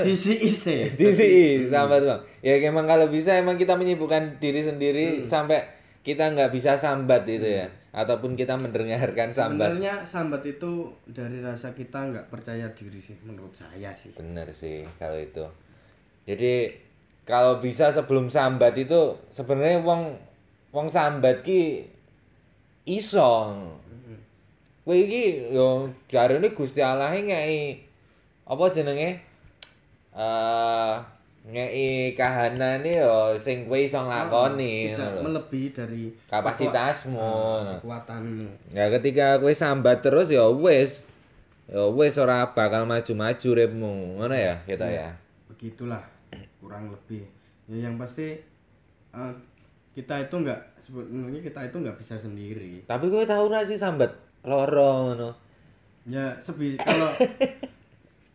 disi 0.02 0.40
isi. 0.40 0.90
Disi 0.96 1.68
sambat 1.68 2.02
bang. 2.02 2.22
Ya 2.40 2.58
emang 2.64 2.88
kalau 2.88 3.12
bisa 3.12 3.36
emang 3.36 3.60
kita 3.60 3.76
menyibukkan 3.76 4.40
diri 4.40 4.64
sendiri 4.64 5.28
sampai 5.28 5.68
kita 6.06 6.32
nggak 6.32 6.54
bisa 6.54 6.78
sambat 6.78 7.26
itu 7.26 7.66
ya, 7.66 7.66
ataupun 7.90 8.38
kita 8.38 8.54
mendengarkan 8.54 9.34
sambat. 9.34 9.74
Sebenarnya 9.74 10.06
sambat 10.06 10.46
itu 10.46 10.94
dari 11.10 11.42
rasa 11.42 11.74
kita 11.74 11.98
nggak 11.98 12.30
percaya 12.30 12.70
diri 12.78 13.02
sih 13.02 13.18
menurut 13.26 13.58
saya 13.58 13.90
sih. 13.90 14.14
Bener 14.14 14.54
sih 14.54 14.86
kalau 15.02 15.18
itu. 15.18 15.46
Jadi 16.30 16.78
kalau 17.26 17.58
bisa 17.58 17.90
sebelum 17.90 18.30
sambat 18.30 18.78
itu 18.78 19.18
sebenarnya 19.34 19.82
wong 19.82 20.14
wong 20.70 20.88
sambat 20.94 21.42
ki 21.42 21.90
iso. 22.86 23.58
Kowe 24.86 24.94
iki 24.94 25.50
yo 25.50 25.90
jarene 26.06 26.54
Gusti 26.54 26.86
Allah 26.86 27.10
ngeki 27.18 27.82
apa 28.46 28.64
jenenge? 28.70 29.20
Eh 30.14 30.94
ngeki 31.46 32.18
kahanane 32.18 32.98
yo 32.98 33.38
sing 33.38 33.70
kowe 33.70 33.78
iso 33.78 34.02
nglakoni 34.02 34.94
Tidak 34.94 34.98
ngono 34.98 35.14
lho. 35.14 35.22
melebihi 35.30 35.68
dari 35.70 36.04
Kapasitasmu. 36.26 37.14
ngono. 37.14 37.74
kekuatanmu. 37.78 38.48
Ya 38.74 38.90
ketika 38.90 39.38
kowe 39.38 39.54
sambat 39.54 40.02
terus 40.02 40.30
ya 40.30 40.50
wis. 40.50 41.06
Ya 41.70 41.86
wis 41.90 42.18
ora 42.18 42.50
bakal 42.50 42.86
maju-maju 42.86 43.50
ripmu. 43.52 43.94
Ngono 44.18 44.34
ya 44.34 44.58
kita 44.66 44.86
ya. 44.90 45.14
Begitulah 45.46 46.02
kurang 46.58 46.90
lebih. 46.90 47.26
Ya 47.70 47.86
yang 47.86 47.98
pasti 47.98 48.42
eh, 49.12 49.34
kita 49.94 50.22
itu 50.22 50.36
nggak 50.36 50.62
sebenarnya 50.82 51.42
kita 51.46 51.60
itu 51.62 51.78
nggak 51.78 51.98
bisa 51.98 52.18
sendiri. 52.18 52.82
Tapi 52.86 53.06
kowe 53.06 53.22
tahu 53.22 53.50
ora 53.50 53.62
sih 53.62 53.78
sambat 53.78 54.10
loro 54.42 55.14
ngono. 55.14 55.30
Ya 56.10 56.38
sebi 56.38 56.74
kalau 56.78 57.14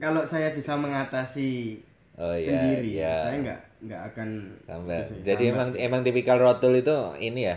kalau 0.03 0.23
saya 0.25 0.49
bisa 0.57 0.73
mengatasi 0.77 1.79
Oh 2.21 2.37
iya, 2.37 2.45
sendiri, 2.47 2.91
iya. 3.01 3.15
saya 3.25 3.37
nggak 3.41 3.61
nggak 3.87 4.03
akan 4.13 4.29
Sambat. 4.69 5.05
sih, 5.09 5.19
Jadi 5.25 5.43
sambat 5.45 5.53
emang 5.53 5.69
sih. 5.73 5.79
emang 5.81 6.01
tipikal 6.07 6.37
rotul 6.37 6.73
itu 6.77 6.97
ini 7.19 7.41
ya. 7.49 7.57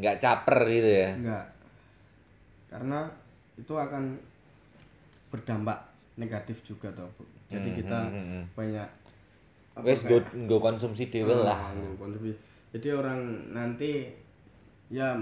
nggak 0.00 0.16
caper 0.24 0.58
gitu 0.68 0.90
ya. 1.04 1.10
Enggak. 1.12 1.44
Karena 2.70 2.98
itu 3.60 3.74
akan 3.76 4.16
berdampak 5.32 5.78
negatif 6.16 6.60
juga 6.62 6.92
toh. 6.92 7.08
Bu. 7.16 7.24
Jadi 7.48 7.68
Hmm, 7.68 7.76
kita 7.76 7.98
hmm, 8.08 8.26
hmm. 8.32 8.44
banyak 8.56 8.88
apa 9.72 9.84
Wes 9.88 10.00
go, 10.04 10.16
go 10.48 10.56
konsumsi 10.60 11.08
dhewe 11.08 11.32
Ah, 11.32 11.44
lah. 11.48 11.58
konsumsi. 11.96 12.32
Jadi 12.72 12.88
orang 12.92 13.20
nanti 13.52 14.08
ya 14.88 15.16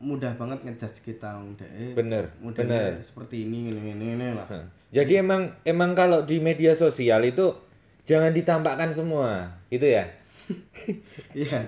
mudah 0.00 0.32
banget 0.36 0.58
ngejudge 0.64 1.00
kita 1.02 1.30
eh, 1.64 1.94
Bener, 1.96 2.28
modelnya 2.42 2.76
bener. 2.76 3.00
Seperti 3.00 3.48
ini 3.48 3.72
ini 3.72 3.80
ini, 3.94 4.06
ini 4.12 4.26
lah. 4.36 4.44
Hah. 4.48 4.64
Jadi 4.94 5.18
emang 5.18 5.50
emang 5.66 5.90
kalau 5.98 6.22
di 6.22 6.38
media 6.38 6.78
sosial 6.78 7.26
itu 7.26 7.50
jangan 8.06 8.30
ditampakkan 8.30 8.94
semua, 8.94 9.58
gitu 9.66 9.90
ya. 9.90 10.06
Iya. 11.34 11.66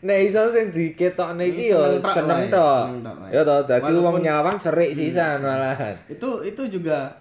Nah, 0.00 0.16
iso 0.16 0.42
sing 0.52 0.72
diketokne 0.72 1.44
iki 1.50 1.72
yo 1.72 1.98
Seneng 2.00 2.52
wae. 2.52 3.32
Ya 3.32 3.42
toh, 3.42 3.64
dadi 3.64 3.92
wong 3.96 4.20
nyawang 4.20 4.56
serik 4.60 4.92
sisan 4.92 5.40
malahan. 5.40 5.96
Itu 6.06 6.44
itu 6.44 6.68
juga 6.68 7.20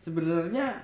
sebenarnya 0.00 0.76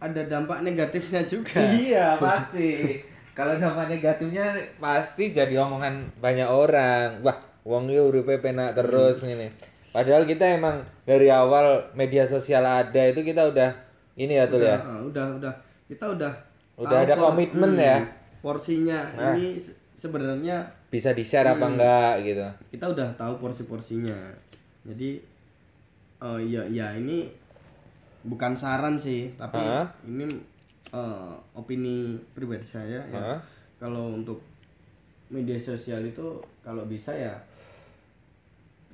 ada 0.00 0.22
dampak 0.24 0.64
negatifnya 0.64 1.22
juga. 1.28 1.60
Iya, 1.60 2.16
pasti. 2.22 3.00
Kalau 3.36 3.56
dampak 3.56 3.88
negatifnya 3.88 4.56
pasti 4.80 5.30
jadi 5.32 5.60
omongan 5.60 6.18
banyak 6.18 6.48
orang. 6.48 7.20
Wah, 7.24 7.38
wong 7.64 7.88
iki 7.88 8.00
uripe 8.00 8.36
penak 8.42 8.74
terus 8.74 9.22
ngene. 9.22 9.54
Padahal 9.90 10.22
kita 10.22 10.46
emang 10.52 10.78
dari 11.02 11.26
awal 11.26 11.66
media 11.92 12.22
sosial 12.22 12.62
ada 12.62 13.02
itu 13.04 13.20
kita 13.20 13.42
udah 13.44 13.70
ini 14.14 14.34
ya 14.34 14.46
tuh 14.46 14.60
ya. 14.60 14.76
ah, 14.76 15.00
udah 15.00 15.26
udah 15.36 15.52
kita 15.86 16.06
udah 16.08 16.32
Udah 16.76 16.98
ada 17.02 17.12
por- 17.12 17.34
komitmen 17.34 17.74
ya. 17.74 17.98
porsinya 18.38 19.10
Nah. 19.12 19.34
ini 19.34 19.58
se- 19.58 19.74
sebenarnya 19.96 20.62
Bisa 20.88 21.10
di-share 21.10 21.44
apa 21.48 21.60
Hmm. 21.60 21.74
enggak 21.74 22.12
gitu. 22.24 22.46
kita 22.70 22.86
udah 22.88 23.08
tahu 23.14 23.34
porsi-porsinya 23.38 24.16
jadi 24.82 25.20
eh 26.20 26.40
ya 26.46 26.62
ya 26.64 26.94
ini 26.94 27.28
bukan 28.22 28.52
saran 28.52 28.94
sih 28.94 29.32
tapi 29.34 29.58
Hah? 29.58 29.86
ini 30.04 30.24
eh, 30.88 31.32
opini 31.52 32.14
pribadi 32.30 32.64
saya 32.64 33.02
ya. 33.04 33.18
Hah? 33.34 33.38
kalau 33.76 34.14
untuk 34.14 34.38
media 35.28 35.56
sosial 35.56 36.02
itu 36.04 36.26
kalau 36.60 36.84
bisa 36.84 37.10
ya 37.10 37.32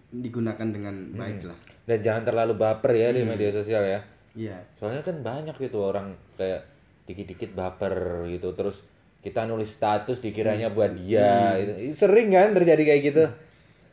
digunakan 0.09 0.65
dengan 0.65 0.95
Hmm. 0.95 1.17
baik 1.17 1.41
lah 1.45 1.59
Dan 1.85 1.99
jangan 2.01 2.23
terlalu 2.25 2.55
baper 2.55 2.93
ya 2.93 3.09
Hmm. 3.09 3.17
di 3.17 3.23
media 3.25 3.51
sosial 3.53 3.83
ya. 3.83 4.01
iya 4.35 4.57
Soalnya 4.75 5.01
kan 5.01 5.17
banyak 5.21 5.57
gitu 5.57 5.79
orang 5.81 6.07
kayak 6.35 6.67
dikit-dikit 7.05 7.53
baper 7.53 7.95
gitu 8.29 8.51
terus 8.53 8.83
kita 9.21 9.43
nulis 9.43 9.69
status 9.69 10.19
dikiranya 10.19 10.69
buat 10.69 10.93
dia 10.93 11.55
gitu. 11.57 11.95
sering 11.97 12.31
kan 12.31 12.51
terjadi 12.53 12.83
kayak 12.85 13.03
gitu 13.05 13.25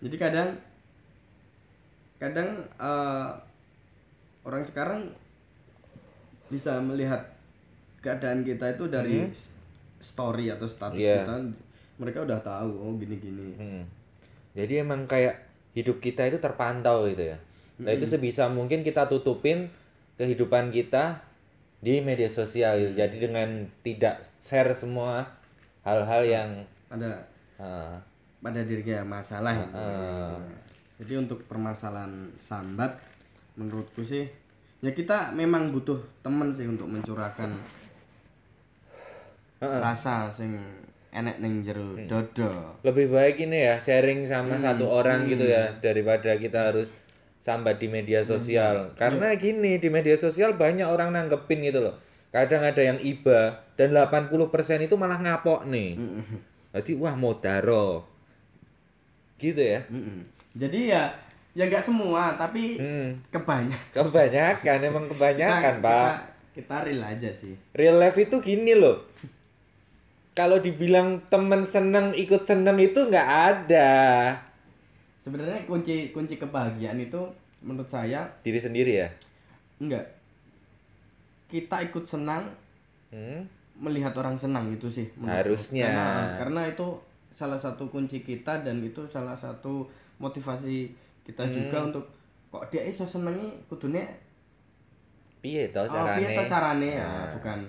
jadi 0.01 0.15
kadang 0.19 0.49
kadang 2.19 2.49
eh, 2.73 3.27
orang 4.41 4.63
sekarang 4.63 5.01
bisa 6.47 6.77
melihat 6.79 7.23
keadaan 7.99 8.41
kita 8.41 8.71
itu 8.71 8.85
dari 8.87 9.27
s- 9.27 9.49
story 10.01 10.49
atau 10.49 10.65
status 10.65 10.93
Hmm. 10.93 11.03
Iya. 11.03 11.17
kita 11.19 11.35
mereka 11.95 12.19
udah 12.21 12.39
tahu 12.39 12.71
oh 12.73 12.93
gini 12.95 13.15
gini 13.17 13.47
Hmm. 13.55 13.83
jadi 14.53 14.81
emang 14.81 15.05
kayak 15.05 15.42
hidup 15.73 16.01
kita 16.01 16.29
itu 16.29 16.37
terpantau 16.41 17.05
gitu 17.09 17.35
ya 17.35 17.37
nah 17.81 17.89
itu 17.89 18.05
sebisa 18.05 18.47
mungkin 18.47 18.85
kita 18.85 19.09
tutupin 19.09 19.67
kehidupan 20.15 20.69
kita 20.69 21.25
di 21.83 21.99
media 21.99 22.29
sosial 22.31 22.79
gitu. 22.79 22.93
jadi 22.95 23.15
dengan 23.17 23.67
tidak 23.83 24.23
share 24.45 24.71
semua 24.71 25.27
hal-hal 25.83 26.23
yang 26.23 26.49
ada 26.87 27.27
ah, 27.59 27.97
pada 28.43 28.59
dirinya 28.63 29.03
masalah 29.03 29.55
itu. 29.55 29.75
Ah. 29.75 30.39
Jadi 30.99 31.13
untuk 31.19 31.43
permasalahan 31.47 32.31
sambat 32.39 32.95
menurutku 33.55 34.03
sih 34.03 34.27
ya 34.83 34.91
kita 34.91 35.31
memang 35.31 35.71
butuh 35.71 35.99
temen 36.19 36.51
sih 36.51 36.67
untuk 36.67 36.91
mencurahkan 36.91 37.55
Heeh. 39.63 39.79
rasa 39.79 40.27
sing 40.27 40.59
enek 41.13 41.37
ning 41.37 41.61
jero 41.61 41.93
Hmm. 41.93 42.05
dodo. 42.05 42.49
lebih 42.81 43.07
baik 43.07 43.37
ini 43.39 43.63
ya 43.63 43.75
sharing 43.77 44.25
sama 44.25 44.55
Hmm, 44.55 44.63
satu 44.63 44.85
orang 44.85 45.23
hmm. 45.23 45.29
gitu 45.29 45.45
ya 45.47 45.69
daripada 45.77 46.33
kita 46.35 46.59
harus 46.67 46.89
sambat 47.39 47.77
di 47.77 47.87
media 47.87 48.23
sosial 48.23 48.87
Iya. 48.87 48.97
karena 48.97 49.27
gini 49.35 49.77
di 49.77 49.87
media 49.87 50.15
sosial 50.15 50.53
banyak 50.53 50.85
orang 50.85 51.11
nanggepin 51.11 51.61
gitu 51.61 51.79
loh 51.81 51.95
kadang 52.29 52.61
ada 52.61 52.81
yang 52.81 52.97
iba 52.99 53.41
dan 53.73 53.91
80% 53.91 54.33
itu 54.81 54.95
malah 54.95 55.17
ngapok 55.17 55.65
nih 55.65 55.93
Mm-mm. 55.93 56.39
jadi 56.71 56.91
wah 56.95 57.13
modaro 57.13 58.09
gitu 59.37 59.59
ya 59.59 59.81
Mm-mm. 59.85 60.25
Jadi 60.53 60.87
ya 60.87 61.09
ya 61.51 61.65
nggak 61.65 61.81
semua 61.83 62.33
tapi 62.33 62.77
Hmm. 62.77 63.17
kebanyakan. 63.27 63.93
kebanyakan 63.99 64.77
emang 64.83 65.05
kebanyakan 65.07 65.73
pak 65.79 66.09
kita, 66.53 66.55
kita 66.55 66.77
real 66.83 67.03
aja 67.03 67.29
sih. 67.31 67.53
real 67.71 67.97
life 67.97 68.15
itu 68.15 68.37
gini 68.39 68.73
loh 68.73 69.05
kalau 70.33 70.57
dibilang 70.57 71.21
temen 71.29 71.61
seneng 71.61 72.13
ikut 72.13 72.41
seneng 72.43 72.77
itu 72.77 72.99
nggak 73.05 73.29
ada 73.29 73.91
Sebenarnya 75.23 75.63
kunci 75.63 76.11
kunci 76.11 76.35
kebahagiaan 76.35 76.99
itu 76.99 77.21
menurut 77.63 77.87
saya 77.87 78.27
diri 78.43 78.59
sendiri 78.59 78.93
ya 78.99 79.07
enggak 79.79 80.03
kita 81.47 81.85
ikut 81.85 82.03
senang 82.03 82.49
hmm? 83.13 83.45
melihat 83.77 84.13
orang 84.17 84.37
senang 84.37 84.69
itu 84.69 84.85
sih. 84.85 85.05
Harusnya. 85.21 85.85
karena, 85.89 86.09
karena 86.37 86.61
itu 86.69 86.87
salah 87.33 87.57
satu 87.57 87.89
kunci 87.89 88.21
kita 88.21 88.61
dan 88.61 88.81
itu 88.81 89.01
salah 89.09 89.33
satu 89.33 89.85
motivasi 90.17 90.93
kita 91.25 91.41
Hmm. 91.41 91.53
juga 91.53 91.77
untuk 91.89 92.05
kok 92.49 92.69
dia 92.69 92.85
iso 92.85 93.01
senengi 93.01 93.49
kudune 93.65 94.05
piye 95.41 95.73
oh, 95.73 95.85
carane 95.89 96.21
piye 96.21 96.37
to 96.37 96.43
carane 96.45 96.89
ya 96.93 97.01
Nah. 97.01 97.29
bukan 97.33 97.59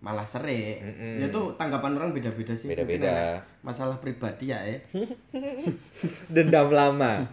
malah 0.00 0.24
serik 0.24 0.80
Mm-mm. 0.80 1.20
ya 1.20 1.26
itu 1.28 1.42
tanggapan 1.60 1.92
orang 2.00 2.10
beda-beda 2.16 2.56
sih 2.56 2.72
Beda-beda. 2.72 3.44
masalah 3.60 4.00
pribadi 4.00 4.48
ya 4.48 4.64
eh 4.64 4.80
dendam 6.34 6.72
lama 6.72 7.28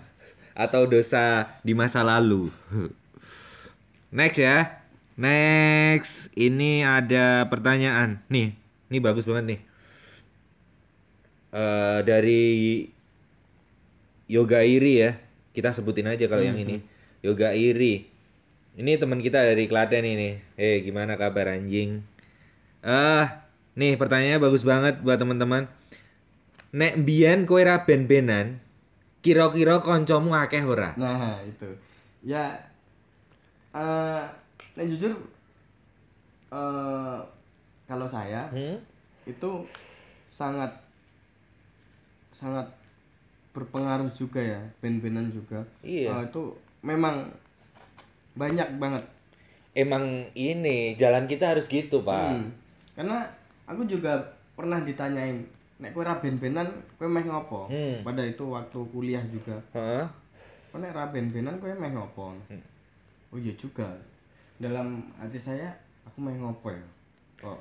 atau 0.58 0.90
dosa 0.90 1.46
di 1.62 1.78
masa 1.78 2.02
lalu. 2.02 2.50
Next 4.10 4.42
ya. 4.42 4.82
Next, 5.14 6.34
ini 6.34 6.82
ada 6.82 7.46
pertanyaan. 7.46 8.18
Nih, 8.26 8.58
ini 8.90 8.98
bagus 8.98 9.30
banget 9.30 9.46
nih. 9.54 9.60
Eh 11.54 12.00
dari 12.02 12.46
Yoga 14.26 14.66
Iri 14.66 14.94
ya. 14.98 15.12
Kita 15.54 15.78
sebutin 15.78 16.10
aja 16.10 16.26
kalau 16.26 16.42
yang 16.42 16.58
ini. 16.58 16.82
Yoga 17.22 17.54
Iri. 17.54 18.10
Ini 18.78 18.98
teman 18.98 19.22
kita 19.22 19.42
dari 19.42 19.70
Klaten 19.70 20.06
ini. 20.06 20.42
Eh, 20.58 20.82
gimana 20.82 21.18
kabar 21.22 21.54
anjing? 21.54 22.02
Eh, 22.86 23.26
nih 23.74 23.98
pertanyaannya 23.98 24.42
bagus 24.42 24.62
banget 24.62 25.02
buat 25.02 25.18
teman-teman. 25.18 25.66
Nek 26.78 26.94
mbiyen 27.02 27.48
kowe 27.48 27.64
ra 27.64 27.88
ben-benan, 27.88 28.60
kira-kira 29.24 29.82
kancamu 29.82 30.36
akeh 30.36 30.62
ora? 30.64 30.94
nah 30.96 31.42
itu 31.44 31.68
ya 32.24 32.56
eh 33.76 34.24
nah 34.76 34.86
jujur 34.86 35.14
eh 36.52 37.18
kalau 37.88 38.08
saya 38.08 38.50
Hmm? 38.52 38.78
itu 39.24 39.50
sangat 40.32 40.72
sangat 42.32 42.68
berpengaruh 43.52 44.12
juga 44.14 44.40
ya 44.40 44.62
band-bandan 44.80 45.34
juga 45.34 45.66
Iya. 45.82 46.14
Eh, 46.14 46.22
itu 46.30 46.44
memang 46.86 47.32
banyak 48.38 48.70
banget 48.78 49.04
Emang 49.78 50.26
ini 50.34 50.98
jalan 50.98 51.30
kita 51.30 51.54
harus 51.54 51.70
gitu, 51.70 52.02
Pak. 52.02 52.34
Hmm. 52.34 52.50
Karena 52.98 53.22
aku 53.64 53.86
juga 53.86 54.18
pernah 54.52 54.82
ditanyain 54.82 55.38
nek 55.78 55.94
kowe 55.94 56.02
ra 56.02 56.18
band-bandan 56.18 56.66
kowe 56.98 57.06
meh 57.06 57.22
ngopo 57.22 57.70
Hmm. 57.70 58.02
pada 58.02 58.26
itu 58.26 58.42
waktu 58.44 58.80
kuliah 58.90 59.22
juga 59.24 59.54
Heeh. 59.72 60.02
kowe 60.68 60.82
nek 60.82 60.90
ra 60.92 61.06
band-bandan 61.08 61.56
kowe 61.56 61.70
meh 61.72 61.94
ngopo 61.94 62.34
Hmm. 62.50 62.58
oh 63.30 63.38
iya 63.38 63.54
juga 63.54 63.86
dalam 64.58 64.98
hati 65.16 65.38
saya 65.38 65.70
aku 66.04 66.18
meh 66.20 66.34
ngopo 66.36 66.74
ya 66.74 66.82
kok 67.38 67.60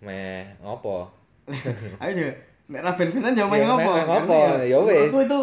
Meh 0.00 0.48
ngopo? 0.58 1.06
ayo 2.02 2.10
juga 2.12 2.32
nek 2.66 2.80
ra 2.80 2.92
ya 2.96 3.44
meh 3.46 3.58
Ya, 3.60 3.66
ngopo 3.68 3.90
meh 3.92 4.04
ngopo, 4.04 4.38
Karena 4.50 4.64
ya 4.64 4.76
wis. 4.80 4.90
menurutku 5.06 5.20
itu 5.22 5.40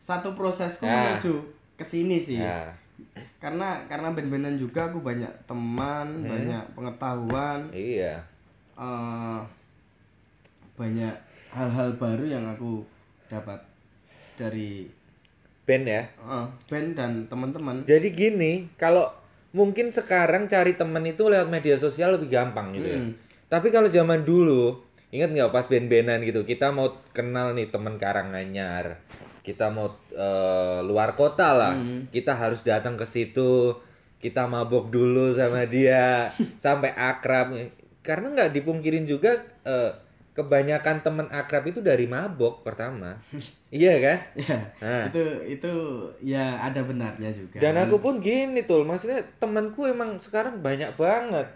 satu 0.00 0.28
prosesku 0.34 0.82
Ya. 0.82 1.14
menuju 1.14 1.34
ke 1.78 1.84
sini 1.84 2.18
sih 2.18 2.42
Ya. 2.42 2.74
Karena 3.40 3.88
karena 3.88 4.12
band-bandan 4.12 4.54
juga 4.54 4.86
aku 4.86 5.00
banyak 5.00 5.32
teman 5.44 6.06
Hmm. 6.20 6.28
banyak 6.28 6.62
pengetahuan 6.72 7.60
Iya. 7.72 8.20
eh, 8.76 9.40
banyak 10.76 11.14
hal-hal 11.50 11.88
baru 11.96 12.24
yang 12.24 12.44
aku 12.46 12.84
dapat 13.26 13.60
dari 14.34 14.88
Ben 15.64 15.84
ya. 15.84 16.02
eh, 16.04 16.46
band 16.66 16.88
dan 16.94 17.12
teman-teman 17.26 17.84
Jadi 17.84 18.08
gini, 18.10 18.52
kalau 18.74 19.06
mungkin 19.50 19.88
sekarang 19.88 20.46
cari 20.46 20.74
temen 20.74 21.04
itu 21.04 21.26
lewat 21.26 21.46
media 21.46 21.76
sosial 21.76 22.16
lebih 22.16 22.28
gampang 22.28 22.72
gitu 22.72 22.88
ya. 22.88 22.98
Hmm. 22.98 23.12
Tapi 23.46 23.68
kalau 23.68 23.86
zaman 23.86 24.22
dulu, 24.22 24.78
ingat 25.10 25.30
nggak 25.30 25.50
pas 25.50 25.66
ben-benan 25.66 26.22
gitu, 26.22 26.42
kita 26.42 26.70
mau 26.70 26.94
kenal 27.10 27.52
nih 27.52 27.66
temen 27.66 27.98
Karanganyar, 27.98 28.98
kita 29.50 29.66
mau 29.68 29.90
eh, 30.10 30.78
luar 30.80 31.12
kota 31.12 31.50
lah, 31.50 31.74
Hmm. 31.74 32.06
kita 32.08 32.30
harus 32.32 32.62
datang 32.62 32.94
ke 32.94 33.02
situ, 33.04 33.74
kita 34.16 34.46
mabok 34.46 34.86
dulu 34.88 35.34
sama 35.34 35.66
dia, 35.66 36.30
sampai 36.62 36.94
akrab. 36.94 37.50
Karena 38.00 38.30
nggak 38.30 38.54
dipungkirin 38.54 39.02
juga 39.04 39.34
eh, 39.62 39.90
kebanyakan 40.30 41.02
temen 41.02 41.26
akrab 41.28 41.66
itu 41.66 41.82
dari 41.82 42.06
mabok 42.06 42.62
pertama, 42.62 43.18
iya 43.74 43.98
kan? 43.98 44.18
ya 44.38 44.56
Nah. 44.78 45.04
itu 45.10 45.22
itu 45.50 45.72
ya 46.22 46.56
ada 46.56 46.80
benarnya 46.80 47.28
juga 47.28 47.58
Dan 47.58 47.74
aku 47.76 47.98
pun 47.98 48.22
gini 48.22 48.62
tuh, 48.62 48.86
maksudnya 48.86 49.20
temanku 49.36 49.84
emang 49.84 50.22
sekarang 50.22 50.62
banyak 50.62 50.94
banget. 50.94 51.50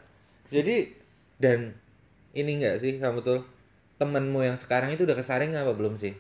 Jadi 0.51 0.91
dan 1.39 1.73
ini 2.31 2.59
enggak 2.59 2.79
sih 2.79 2.99
kamu 2.99 3.23
tuh 3.23 3.41
temenmu 3.95 4.43
yang 4.43 4.59
sekarang 4.59 4.91
itu 4.91 5.07
udah 5.07 5.15
kesaring 5.15 5.55
apa 5.55 5.71
belum 5.71 5.95
sih? 5.95 6.13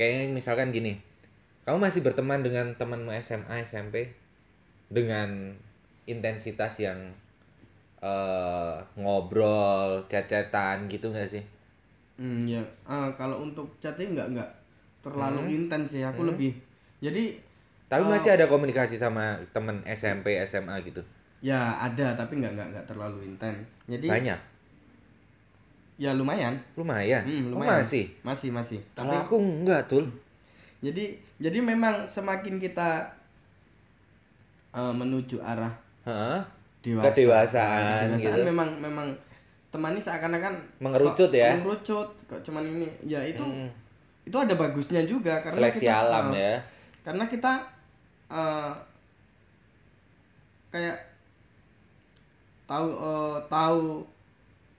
Kayaknya 0.00 0.32
misalkan 0.32 0.72
gini, 0.72 0.96
kamu 1.68 1.76
masih 1.76 2.00
berteman 2.00 2.40
dengan 2.40 2.72
temanmu 2.72 3.12
SMA 3.20 3.60
SMP 3.68 4.08
dengan 4.88 5.52
intensitas 6.08 6.80
yang 6.80 6.96
eh 8.00 8.76
ngobrol, 8.96 10.08
chat-chatan 10.08 10.88
gitu 10.88 11.12
enggak 11.12 11.28
sih? 11.28 11.44
Hmm, 12.16 12.48
ya 12.48 12.64
Ah, 12.88 13.12
kalau 13.12 13.44
untuk 13.44 13.68
chatting 13.76 14.16
nggak 14.16 14.32
nggak 14.32 14.50
terlalu 15.04 15.40
Hmm. 15.44 15.56
intens 15.68 15.92
sih 15.92 16.00
aku 16.00 16.24
lebih 16.24 16.56
jadi 17.00 17.36
Tapi 17.90 18.06
Oh. 18.06 18.10
masih 18.14 18.30
ada 18.38 18.46
komunikasi 18.46 18.96
sama 18.96 19.34
temen 19.50 19.82
SMP, 19.84 20.38
SMA 20.46 20.78
gitu. 20.80 21.02
ya 21.42 21.76
ada 21.76 22.12
tapi 22.14 22.38
nggak 22.40 22.52
nggak 22.56 22.68
nggak 22.72 22.86
terlalu 22.88 23.24
intens 23.26 23.64
jadi 23.88 24.06
Banyak, 24.06 24.40
ya 26.00 26.10
lumayan 26.10 26.56
lumayan. 26.74 27.20
Hmm, 27.22 27.52
Oh, 27.52 27.60
lumayan. 27.60 27.84
masih. 27.84 28.08
masih 28.22 28.48
masih 28.48 28.80
Kalau 28.94 29.12
tapi 29.12 29.20
aku 29.20 29.36
enggak 29.36 29.84
tuh. 29.84 30.08
jadi 30.80 31.12
jadi 31.36 31.60
memang 31.60 32.08
semakin 32.08 32.56
kita 32.56 33.04
eh, 34.72 34.92
menuju 34.92 35.36
arah 35.38 35.68
Heeh. 36.02 36.40
dewasa 36.80 37.04
Kedewasaan 37.06 37.84
Kedewasaan 38.08 38.32
gitu. 38.34 38.48
memang 38.48 38.68
memang 38.80 39.08
teman 39.68 39.92
ini 39.92 40.00
seakan-akan 40.00 40.56
Mengerucut 40.78 41.28
kok 41.28 41.36
ya? 41.36 41.52
mengerucut 41.54 42.08
kok 42.26 42.40
cuman 42.40 42.64
ini 42.64 42.88
ya 43.04 43.20
itu 43.20 43.44
Mm. 43.44 43.68
itu 44.22 44.36
ada 44.36 44.54
bagusnya 44.54 45.04
juga 45.04 45.38
karena 45.38 45.56
seleksi 45.58 45.84
kita, 45.84 46.00
alam 46.00 46.26
eh, 46.30 46.40
ya 46.40 46.54
karena 47.02 47.24
kita 47.26 47.52
eh, 48.30 48.72
kayak 50.70 50.96
tahu 52.64 52.88
eh, 52.88 53.36
tahu 53.46 53.82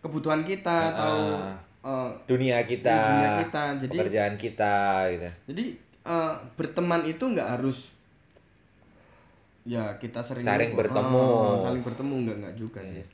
kebutuhan 0.02 0.42
kita 0.42 0.98
tahu 0.98 1.26
ah. 1.38 1.56
eh, 1.86 2.10
dunia 2.26 2.66
kita, 2.66 2.98
dunia 2.98 3.32
kita. 3.46 3.64
Jadi 3.86 3.98
pekerjaan 3.98 4.36
kita 4.36 4.76
gitu. 5.14 5.30
Jadi 5.54 5.66
eh, 6.06 6.34
berteman 6.58 7.02
itu 7.06 7.24
nggak 7.24 7.50
harus 7.58 7.94
ya 9.62 9.94
kita 10.02 10.26
sering 10.26 10.42
Saling 10.42 10.74
oh, 10.74 10.78
bertemu. 10.82 11.26
saling 11.62 11.84
bertemu 11.86 12.14
nggak 12.26 12.38
nggak 12.42 12.56
juga 12.58 12.82
sih. 12.82 13.06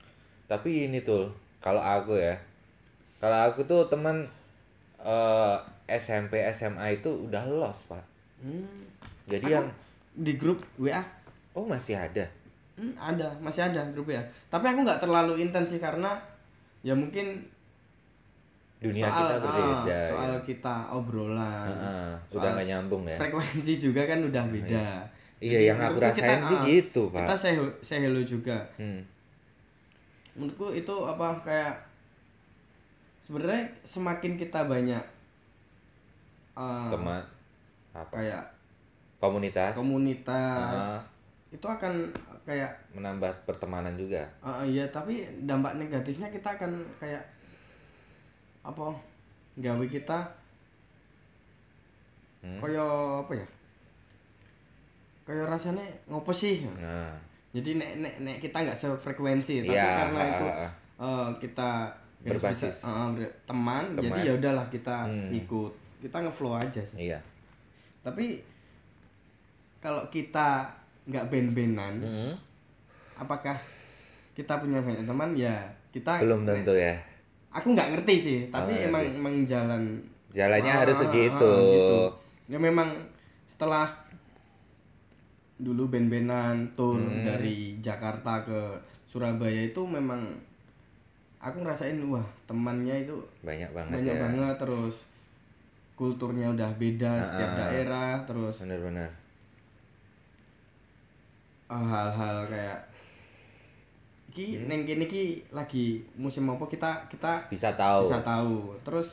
Tapi 0.48 0.88
ini 0.88 1.04
tuh 1.04 1.28
kalau 1.60 1.84
aku 1.84 2.16
ya 2.16 2.40
kalau 3.20 3.52
aku 3.52 3.68
tuh 3.68 3.84
teman 3.92 4.24
eh, 5.04 5.58
SMP 5.88 6.40
SMA 6.56 7.00
itu 7.04 7.12
udah 7.28 7.44
lost 7.52 7.84
pak. 7.92 8.04
Hmm, 8.40 8.88
jadi 9.28 9.44
Aku 9.44 9.56
yang 9.60 9.68
di 10.18 10.34
grup 10.40 10.64
WA 10.80 11.04
oh 11.58 11.66
masih 11.68 11.98
ada? 11.98 12.26
Hmm, 12.78 12.94
ada, 12.94 13.34
masih 13.42 13.66
ada 13.66 13.82
grup 13.92 14.08
ya. 14.08 14.22
Tapi 14.48 14.66
aku 14.70 14.86
nggak 14.86 15.02
terlalu 15.02 15.42
intens 15.42 15.74
sih 15.74 15.82
karena 15.82 16.14
ya 16.88 16.96
mungkin 16.96 17.44
dunia 18.80 19.10
soal, 19.10 19.20
kita 19.20 19.36
ah, 19.36 19.42
berbeda 19.44 20.00
soal 20.14 20.32
ya. 20.32 20.40
kita 20.48 20.76
obrolan. 20.94 21.68
Heeh, 21.68 22.10
soal 22.32 22.38
udah 22.40 22.50
nggak 22.56 22.68
nyambung 22.72 23.04
ya 23.04 23.18
Frekuensi 23.20 23.74
juga 23.76 24.02
kan 24.08 24.20
udah 24.24 24.44
beda. 24.48 24.86
iya 25.44 25.60
Jadi 25.60 25.68
yang 25.68 25.78
aku 25.84 25.98
rasain 26.00 26.40
sih 26.46 26.58
ah, 26.58 26.64
gitu 26.64 27.02
pak 27.12 27.26
Kita 27.26 27.36
say, 27.36 27.54
say 27.84 28.00
hello 28.00 28.22
juga. 28.24 28.56
Hmm. 28.80 29.02
Menurutku 30.38 30.72
itu 30.72 30.96
apa 31.04 31.34
kayak 31.44 31.74
sebenarnya 33.28 33.68
semakin 33.84 34.40
kita 34.40 34.64
banyak 34.64 35.04
ah, 36.56 36.88
teman 36.88 37.22
apa 37.92 38.14
kayak 38.14 38.44
komunitas 39.18 39.74
komunitas 39.74 40.78
Ah, 40.78 41.02
itu 41.50 41.66
akan 41.66 42.08
kayak 42.48 42.72
menambah 42.90 43.28
pertemanan 43.44 43.94
juga 43.94 44.24
Ah, 44.40 44.64
iya 44.64 44.88
tapi 44.88 45.20
dampak 45.42 45.76
negatifnya 45.76 46.28
kita 46.30 46.48
akan 46.50 46.72
kayak 46.98 47.22
apa 48.64 48.88
gawe 49.58 49.86
kita 49.86 50.20
Hmm. 52.38 52.62
koyo 52.62 52.86
apa 53.20 53.34
ya 53.34 53.48
koyo 55.24 55.44
rasanya 55.44 55.84
ngopo 56.06 56.30
sih 56.30 56.64
nah 56.78 57.12
jadi 57.50 57.76
nek 57.76 57.92
nek 57.98 58.16
nek 58.20 58.38
kita 58.40 58.58
nggak 58.62 58.78
sefrekuensi 58.78 59.66
tapi 59.66 59.74
Iya, 59.74 59.90
karena 60.06 60.22
itu 60.24 60.46
ah. 60.46 60.72
eh, 60.98 61.28
kita 61.40 61.70
Berbasis. 62.20 62.78
ah, 62.82 63.10
ber- 63.10 63.34
teman, 63.44 63.92
Teman. 63.92 64.04
jadi 64.14 64.20
ya 64.24 64.34
udahlah 64.36 64.66
kita 64.68 64.96
Hmm. 65.04 65.34
ikut 65.34 65.72
kita 66.00 66.18
ngeflow 66.20 66.54
aja 66.56 66.80
sih 66.80 67.10
iya 67.10 67.20
tapi 68.00 68.40
kalau 69.80 70.06
kita 70.08 70.70
nggak 71.08 71.26
ben-benan 71.28 71.94
Hmm. 71.98 72.34
apakah 73.16 73.56
kita 74.32 74.60
punya 74.60 74.78
banyak 74.78 75.02
teman 75.02 75.32
ya 75.34 75.56
kita 75.90 76.20
belum 76.20 76.44
tentu 76.44 76.72
ya 76.72 76.94
aku 77.50 77.72
nggak 77.72 77.90
ngerti 77.92 78.16
sih 78.18 78.40
tapi 78.48 78.70
Oh, 78.70 78.78
ngerti. 78.78 78.88
emang 78.88 79.04
emang 79.16 79.36
jalan 79.44 79.84
jalannya 80.30 80.70
Ah, 80.70 80.80
harus 80.84 80.96
ah, 80.96 81.02
segitu 81.04 81.48
ah, 81.50 81.64
gitu. 81.66 82.00
ya 82.48 82.58
memang 82.58 82.92
setelah 83.48 83.90
dulu 85.58 85.90
ben-benan 85.90 86.70
tour 86.76 87.02
Hmm. 87.02 87.26
dari 87.26 87.80
Jakarta 87.80 88.46
ke 88.46 88.60
Surabaya 89.08 89.66
itu 89.66 89.82
memang 89.82 90.22
aku 91.40 91.58
ngerasain 91.60 91.98
wah 92.06 92.22
temannya 92.46 93.02
itu 93.02 93.18
banyak 93.42 93.72
banget 93.72 93.94
banyak 93.96 94.14
ya 94.14 94.22
banget 94.22 94.56
terus 94.60 94.96
kulturnya 95.96 96.52
udah 96.52 96.70
beda 96.78 97.10
Ah, 97.12 97.26
setiap 97.26 97.50
ah. 97.50 97.58
daerah 97.64 98.12
terus 98.22 98.56
benar-benar 98.60 99.10
ah, 99.10 99.14
hal-hal 101.70 102.48
kayak 102.48 102.80
ki 104.32 104.54
Hmm. 104.54 104.70
neng 104.70 104.82
kene 104.86 105.06
ki 105.06 105.42
lagi 105.50 106.06
musim 106.14 106.46
apa 106.48 106.66
kita 106.66 107.10
kita 107.10 107.48
bisa 107.48 107.74
tahu. 107.74 108.06
Bisa 108.06 108.20
tahu. 108.22 108.56
Terus 108.86 109.10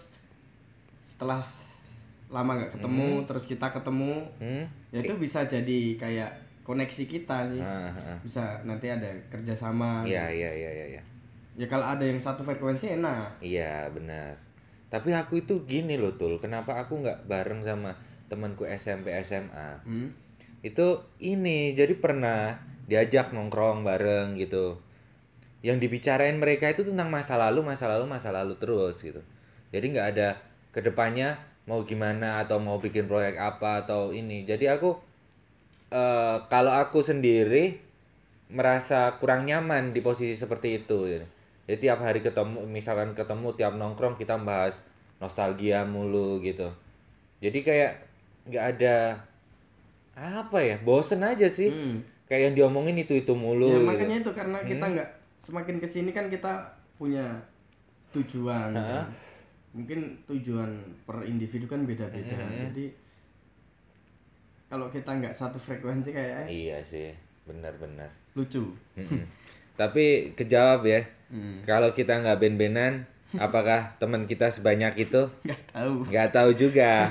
setelah 1.07 1.41
lama 2.29 2.59
nggak 2.59 2.73
ketemu 2.75 3.23
terus 3.25 3.45
kita 3.45 3.71
ketemu 3.71 4.27
Hmm? 4.37 4.65
ya 4.91 4.99
itu 5.01 5.15
bisa 5.17 5.45
jadi 5.45 5.81
kayak 5.97 6.31
koneksi 6.63 7.05
kita 7.05 7.39
sih. 7.53 7.61
Ah, 7.61 7.89
ah, 7.89 8.19
bisa 8.21 8.61
nanti 8.65 8.89
ada 8.89 9.09
kerjasama. 9.29 10.05
Iya 10.05 10.29
iya 10.29 10.51
iya 10.53 10.71
iya 10.73 10.87
iya. 10.99 11.03
Ya 11.55 11.67
kalau 11.67 11.87
ada 11.87 12.03
yang 12.03 12.19
satu 12.19 12.43
frekuensi 12.43 12.99
enak. 12.99 13.39
Iya 13.39 13.87
benar. 13.91 14.35
Tapi 14.91 15.11
aku 15.11 15.41
itu 15.41 15.63
gini 15.65 15.95
loh 15.95 16.15
tul. 16.15 16.37
Kenapa 16.39 16.75
aku 16.77 17.01
nggak 17.01 17.27
bareng 17.27 17.63
sama 17.63 17.95
temanku 18.27 18.65
SMP 18.65 19.13
SMA 19.21 19.79
hmm? 19.85 20.09
Itu 20.65 21.05
ini 21.21 21.77
jadi 21.77 21.93
pernah 22.01 22.57
diajak 22.89 23.37
nongkrong 23.37 23.85
bareng 23.85 24.41
gitu. 24.41 24.81
Yang 25.61 25.89
dibicarain 25.89 26.41
mereka 26.41 26.73
itu 26.73 26.89
tentang 26.89 27.13
masa 27.13 27.37
lalu 27.37 27.61
masa 27.61 27.85
lalu 27.85 28.09
masa 28.09 28.33
lalu 28.33 28.57
terus 28.57 28.97
gitu. 29.05 29.21
Jadi 29.69 29.85
nggak 29.93 30.09
ada 30.17 30.41
ke 30.73 30.81
depannya 30.81 31.37
mau 31.69 31.85
gimana 31.85 32.41
atau 32.41 32.57
mau 32.61 32.81
bikin 32.81 33.05
proyek 33.05 33.37
apa 33.37 33.85
atau 33.85 34.17
ini. 34.17 34.49
Jadi 34.49 34.65
aku 34.73 34.97
eh 35.93 36.37
kalau 36.49 36.73
aku 36.73 37.05
sendiri 37.05 37.77
merasa 38.49 39.21
kurang 39.21 39.45
nyaman 39.45 39.93
di 39.93 40.01
posisi 40.05 40.37
seperti 40.37 40.85
itu 40.85 40.99
gitu. 41.09 41.27
jadi 41.65 41.79
tiap 41.81 42.05
hari 42.05 42.21
ketemu 42.21 42.61
misalkan 42.69 43.17
ketemu 43.17 43.57
tiap 43.57 43.73
nongkrong 43.73 44.21
kita 44.21 44.37
bahas 44.37 44.77
nostalgia 45.21 45.85
mulu 45.89 46.41
gitu. 46.45 46.73
Jadi 47.41 47.59
kayak 47.65 47.93
nggak 48.49 48.65
ada 48.77 48.97
apa 50.15 50.59
ya 50.59 50.77
bosen 50.79 51.21
aja 51.21 51.47
sih 51.47 51.69
Hmm. 51.69 51.99
kayak 52.25 52.43
yang 52.49 52.55
diomongin 52.57 52.97
itu 52.97 53.15
itu 53.15 53.33
mulu 53.33 53.69
ya 53.69 53.77
gitu. 53.77 53.87
makanya 53.87 54.17
itu 54.21 54.31
karena 54.33 54.59
kita 54.63 54.85
Hmm. 54.85 54.95
nggak 54.95 55.11
semakin 55.43 55.77
ke 55.77 55.87
sini 55.87 56.11
kan 56.11 56.27
kita 56.27 56.53
punya 56.95 57.27
tujuan 58.11 58.71
kan. 58.73 59.05
mungkin 59.75 60.17
tujuan 60.25 60.71
per 61.03 61.23
individu 61.25 61.67
kan 61.67 61.83
beda-beda 61.83 62.33
Hmm. 62.33 62.71
jadi 62.71 62.95
kalau 64.67 64.89
kita 64.89 65.11
nggak 65.13 65.35
satu 65.35 65.59
frekuensi 65.59 66.11
kayak 66.11 66.47
iya 66.47 66.79
sih 66.83 67.13
benar-benar 67.45 68.09
lucu 68.35 68.73
Mm-mm. 68.97 69.23
tapi 69.75 70.33
kejawab 70.33 70.83
ya 70.85 71.03
Hmm. 71.29 71.61
kalau 71.65 71.91
kita 71.91 72.17
nggak 72.17 72.39
ben-benan 72.39 73.05
apakah 73.35 73.99
teman 73.99 74.25
kita 74.25 74.47
sebanyak 74.49 74.95
itu 74.97 75.27
nggak 75.47 75.63
tahu 75.69 75.95
nggak 76.07 76.29
tahu 76.31 76.51
juga 76.55 77.11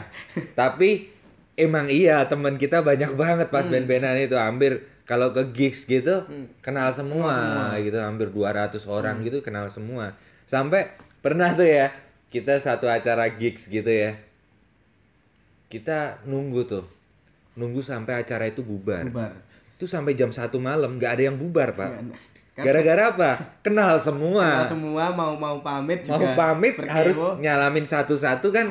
tapi 0.53 1.12
emang 1.53 1.85
iya 1.89 2.25
teman 2.25 2.57
kita 2.57 2.81
banyak 2.81 3.13
banget 3.13 3.47
pas 3.53 3.65
ben-benan 3.65 4.17
itu 4.17 4.33
hampir 4.33 4.89
kalau 5.03 5.35
ke 5.35 5.43
gigs 5.51 5.83
gitu 5.83 6.23
Hmm. 6.25 6.47
kenal 6.63 6.87
semua, 6.89 7.75
gitu 7.77 7.99
hampir 7.99 8.31
200 8.31 8.87
orang 8.87 9.19
gitu 9.21 9.43
kenal 9.43 9.67
semua. 9.69 10.15
Sampai 10.47 10.95
pernah 11.19 11.51
tuh 11.51 11.67
ya 11.67 11.91
kita 12.31 12.57
satu 12.57 12.87
acara 12.87 13.27
gigs 13.35 13.67
gitu 13.67 13.87
ya. 13.91 14.15
Kita 15.69 16.21
nunggu 16.25 16.61
tuh 16.69 16.85
nunggu 17.53 17.81
sampai 17.85 18.25
acara 18.25 18.49
itu 18.49 18.65
bubar. 18.65 19.05
Bubar. 19.09 19.33
Itu 19.77 19.85
sampai 19.85 20.17
jam 20.17 20.33
satu 20.33 20.57
malam 20.57 20.97
nggak 20.97 21.11
ada 21.19 21.23
yang 21.29 21.37
bubar 21.37 21.75
pak. 21.77 21.91
Gara-gara 22.53 23.09
apa? 23.09 23.31
Kenal 23.65 23.97
semua. 23.97 24.65
Kenal 24.65 24.69
semua 24.69 25.03
mau 25.13 25.33
mau 25.33 25.57
pamit 25.65 26.05
mau 26.05 26.21
juga 26.21 26.37
pamit 26.37 26.77
berkewo. 26.77 26.93
harus 26.93 27.17
nyalamin 27.41 27.85
satu-satu 27.85 28.47
kan 28.53 28.69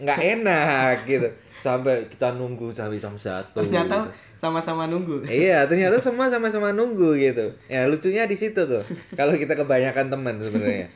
nggak 0.00 0.20
enak 0.38 0.96
gitu 1.08 1.28
sampai 1.64 2.12
kita 2.12 2.36
nunggu 2.36 2.76
sampai 2.76 3.00
jam 3.00 3.16
satu. 3.16 3.64
Ternyata 3.64 4.12
sama-sama 4.36 4.84
nunggu. 4.84 5.24
Iya 5.24 5.64
ternyata 5.70 5.96
semua 5.96 6.28
sama-sama 6.28 6.76
nunggu 6.76 7.16
gitu. 7.16 7.56
Ya 7.72 7.88
lucunya 7.88 8.28
di 8.28 8.36
situ 8.36 8.60
tuh. 8.68 8.84
Kalau 9.18 9.32
kita 9.32 9.56
kebanyakan 9.56 10.12
teman 10.12 10.36
sebenarnya. 10.36 10.92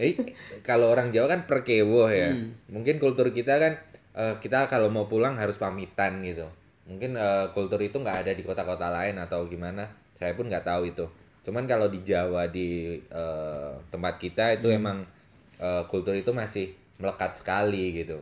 Eh, 0.00 0.16
kalau 0.64 0.88
orang 0.88 1.12
Jawa 1.12 1.36
kan 1.36 1.40
perkewo 1.44 2.08
ya. 2.08 2.32
Hmm. 2.32 2.56
mungkin 2.72 2.96
kultur 2.96 3.28
kita 3.28 3.60
kan 3.60 3.76
eh, 4.16 4.34
kita 4.40 4.64
kalau 4.66 4.88
mau 4.88 5.04
pulang 5.04 5.36
harus 5.36 5.60
pamitan 5.60 6.24
gitu. 6.24 6.48
Mungkin 6.88 7.14
eh, 7.14 7.46
kultur 7.52 7.78
itu 7.78 8.00
nggak 8.00 8.26
ada 8.26 8.32
di 8.32 8.42
kota-kota 8.42 8.88
lain 8.88 9.20
atau 9.20 9.46
gimana. 9.46 9.86
Saya 10.16 10.32
pun 10.32 10.48
nggak 10.48 10.64
tahu 10.64 10.88
itu. 10.90 11.06
Cuman 11.44 11.68
kalau 11.68 11.92
di 11.92 12.00
Jawa 12.02 12.48
di 12.48 12.98
eh, 12.98 13.72
tempat 13.92 14.16
kita 14.16 14.58
itu 14.58 14.72
emang 14.72 15.04
eh, 15.60 15.84
kultur 15.92 16.16
itu 16.16 16.32
masih 16.32 16.72
melekat 16.96 17.38
sekali 17.38 17.92
gitu. 17.92 18.18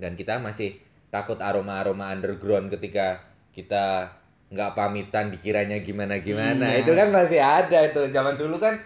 Dan 0.00 0.16
kita 0.16 0.40
masih 0.40 0.87
takut 1.08 1.38
aroma-aroma 1.38 2.10
underground 2.10 2.68
ketika 2.68 3.20
kita 3.50 4.12
nggak 4.48 4.72
pamitan 4.72 5.28
dikiranya 5.28 5.78
gimana 5.78 6.18
gimana 6.18 6.66
Hmm, 6.66 6.80
itu 6.80 6.92
kan 6.92 7.08
masih 7.08 7.36
ada 7.36 7.78
itu. 7.82 8.00
Zaman 8.08 8.34
dulu 8.34 8.56
kan 8.56 8.76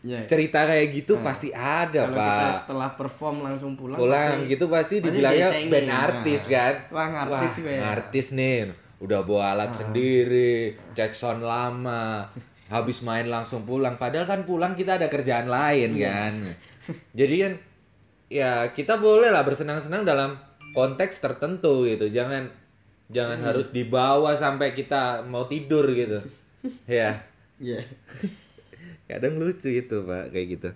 ya 0.00 0.16
cerita 0.24 0.64
kayak 0.64 0.86
gitu 0.94 1.20
pasti 1.20 1.52
ada 1.52 2.04
kalau 2.04 2.16
kita 2.16 2.24
pak. 2.42 2.52
setelah 2.58 2.88
perform 2.94 3.36
langsung 3.42 3.72
pulang 3.74 3.96
pulang 3.96 4.40
pasti- 4.40 4.50
gitu 4.50 4.64
pasti 4.66 4.94
dibilangnya 4.98 5.48
band 5.66 5.86
Nah. 5.86 5.98
artis 6.02 6.40
kan. 6.46 6.74
Wah, 6.88 7.08
artis 7.18 7.52
gue. 7.58 7.76
artis 7.76 8.26
nih. 8.30 8.72
Udah 8.98 9.20
bawa 9.20 9.52
alat 9.54 9.72
sendiri 9.74 10.76
cek 10.90 11.12
sound 11.12 11.40
lama 11.42 12.28
habis 12.66 13.00
main 13.00 13.24
langsung 13.26 13.64
pulang. 13.64 13.96
Padahal 13.96 14.24
kan 14.24 14.44
pulang 14.44 14.72
kita 14.72 14.96
ada 14.96 15.08
kerjaan 15.08 15.48
lain 15.48 15.94
Iya. 15.94 16.04
kan. 16.06 16.32
Jadi 17.12 17.34
kan 17.38 17.52
ya 18.28 18.50
kita 18.70 18.96
boleh 18.96 19.28
lah 19.28 19.42
bersenang-senang 19.42 20.02
dalam 20.02 20.36
konteks 20.76 21.22
tertentu 21.22 21.86
gitu. 21.86 22.10
Jangan 22.10 22.50
jangan 23.10 23.38
harus 23.42 23.68
dibawa 23.74 24.38
sampai 24.38 24.74
kita 24.74 25.26
mau 25.26 25.46
tidur 25.46 25.86
gitu. 25.92 26.20
Ya. 26.84 27.24
Iya. 27.56 27.88
kadang 29.08 29.40
lucu 29.40 29.72
itu 29.72 29.96
pak 30.04 30.28
kayak 30.28 30.46
gitu. 30.60 30.68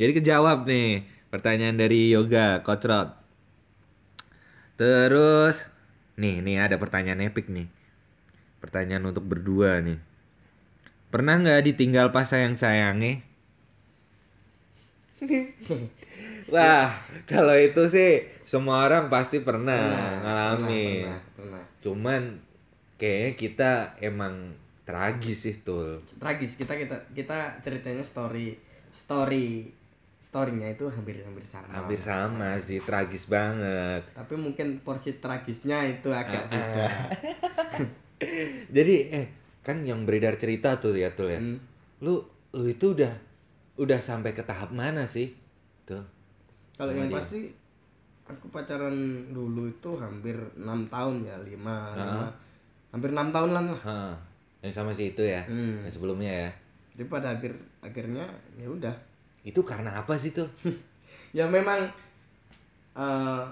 Jadi 0.00 0.12
kejawab 0.16 0.64
nih 0.64 1.04
pertanyaan 1.28 1.76
dari 1.76 2.08
yoga 2.08 2.64
kocrot 2.64 3.12
terus 4.76 5.56
nih 6.16 6.40
nih 6.40 6.56
ada 6.56 6.80
pertanyaan 6.80 7.28
epic 7.28 7.52
nih. 7.52 7.68
Pertanyaan 8.64 9.12
untuk 9.12 9.28
berdua 9.28 9.84
nih. 9.84 10.00
Pernah 11.12 11.36
nggak 11.36 11.64
ditinggal 11.68 12.16
pas 12.16 12.24
sayang 12.24 12.56
sayangi 12.56 13.36
wah 16.48 16.88
kalau 17.24 17.52
itu 17.52 17.82
sih 17.86 18.12
semua 18.42 18.84
orang 18.84 19.06
pasti 19.06 19.40
pernah 19.40 19.76
ngalami 20.20 21.02
Pernah, 21.02 21.20
pernah. 21.34 21.62
cuman 21.80 22.22
kayaknya 22.94 23.30
kita 23.34 23.70
emang 24.00 24.54
tragis 24.82 25.42
sih 25.42 25.56
tuh 25.58 25.98
Tragis 26.16 26.54
kita 26.54 26.72
kita 26.72 26.94
kita 27.12 27.38
ceritanya 27.60 28.00
story 28.00 28.54
story 28.90 29.66
storynya 30.18 30.68
itu 30.68 30.84
hampir 30.86 31.18
hampir 31.20 31.42
sama. 31.42 31.66
hampir 31.70 31.98
sama 31.98 32.54
sih 32.56 32.78
tragis 32.80 33.26
banget 33.26 34.02
Tapi 34.12 34.34
mungkin 34.34 34.78
porsi 34.80 35.16
tragisnya 35.16 35.82
itu 35.82 36.08
agak 36.08 36.46
beda. 36.46 36.86
jadi 38.76 38.96
eh 39.12 39.26
kan 39.60 39.82
yang 39.82 40.02
beredar 40.02 40.34
cerita 40.34 40.76
tuh 40.76 40.94
ya 40.94 41.10
tuh 41.10 41.28
ya 41.28 41.38
Hmm. 41.38 41.58
lu 42.00 42.22
lu 42.52 42.64
itu 42.64 42.92
udah 42.92 43.12
udah 43.76 43.98
sampai 43.98 44.30
ke 44.30 44.40
tahap 44.40 44.70
mana 44.70 45.04
sih 45.04 45.34
tuh 45.82 46.00
Kalau 46.76 46.92
yang 46.92 47.08
dia? 47.08 47.16
pasti 47.16 47.40
aku 48.22 48.46
pacaran 48.48 48.92
dulu 49.30 49.64
itu 49.66 49.90
hampir 49.94 50.34
enam 50.54 50.84
tahun 50.86 51.22
ya 51.22 51.36
lima, 51.40 51.94
lima 51.94 52.26
hampir 52.90 53.10
enam 53.10 53.28
tahun 53.30 53.50
lah. 53.50 53.62
Hah, 53.78 54.12
yang 54.60 54.72
sama 54.72 54.90
si 54.90 55.10
itu 55.10 55.22
ya 55.22 55.40
Hmm. 55.42 55.80
yang 55.80 55.90
sebelumnya 55.90 56.32
ya 56.44 56.50
Jadi 56.92 57.04
pada 57.06 57.28
akhir 57.30 57.52
akhirnya 57.80 58.24
ya 58.54 58.66
udah. 58.66 58.94
itu 59.42 59.60
karena 59.62 59.94
apa 59.94 60.16
sih 60.16 60.30
tuh 60.30 60.48
Ya 61.32 61.44
memang 61.44 61.86
eh 62.94 63.44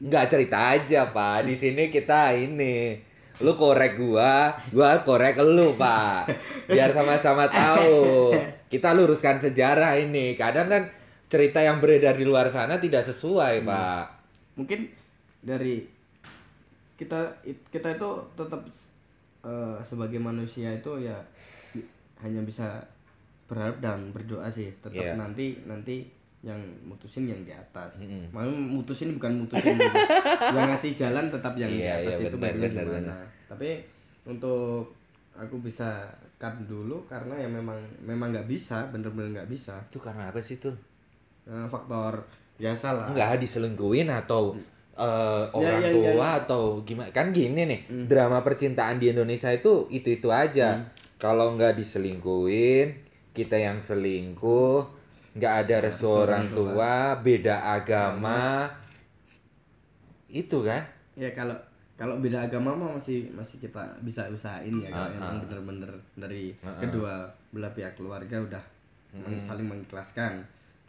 nggak 0.00 0.26
cerita 0.28 0.58
aja 0.72 1.06
pak 1.08 1.44
di 1.44 1.54
sini 1.54 1.86
kita 1.86 2.32
ini 2.32 2.98
lu 3.38 3.52
korek 3.52 3.94
gua 3.96 4.50
gua 4.68 4.98
korek 5.00 5.38
lu 5.38 5.74
pak 5.74 6.26
biar 6.68 6.90
sama-sama 6.90 7.46
tahu 7.46 8.30
kita 8.72 8.90
luruskan 8.92 9.36
sejarah 9.36 9.94
ini 9.96 10.34
kadang 10.34 10.66
kan 10.66 10.82
cerita 11.32 11.58
yang 11.58 11.80
beredar 11.80 12.12
di 12.12 12.22
luar 12.22 12.44
sana 12.46 12.76
tidak 12.76 13.00
sesuai 13.02 13.64
pak. 13.64 14.04
Mungkin 14.52 14.84
dari 15.40 15.88
kita 16.94 17.18
it- 17.42 17.64
kita 17.66 17.96
itu 17.96 18.08
tetap 18.36 18.60
eh, 19.42 19.76
sebagai 19.82 20.20
manusia 20.20 20.68
itu 20.70 20.92
ya 21.00 21.16
hanya 22.20 22.44
bisa 22.44 22.78
berharap 23.48 23.80
dan 23.80 24.12
berdoa 24.12 24.46
sih. 24.46 24.68
Tetap 24.78 25.02
Iya. 25.02 25.16
nanti 25.16 25.56
nanti 25.64 26.04
yang 26.42 26.58
mutusin 26.84 27.24
yang 27.24 27.38
di 27.40 27.50
atas. 27.50 28.02
Mm-mm. 28.02 28.28
mau 28.30 28.44
mutusin 28.46 29.14
bukan 29.14 29.40
mutusin 29.40 29.72
gitu. 29.72 29.98
yang 30.54 30.68
ngasih 30.68 30.92
jalan 30.92 31.30
tetap 31.30 31.54
yang 31.54 31.70
Iya, 31.70 31.78
di 31.78 31.88
atas 32.04 32.14
iya, 32.18 32.26
itu 32.28 32.36
benar, 32.36 32.42
baiknya 32.52 32.68
benar, 32.68 32.84
gimana 32.84 33.14
tapi 33.46 33.70
untuk 34.26 34.90
aku 35.32 35.56
bisa 35.60 36.08
cut 36.36 36.56
dulu 36.66 37.06
karena 37.06 37.36
ya 37.36 37.46
memang 37.46 37.78
memang 38.00 38.34
nggak 38.34 38.48
bisa 38.50 38.90
bener-bener 38.90 39.38
nggak 39.38 39.50
bisa. 39.50 39.78
Itu 39.86 40.02
karena 40.02 40.28
apa 40.28 40.42
sih 40.42 40.58
tuh 40.58 40.74
Eh, 41.42 41.66
faktor 41.66 42.22
biasa 42.54 42.94
lah. 42.94 43.06
Nggak 43.10 43.42
diselingkuhin 43.42 44.06
atau 44.06 44.54
eh, 44.94 45.44
orang 45.50 45.82
ya, 45.82 45.90
tua 45.90 46.10
ya. 46.14 46.28
atau 46.46 46.62
gimana? 46.86 47.10
Kan 47.10 47.34
gini 47.34 47.66
nih 47.66 47.80
drama 48.06 48.44
percintaan 48.46 49.02
di 49.02 49.10
Indonesia 49.10 49.50
itu 49.50 49.90
itu 49.90 50.22
itu 50.22 50.28
aja 50.30 50.78
kalau 51.18 51.58
nggak 51.58 51.74
diselingkuhin 51.74 52.94
kita 53.32 53.56
yang 53.56 53.80
selingkuh 53.80 54.84
nggak 55.32 55.54
ada 55.66 55.76
restu 55.80 56.06
orang 56.06 56.52
tua 56.52 57.16
beda 57.18 57.72
agama. 57.72 58.68
Itu 60.28 60.62
kan? 60.62 60.84
Ya 61.16 61.32
kalau 61.32 61.56
kalau 61.96 62.18
beda 62.18 62.48
agama 62.48 62.72
mah 62.72 62.96
masih 62.96 63.28
masih 63.32 63.58
kita 63.58 63.82
bisa 64.00 64.24
usahain 64.28 64.72
ya 64.72 64.88
kalau 64.90 65.10
emang 65.12 65.36
ah. 65.36 65.40
bener-bener 65.44 65.90
dari 66.16 66.54
Ah, 66.64 66.78
kedua 66.80 67.26
belah 67.52 67.70
pihak 67.70 67.94
keluarga 67.94 68.40
udah 68.40 68.64
meng- 69.12 69.38
saling 69.38 69.68
mengikhlaskan 69.68 70.40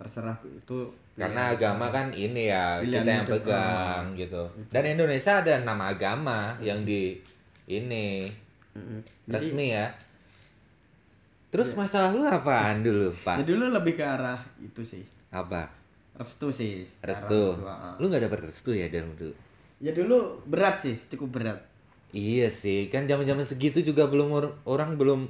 terserah 0.03 0.35
itu 0.43 0.91
karena 1.15 1.55
agama 1.55 1.87
kan 1.87 2.11
ini 2.11 2.51
ya 2.51 2.83
kita 2.83 3.07
yang 3.07 3.23
pegang 3.23 4.03
gitu. 4.19 4.43
dan 4.67 4.83
Indonesia 4.83 5.39
ada 5.39 5.63
enam 5.63 5.79
agama 5.79 6.59
yang 6.59 6.83
di 6.83 7.15
ini 7.71 8.27
resmi 9.29 9.71
ya. 9.71 9.87
Terus 11.53 11.77
masalah 11.77 12.09
lu 12.17 12.25
apaan 12.25 12.81
dulu 12.81 13.13
pak? 13.21 13.45
Ya 13.45 13.45
dulu 13.45 13.69
lebih 13.69 13.93
ke 13.93 14.01
arah 14.01 14.41
itu 14.57 14.81
sih. 14.81 15.05
Apa? 15.29 15.69
Restu 16.17 16.49
sih. 16.49 16.81
Arah 17.05 17.13
restu 17.13 17.41
ah, 17.61 17.93
ah. 17.93 17.93
lu 18.01 18.09
nggak 18.09 18.25
dapet 18.25 18.49
restu 18.49 18.73
ya 18.73 18.89
dari 18.89 19.05
dulu? 19.13 19.33
Ya 19.77 19.93
dulu 19.93 20.41
berat 20.49 20.81
sih 20.81 20.97
cukup 21.13 21.37
berat. 21.37 21.61
Iya 22.09 22.49
sih 22.49 22.89
kan 22.89 23.05
zaman 23.05 23.29
zaman 23.29 23.45
segitu 23.45 23.85
juga 23.85 24.09
belum 24.09 24.29
or- 24.33 24.57
orang 24.65 24.97
belum 24.97 25.29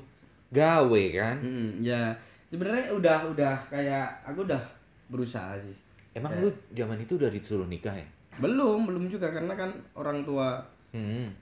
gawe 0.55 1.03
kan? 1.11 1.43
Mm-mm, 1.43 1.83
ya 1.83 2.15
sebenarnya 2.53 2.93
udah 2.93 3.17
udah 3.27 3.55
kayak 3.67 4.07
aku 4.23 4.45
udah 4.45 4.61
berusaha 5.09 5.57
sih 5.57 5.73
emang 6.13 6.37
lu 6.37 6.49
zaman 6.71 7.01
itu 7.01 7.17
udah 7.17 7.27
disuruh 7.27 7.65
nikah 7.65 7.91
ya 7.91 8.05
belum 8.37 8.85
belum 8.85 9.09
juga 9.09 9.33
karena 9.33 9.53
kan 9.53 9.73
orang 9.93 10.21
tua 10.21 10.61
hmm. 10.93 11.33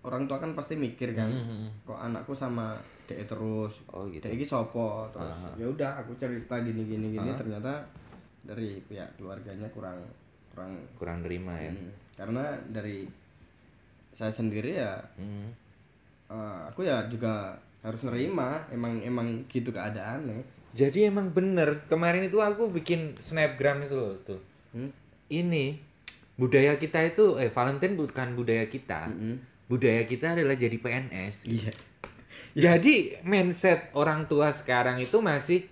orang 0.00 0.24
tua 0.24 0.40
kan 0.40 0.56
pasti 0.56 0.72
mikir 0.74 1.12
kan 1.12 1.28
Hmm. 1.28 1.68
kok 1.84 2.00
anakku 2.00 2.32
sama 2.32 2.76
dek 3.04 3.28
terus 3.28 3.84
oh 3.92 4.08
gitu 4.08 4.24
dek 4.24 4.32
iki 4.32 4.44
sopo 4.44 5.04
terus 5.12 5.28
ya 5.56 5.68
udah 5.68 6.00
aku 6.00 6.16
cerita 6.16 6.56
gini 6.60 6.84
gini 6.84 7.12
gini 7.12 7.28
Ah. 7.28 7.36
ternyata 7.36 7.72
dari 8.40 8.80
pihak 8.82 9.20
keluarganya 9.20 9.68
kurang 9.68 10.00
kurang 10.52 10.72
kurang 10.96 11.20
nerima 11.20 11.52
ya 11.56 11.72
Hmm, 11.72 11.92
karena 12.16 12.44
dari 12.70 13.04
saya 14.12 14.32
sendiri 14.32 14.80
ya 14.80 14.96
Hmm. 15.16 15.48
eh, 16.28 16.60
aku 16.68 16.84
ya 16.84 17.04
juga 17.08 17.52
harus 17.84 18.00
nerima 18.02 18.64
emang 18.72 19.04
emang 19.04 19.44
gitu 19.52 19.70
keadaannya 19.70 20.40
jadi 20.74 21.12
emang 21.12 21.30
bener 21.30 21.84
kemarin 21.86 22.24
itu 22.24 22.40
aku 22.40 22.72
bikin 22.72 23.14
snapgram 23.20 23.84
itu 23.84 23.94
loh 23.94 24.16
tuh 24.24 24.40
hmm? 24.72 24.90
ini 25.28 25.78
budaya 26.34 26.80
kita 26.80 27.04
itu 27.04 27.38
eh 27.38 27.52
Valentine 27.52 27.94
bukan 27.94 28.34
budaya 28.34 28.66
kita 28.66 29.12
Mm-mm. 29.12 29.36
budaya 29.68 30.02
kita 30.08 30.34
adalah 30.34 30.56
jadi 30.56 30.74
PNS 30.80 31.46
iya 31.46 31.70
Jadi 32.54 33.18
mindset 33.26 33.90
orang 33.98 34.30
tua 34.30 34.54
sekarang 34.54 35.02
itu 35.02 35.18
masih 35.18 35.66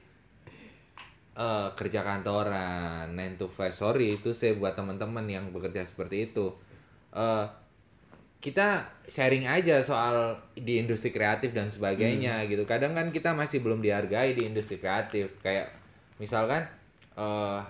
eh, 1.39 1.69
kerja 1.79 2.03
kantoran, 2.03 3.15
9 3.15 3.39
to 3.39 3.47
5. 3.47 3.71
Sorry, 3.71 4.19
itu 4.19 4.35
saya 4.35 4.59
buat 4.59 4.75
teman-teman 4.75 5.23
yang 5.31 5.55
bekerja 5.55 5.87
seperti 5.87 6.35
itu. 6.35 6.51
Eh, 7.15 7.47
kita 8.43 8.83
sharing 9.07 9.47
aja 9.47 9.79
soal 9.79 10.35
di 10.59 10.83
industri 10.83 11.15
kreatif 11.15 11.55
dan 11.55 11.71
sebagainya 11.71 12.43
gitu. 12.51 12.67
Kadang 12.67 12.93
kan 12.99 13.15
kita 13.15 13.31
masih 13.39 13.63
belum 13.63 13.79
dihargai 13.79 14.35
di 14.35 14.51
industri 14.51 14.83
kreatif. 14.83 15.39
Kayak 15.39 15.71
misalkan 16.19 16.67
eh 17.15 17.63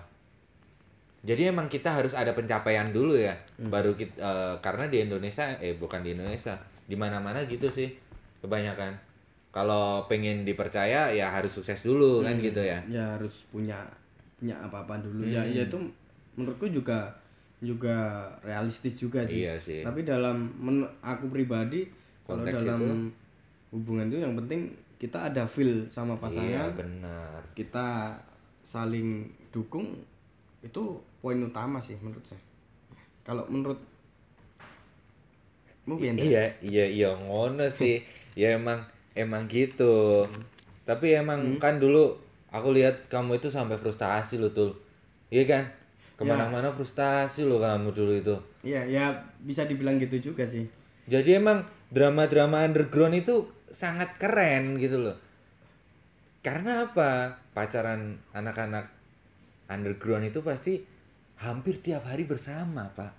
jadi 1.23 1.55
emang 1.55 1.71
kita 1.71 1.87
harus 1.87 2.11
ada 2.11 2.35
pencapaian 2.35 2.91
dulu 2.91 3.15
ya, 3.15 3.31
baru 3.55 3.95
kita 3.95 4.19
karena 4.59 4.91
di 4.91 5.07
Indonesia 5.07 5.55
eh 5.63 5.71
bukan 5.71 6.03
di 6.03 6.11
Indonesia, 6.17 6.59
di 6.83 6.99
mana-mana 6.99 7.45
gitu 7.47 7.71
sih 7.71 7.93
kebanyakan. 8.43 8.91
Kalau 9.53 10.09
pengen 10.09 10.43
dipercaya 10.43 11.13
ya 11.13 11.29
harus 11.29 11.53
sukses 11.53 11.85
dulu 11.85 12.25
kan 12.25 12.35
gitu 12.41 12.59
ya. 12.59 12.81
ya 12.89 13.15
harus 13.15 13.45
punya 13.53 13.77
punya 14.35 14.57
apa-apa 14.59 14.99
dulu 14.99 15.23
Hmm. 15.23 15.31
ya 15.31 15.41
ya 15.45 15.63
itu 15.63 15.79
menurutku 16.35 16.67
juga 16.67 17.07
juga 17.63 18.27
realistis 18.43 18.99
juga 18.99 19.23
sih 19.23 19.41
Iya 19.41 19.55
sih. 19.57 19.81
tapi 19.81 20.03
dalam 20.03 20.51
men- 20.59 20.91
aku 20.99 21.31
pribadi 21.31 21.87
kalau 22.23 22.43
dalam 22.43 22.79
itu? 22.79 22.93
hubungan 23.73 24.05
itu 24.07 24.19
yang 24.19 24.35
penting 24.35 24.69
kita 24.99 25.31
ada 25.31 25.47
feel 25.47 25.87
sama 25.87 26.13
Iya 26.13 26.21
pasangan 26.21 26.69
benar. 26.75 27.39
kita 27.55 27.87
saling 28.61 29.25
dukung 29.49 29.95
itu 30.59 30.83
poin 31.19 31.39
utama 31.39 31.79
sih 31.79 31.95
menurut 31.99 32.23
saya 32.23 32.39
kalau 33.23 33.47
menurut 33.47 33.79
mungkin 35.83 36.15
Iya, 36.15 36.55
iya, 36.63 36.85
iya 36.87 37.09
ngono 37.11 37.67
sih. 37.67 37.99
ya 38.39 38.55
emang 38.55 38.79
emang 39.13 39.45
gitu. 39.51 40.23
Tapi 40.83 41.11
emang 41.13 41.59
kan 41.59 41.75
dulu 41.75 42.15
aku 42.49 42.71
lihat 42.71 43.07
kamu 43.07 43.39
itu 43.39 43.51
sampai 43.51 43.75
frustasi 43.75 44.39
lo 44.39 44.47
tuh. 44.49 44.71
Iya 45.27 45.43
kan? 45.43 45.63
Ke 46.13 46.21
mana-mana 46.21 46.69
frustasi 46.69 47.41
lo 47.43 47.57
kamu 47.57 47.89
dulu 47.89 48.13
itu. 48.13 48.35
iya 48.61 48.85
ya 48.85 49.11
bisa 49.41 49.65
dibilang 49.65 49.97
gitu 49.97 50.31
juga 50.31 50.45
sih 50.45 50.63
Jadi 51.03 51.35
emang 51.35 51.67
drama-drama 51.91 52.63
underground 52.63 53.17
itu 53.17 53.43
sangat 53.73 54.15
keren 54.15 54.79
gitu 54.79 55.03
loh. 55.03 55.17
Karena 56.39 56.87
apa? 56.87 57.35
Pacaran 57.51 58.15
anak-anak 58.31 58.87
underground 59.67 60.23
itu 60.27 60.39
pasti 60.39 60.79
hampir 61.39 61.81
tiap 61.83 62.07
hari 62.07 62.23
bersama, 62.23 62.87
Pak. 62.93 63.11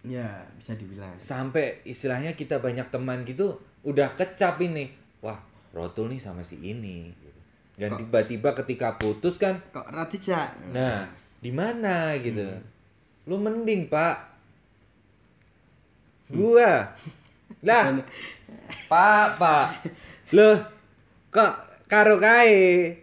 ya 0.00 0.48
bisa 0.56 0.72
dibilang 0.80 1.12
sampai 1.20 1.84
istilahnya 1.84 2.32
kita 2.32 2.56
banyak 2.56 2.88
teman 2.88 3.20
gitu 3.28 3.60
udah 3.84 4.08
kecap 4.16 4.56
ini 4.64 4.88
wah 5.20 5.36
rotul 5.76 6.08
nih 6.08 6.16
sama 6.16 6.40
si 6.40 6.56
ini 6.56 7.12
gitu. 7.12 7.40
dan 7.76 8.00
tiba-tiba 8.00 8.56
ketika 8.56 8.96
putus 8.96 9.36
kan 9.36 9.60
kok 9.68 9.84
Radija 9.92 10.56
nah 10.72 11.04
di 11.40 11.50
mana? 11.50 12.14
gitu. 12.20 12.60
Lu 13.24 13.40
mending 13.40 13.88
pak. 13.88 14.16
Gua? 16.30 16.92
Lah 17.64 17.84
pak 18.86 19.28
pak. 19.40 19.68
Loh 20.36 20.56
kok 21.32 21.54
karo 21.90 22.20
kae? 22.20 22.94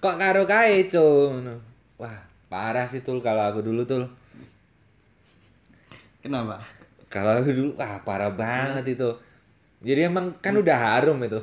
Kok 0.00 0.16
karo 0.16 0.42
kae 0.44 0.88
cung 0.92 1.62
wah 2.00 2.16
parah 2.48 2.88
sih 2.88 3.04
tul 3.04 3.22
kalau 3.22 3.46
aku 3.46 3.60
dulu 3.62 3.86
tul. 3.86 4.04
Kenapa? 6.20 6.60
Kalau 7.08 7.40
dulu 7.44 7.78
wah 7.78 8.02
parah 8.04 8.32
banget 8.32 8.98
itu. 8.98 9.10
Jadi 9.80 10.00
emang 10.04 10.36
kan 10.40 10.56
udah 10.56 10.76
harum 10.76 11.20
itu. 11.24 11.40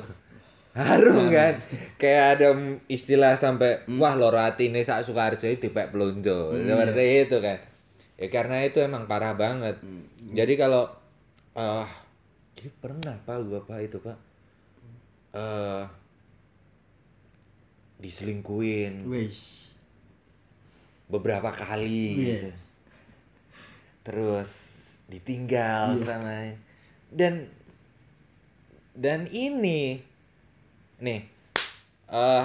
Harum 0.76 1.32
kan. 1.32 1.60
Kayak 1.96 2.24
ada 2.38 2.48
istilah 2.86 3.34
sampai 3.34 3.82
wah 3.96 4.14
loro 4.16 4.38
atine 4.38 4.84
sak 4.84 5.04
Sukarjo 5.04 5.48
dipek 5.48 5.90
pelonjo. 5.90 6.52
Seperti 6.54 7.04
itu 7.28 7.36
kan. 7.40 7.58
Ya 8.18 8.26
karena 8.28 8.62
itu 8.66 8.82
emang 8.82 9.06
parah 9.06 9.32
banget. 9.34 9.78
Jadi 10.34 10.54
kalau 10.58 10.90
eh 11.54 11.88
ini 12.58 12.70
pernah 12.82 13.14
Pak 13.22 13.36
gua 13.46 13.60
Pak 13.62 13.78
itu 13.82 13.98
Pak. 14.02 14.18
Eh 15.34 15.84
diselingkuin 17.98 19.10
wis 19.10 19.70
beberapa 21.10 21.50
kali 21.50 22.06
gitu. 22.14 22.50
Yes. 22.52 22.58
terus 24.06 24.50
ditinggal 25.10 25.98
Iya. 25.98 26.04
sama 26.06 26.36
dan 27.10 27.48
dan 28.94 29.26
ini 29.28 30.00
nih 30.98 31.20
eh 32.08 32.44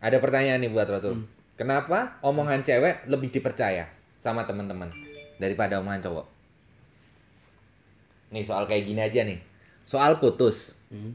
ada 0.00 0.16
pertanyaan 0.16 0.64
nih 0.64 0.72
buat 0.72 0.88
Rotul. 0.88 1.20
Hmm. 1.20 1.26
Kenapa 1.60 2.16
omongan 2.24 2.64
cewek 2.64 3.04
lebih 3.04 3.28
dipercaya 3.28 3.84
sama 4.16 4.48
teman-teman 4.48 4.88
daripada 5.36 5.76
omongan 5.76 6.00
cowok? 6.08 6.26
Nih 8.32 8.44
soal 8.46 8.64
kayak 8.64 8.88
gini 8.88 9.00
aja 9.04 9.20
nih. 9.28 9.44
Soal 9.84 10.16
putus. 10.16 10.72
Hmm. 10.88 11.12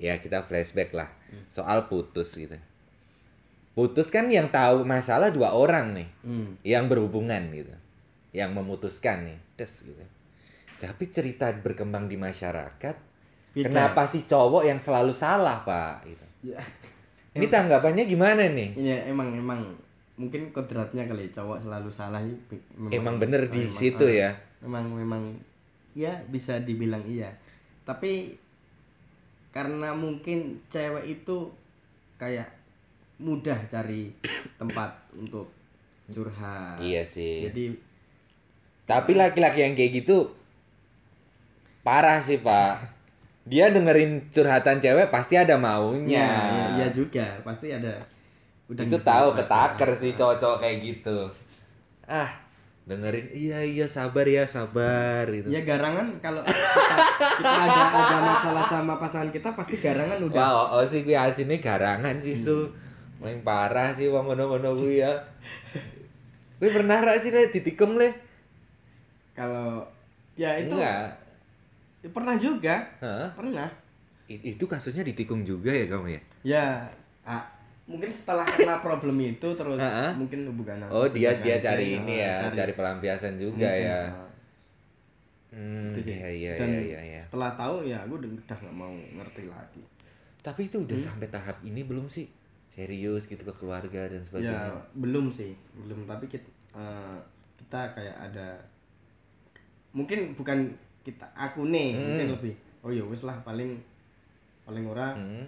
Ya 0.00 0.16
kita 0.16 0.48
flashback 0.48 0.96
lah. 0.96 1.12
Soal 1.52 1.92
putus 1.92 2.32
gitu. 2.32 2.56
Putus 3.76 4.08
kan 4.08 4.32
yang 4.32 4.48
tahu 4.48 4.88
masalah 4.88 5.28
dua 5.28 5.52
orang 5.52 5.92
nih 5.92 6.08
Hmm. 6.24 6.56
yang 6.64 6.88
berhubungan 6.88 7.52
gitu 7.52 7.76
yang 8.36 8.52
memutuskan 8.52 9.24
nih 9.24 9.38
des 9.56 9.72
gitu 9.80 10.04
tapi 10.76 11.08
cerita 11.08 11.48
berkembang 11.56 12.04
di 12.04 12.20
masyarakat 12.20 12.96
Beda. 13.56 13.72
kenapa 13.72 14.04
sih 14.04 14.22
cowok 14.22 14.62
yang 14.62 14.76
selalu 14.76 15.10
salah 15.10 15.64
pak? 15.64 16.04
Gitu. 16.04 16.24
Ya. 16.46 16.60
ini 17.32 17.48
tanggapannya 17.48 18.04
gimana 18.04 18.44
nih? 18.46 18.76
Iya 18.76 19.08
emang 19.08 19.32
emang. 19.32 19.60
Mungkin 20.16 20.48
kodratnya 20.50 21.04
kali 21.04 21.28
cowok 21.28 21.60
selalu 21.60 21.88
salah 21.88 22.20
ya, 22.20 22.32
be- 22.48 22.64
emang 22.88 23.16
bener 23.16 23.48
di 23.48 23.64
memang- 23.64 23.72
situ 23.72 24.06
ya? 24.06 24.32
Memang 24.60 24.84
memang. 24.90 25.22
Ya 25.92 26.20
bisa 26.26 26.56
dibilang 26.58 27.04
iya. 27.04 27.32
Tapi 27.82 28.36
karena 29.50 29.92
mungkin 29.92 30.60
cewek 30.66 31.04
itu 31.10 31.48
kayak 32.16 32.48
mudah 33.16 33.56
cari 33.66 34.12
tempat 34.60 34.92
untuk 35.12 35.48
curhat. 36.06 36.76
iya 36.78 37.00
sih. 37.02 37.48
Jadi 37.48 37.76
tapi 38.84 39.12
laki-laki 39.12 39.60
yang 39.60 39.74
kayak 39.74 39.92
gitu 39.98 40.30
parah 41.82 42.18
sih 42.18 42.38
pak 42.38 42.95
dia 43.46 43.70
dengerin 43.70 44.26
curhatan 44.34 44.82
cewek 44.82 45.08
pasti 45.08 45.38
ada 45.38 45.54
maunya. 45.54 46.18
Ya, 46.18 46.34
ya, 46.50 46.66
iya 46.82 46.86
juga. 46.90 47.26
Pasti 47.46 47.70
ada. 47.70 48.02
Itu 48.66 48.82
gitu 48.82 48.98
tahu 49.00 49.38
ketaker 49.38 49.90
sih 49.94 50.12
cowok-cowok 50.18 50.58
kayak 50.58 50.76
gitu. 50.82 51.30
Ah 52.06 52.46
dengerin 52.86 53.26
iya 53.34 53.66
iya 53.66 53.86
sabar 53.90 54.22
ya 54.26 54.46
sabar 54.46 55.26
gitu. 55.30 55.50
Ya 55.50 55.66
garangan 55.66 56.06
kalau 56.22 56.38
kita, 56.46 56.54
kita 57.42 57.50
ada 57.66 57.82
ada 57.90 58.18
masalah 58.22 58.64
sama 58.70 58.94
pasangan 59.02 59.30
kita 59.34 59.58
pasti 59.58 59.74
garangan 59.82 60.22
udah. 60.22 60.38
Wah, 60.38 60.50
oh, 60.54 60.66
oh 60.78 60.84
sih 60.86 61.02
gue 61.02 61.18
asine 61.18 61.58
garangan 61.58 62.14
sih 62.22 62.38
su. 62.38 62.70
Paling 63.18 63.42
parah 63.42 63.90
sih 63.90 64.06
wong 64.06 64.30
ngono-ngono 64.30 64.78
kuwi 64.78 65.02
ya. 65.02 65.10
Gue 66.62 66.70
pernah 66.70 67.02
ra 67.02 67.18
sih 67.18 67.34
le? 67.34 67.50
Ditikem 67.50 67.98
le? 67.98 68.26
kalau 69.36 69.84
ya 70.32 70.56
itu 70.56 70.72
Enggak. 70.72 71.25
Ya 72.06 72.10
pernah 72.14 72.38
juga 72.38 72.76
Hah? 73.02 73.26
pernah 73.34 73.66
I- 74.26 74.54
itu 74.54 74.64
kasusnya 74.66 75.02
ditikung 75.02 75.42
juga 75.42 75.70
ya 75.70 75.86
kamu 75.90 76.06
ya? 76.14 76.20
ya 76.46 76.64
ah, 77.26 77.42
mungkin 77.86 78.10
setelah 78.10 78.46
kena 78.46 78.78
problem 78.78 79.18
itu 79.18 79.48
terus 79.58 79.78
Ah, 79.78 80.10
ah. 80.10 80.12
mungkin 80.14 80.46
hubungan 80.46 80.86
Oh, 80.86 81.06
dia 81.10 81.34
dia 81.42 81.58
cari 81.58 81.94
ah, 81.94 81.98
ini 81.98 82.14
ya, 82.22 82.34
cari, 82.54 82.72
pelampiasan 82.74 83.38
juga 83.38 83.66
mungkin, 83.66 83.86
ya. 83.90 83.98
ah, 84.06 84.26
Hmm, 85.46 85.94
iya 86.04 86.28
iya 86.28 86.52
Dan 86.58 86.68
iya 86.68 86.80
iya 86.82 87.00
iya. 87.16 87.20
setelah 87.22 87.54
tahu 87.56 87.86
ya 87.86 87.96
aku 88.04 88.18
udah 88.20 88.28
nggak 88.60 88.76
mau 88.76 88.92
ngerti 88.92 89.46
lagi 89.48 89.82
Tapi 90.42 90.68
itu 90.68 90.78
udah 90.84 90.94
Hmm. 90.94 91.06
sampai 91.06 91.26
tahap 91.26 91.56
ini 91.64 91.80
belum 91.82 92.06
sih? 92.06 92.26
Serius 92.76 93.24
gitu 93.24 93.40
ke 93.40 93.54
keluarga 93.56 94.04
dan 94.06 94.20
ya 94.20 94.26
sebagainya. 94.28 94.74
belum 94.94 95.32
sih 95.32 95.56
belum 95.80 96.04
tapi 96.04 96.28
kita 96.28 96.44
eh, 96.76 97.18
kita 97.56 97.80
kayak 97.96 98.16
ada 98.20 98.58
mungkin 99.96 100.36
bukan 100.36 100.76
kita 101.06 101.22
aku 101.32 101.62
nih 101.64 101.94
Hmm. 101.94 102.02
mungkin 102.04 102.28
lebih 102.34 102.54
oh 102.82 102.90
ya 102.90 103.02
wis 103.02 103.22
lah 103.22 103.38
paling 103.40 103.78
paling 104.62 104.82
ora 104.84 105.14
Hmm. 105.14 105.46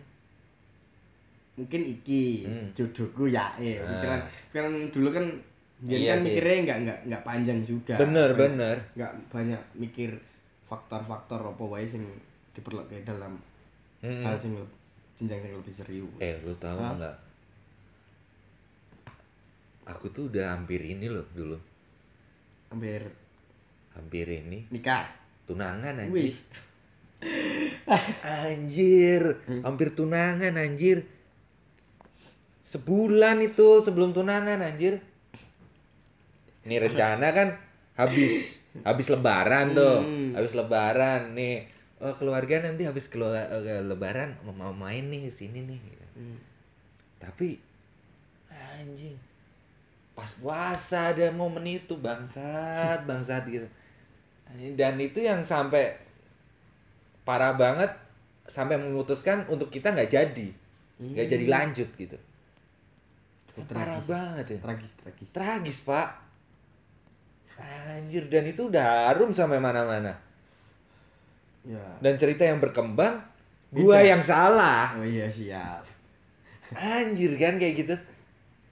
mungkin 1.54 1.82
iki 1.84 2.46
Hmm. 2.46 2.70
jodohku 2.70 3.26
ya 3.26 3.50
eh 3.58 3.76
Ah. 3.76 3.90
pikiran 3.90 4.20
pikiran 4.48 4.72
dulu 4.88 5.10
kan 5.10 5.26
Iya 5.80 6.10
kan 6.10 6.18
sih. 6.20 6.34
mikirnya 6.34 6.56
nggak 6.60 6.78
nggak 6.80 6.98
nggak 7.06 7.22
panjang 7.24 7.58
juga 7.62 7.94
Bener 7.96 8.28
Kayak 8.28 8.40
bener. 8.40 8.76
nggak 8.94 9.12
banyak 9.28 9.62
mikir 9.74 10.10
faktor-faktor 10.64 11.38
apa 11.40 11.64
wae 11.64 11.82
sing 11.84 12.02
diperlukan 12.52 13.02
dalam 13.04 13.38
Hmm. 13.98 14.22
hal 14.22 14.34
sing 14.34 14.54
jenjang 15.14 15.38
sing 15.40 15.52
lebih 15.52 15.70
serius 15.72 16.14
Eh, 16.18 16.38
lu 16.40 16.54
tahu 16.54 16.78
nggak? 16.78 17.16
Aku 19.88 20.06
tuh 20.08 20.28
udah 20.28 20.52
hampir 20.52 20.78
ini 20.80 21.08
loh 21.08 21.24
dulu. 21.32 21.56
hampir 22.68 23.00
Hampir 23.90 24.28
ini 24.28 24.68
nikah 24.68 25.08
tunangan 25.48 26.04
anjir. 26.04 26.36
Anjir, 28.20 29.22
hampir 29.64 29.96
tunangan 29.96 30.54
anjir. 30.60 31.08
Sebulan 32.68 33.40
itu 33.40 33.80
sebelum 33.80 34.12
tunangan 34.12 34.60
anjir. 34.60 35.00
Ini 36.68 36.76
rencana 36.84 37.32
kan 37.32 37.48
habis 37.96 38.60
habis 38.84 39.08
lebaran 39.08 39.72
tuh. 39.72 40.04
Hmm. 40.04 40.30
Habis 40.36 40.52
lebaran 40.52 41.32
nih. 41.32 41.64
Oh, 41.98 42.14
keluarga 42.14 42.62
nanti 42.62 42.86
habis 42.86 43.10
keluar 43.10 43.50
eh, 43.50 43.82
lebaran 43.82 44.38
mau 44.46 44.54
mau 44.54 44.70
main 44.76 45.02
nih 45.08 45.26
ke 45.26 45.32
sini 45.32 45.64
nih. 45.64 45.80
Hmm. 46.14 46.38
Tapi 47.18 47.56
anjing. 48.52 49.16
Pas 50.12 50.30
puasa 50.36 51.14
ada 51.14 51.30
momen 51.32 51.66
itu 51.66 51.96
bangsat, 51.96 53.02
bangsat 53.08 53.48
gitu. 53.48 53.66
Dan 54.56 54.96
itu 54.98 55.20
yang 55.20 55.44
sampai 55.44 55.98
parah 57.28 57.52
banget 57.52 57.92
sampai 58.48 58.80
memutuskan 58.80 59.44
untuk 59.52 59.68
kita 59.68 59.92
nggak 59.92 60.08
jadi. 60.10 60.48
nggak 60.98 61.26
Hmm. 61.28 61.34
jadi 61.36 61.46
lanjut 61.46 61.88
gitu. 61.94 62.18
Parah 63.68 63.98
banget 64.06 64.54
ya. 64.54 64.58
tragis 64.62 64.92
tragis 65.02 65.28
Tragis, 65.34 65.78
Pak. 65.82 66.08
Anjir, 67.58 68.30
dan 68.30 68.46
itu 68.46 68.70
udah 68.70 69.10
harum 69.10 69.34
sampai 69.34 69.58
mana-mana. 69.58 70.14
ya 71.66 71.82
Dan 71.98 72.14
cerita 72.14 72.46
yang 72.46 72.62
berkembang, 72.62 73.18
gua 73.74 73.98
Beda. 73.98 74.08
yang 74.14 74.22
salah. 74.22 74.94
oh 74.94 75.02
iya 75.02 75.26
siap 75.26 75.82
Anjir 76.70 77.34
kan 77.40 77.56
kayak 77.58 77.74
gitu. 77.82 77.94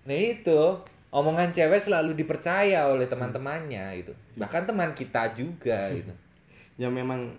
Nah 0.06 0.14
itu 0.16 0.60
omongan 1.16 1.48
cewek 1.48 1.80
selalu 1.80 2.12
dipercaya 2.14 2.84
oleh 2.86 3.08
teman-temannya 3.08 3.84
gitu. 3.96 4.12
Bahkan 4.36 4.62
teman 4.64 4.92
kita 4.92 5.32
juga 5.32 5.88
gitu. 5.90 6.12
ya 6.76 6.92
memang 6.92 7.32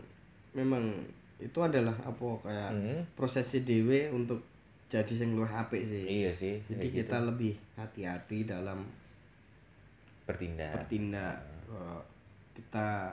memang 0.52 0.98
itu 1.38 1.60
adalah 1.62 1.94
apa 2.02 2.26
kayak 2.42 2.72
Hmm. 2.74 3.02
prosesi 3.14 3.62
dewe 3.62 4.10
untuk 4.10 4.42
jadi 4.88 5.14
sing 5.14 5.38
luwih 5.38 5.46
apik 5.48 5.86
sih 5.86 6.02
Iya 6.02 6.34
sih. 6.34 6.58
jadi 6.66 6.88
gitu. 6.88 7.06
kita 7.06 7.22
lebih 7.22 7.54
hati-hati 7.76 8.44
dalam 8.44 8.82
bertindak. 10.26 10.74
bertindak 10.74 11.38
Eh, 11.68 12.02
kita 12.56 13.12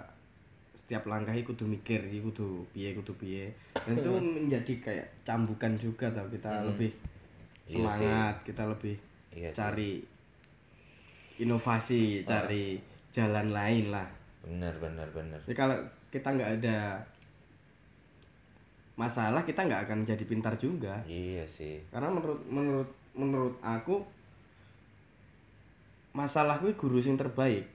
setiap 0.75 1.05
langkah 1.05 1.35
itu 1.35 1.51
kudu 1.51 1.67
mikir 1.67 1.99
iki 2.07 2.23
kudu 2.23 2.62
piye 2.71 2.95
kudu 2.95 3.11
piye 3.15 3.51
dan 3.75 3.99
itu 3.99 4.11
menjadi 4.15 4.73
kayak 4.81 5.07
cambukan 5.21 5.75
juga 5.75 6.07
tau 6.09 6.25
kita 6.31 6.47
Hmm. 6.47 6.71
lebih 6.71 6.95
Iya 7.67 7.75
semangat 7.75 8.35
kita 8.47 8.62
lebih 8.65 8.95
Iya 9.29 9.51
sih. 9.51 9.57
Inovasi 11.37 12.22
cari 12.22 12.78
jalan 13.11 13.51
lain 13.51 13.91
lah. 13.91 14.07
Benar 14.43 14.74
benar 14.78 15.09
benar. 15.11 15.41
Jadi 15.47 15.55
kalau 15.55 15.76
kita 16.09 16.28
nggak 16.30 16.53
ada 16.62 16.78
masalah 18.95 19.43
kita 19.43 19.66
nggak 19.66 19.82
akan 19.91 19.99
jadi 20.03 20.24
pintar 20.24 20.55
juga. 20.57 21.03
Iya 21.05 21.43
sih. 21.51 21.82
Karena 21.91 22.11
menurut 22.11 22.41
menurut 22.47 22.91
menurut 23.14 23.55
aku 23.61 24.03
masalah 26.14 26.62
gue 26.62 26.72
guru 26.74 27.03
yang 27.03 27.18
terbaik. 27.18 27.66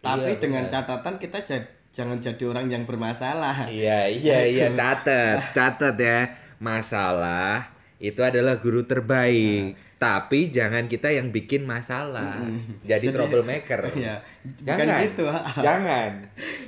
Tapi 0.00 0.32
Iya, 0.32 0.40
dengan 0.40 0.64
benar. 0.64 0.72
catatan 0.86 1.14
kita 1.18 1.38
ja- 1.42 1.70
jangan 1.90 2.22
jadi 2.22 2.42
orang 2.46 2.70
yang 2.70 2.84
bermasalah. 2.86 3.66
Iya 3.66 4.06
iya 4.06 4.38
iya 4.46 4.66
catat 4.70 5.50
catat 5.50 5.96
ya. 5.98 6.30
Masalah 6.60 7.66
itu 7.98 8.20
adalah 8.22 8.56
guru 8.56 8.84
terbaik 8.84 9.74
tapi 10.00 10.48
jangan 10.48 10.88
kita 10.88 11.12
yang 11.12 11.28
bikin 11.28 11.62
masalah. 11.62 12.40
Jadi, 12.82 13.12
troublemaker. 13.12 13.84
Ya 14.00 14.16
bukan 14.40 14.64
jangan. 14.80 15.00
gitu. 15.04 15.24
Jangan. 15.68 16.10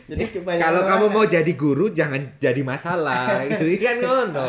Jadi 0.04 0.24
kebanyakan 0.30 0.60
kalau 0.62 0.80
kamu 0.84 1.06
mau 1.08 1.24
jadi 1.24 1.52
guru 1.54 1.88
jangan 1.90 2.20
jadi 2.36 2.60
masalah. 2.60 3.40
Gitu 3.48 3.80
kan 3.80 3.96
ngono 3.98 4.48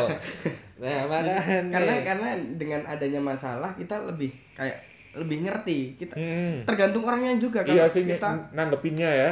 nah 0.74 1.06
malahan 1.06 1.70
karena 1.70 1.92
nih. 1.94 2.02
karena 2.04 2.28
dengan 2.58 2.80
adanya 2.84 3.16
masalah 3.16 3.72
kita 3.72 3.94
lebih 4.04 4.28
kayak 4.52 4.84
lebih 5.16 5.48
ngerti. 5.48 5.78
Kita 5.96 6.12
Hmm. 6.12 6.66
tergantung 6.66 7.00
orangnya 7.02 7.40
juga. 7.40 7.62
Kalau 7.62 7.72
iya 7.74 7.88
sih 7.88 8.04
kita 8.04 8.52
nanggepinnya 8.52 9.08
ya. 9.08 9.30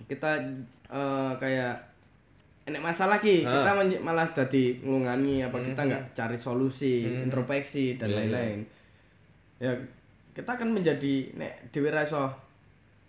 kita 0.00 0.42
eh, 0.88 1.32
kayak 1.36 1.74
enek 2.64 2.82
masalah 2.82 3.16
ki 3.16 3.44
Ah. 3.44 3.62
kita 3.62 3.70
malah 4.00 4.26
jadi 4.28 4.64
ngulungani 4.80 5.40
apa 5.40 5.56
kita 5.60 5.78
Mhm. 5.78 5.88
nggak 5.88 6.04
cari 6.12 6.36
solusi 6.36 7.04
Mhm. 7.04 7.28
introspeksi 7.28 7.94
dan 7.94 8.08
Iya, 8.08 8.12
iya. 8.12 8.18
lain-lain 8.18 8.58
ya 9.58 9.74
kita 10.34 10.54
akan 10.54 10.70
menjadi 10.78 11.34
nek 11.34 11.74
dewe 11.74 11.90
raso 11.90 12.30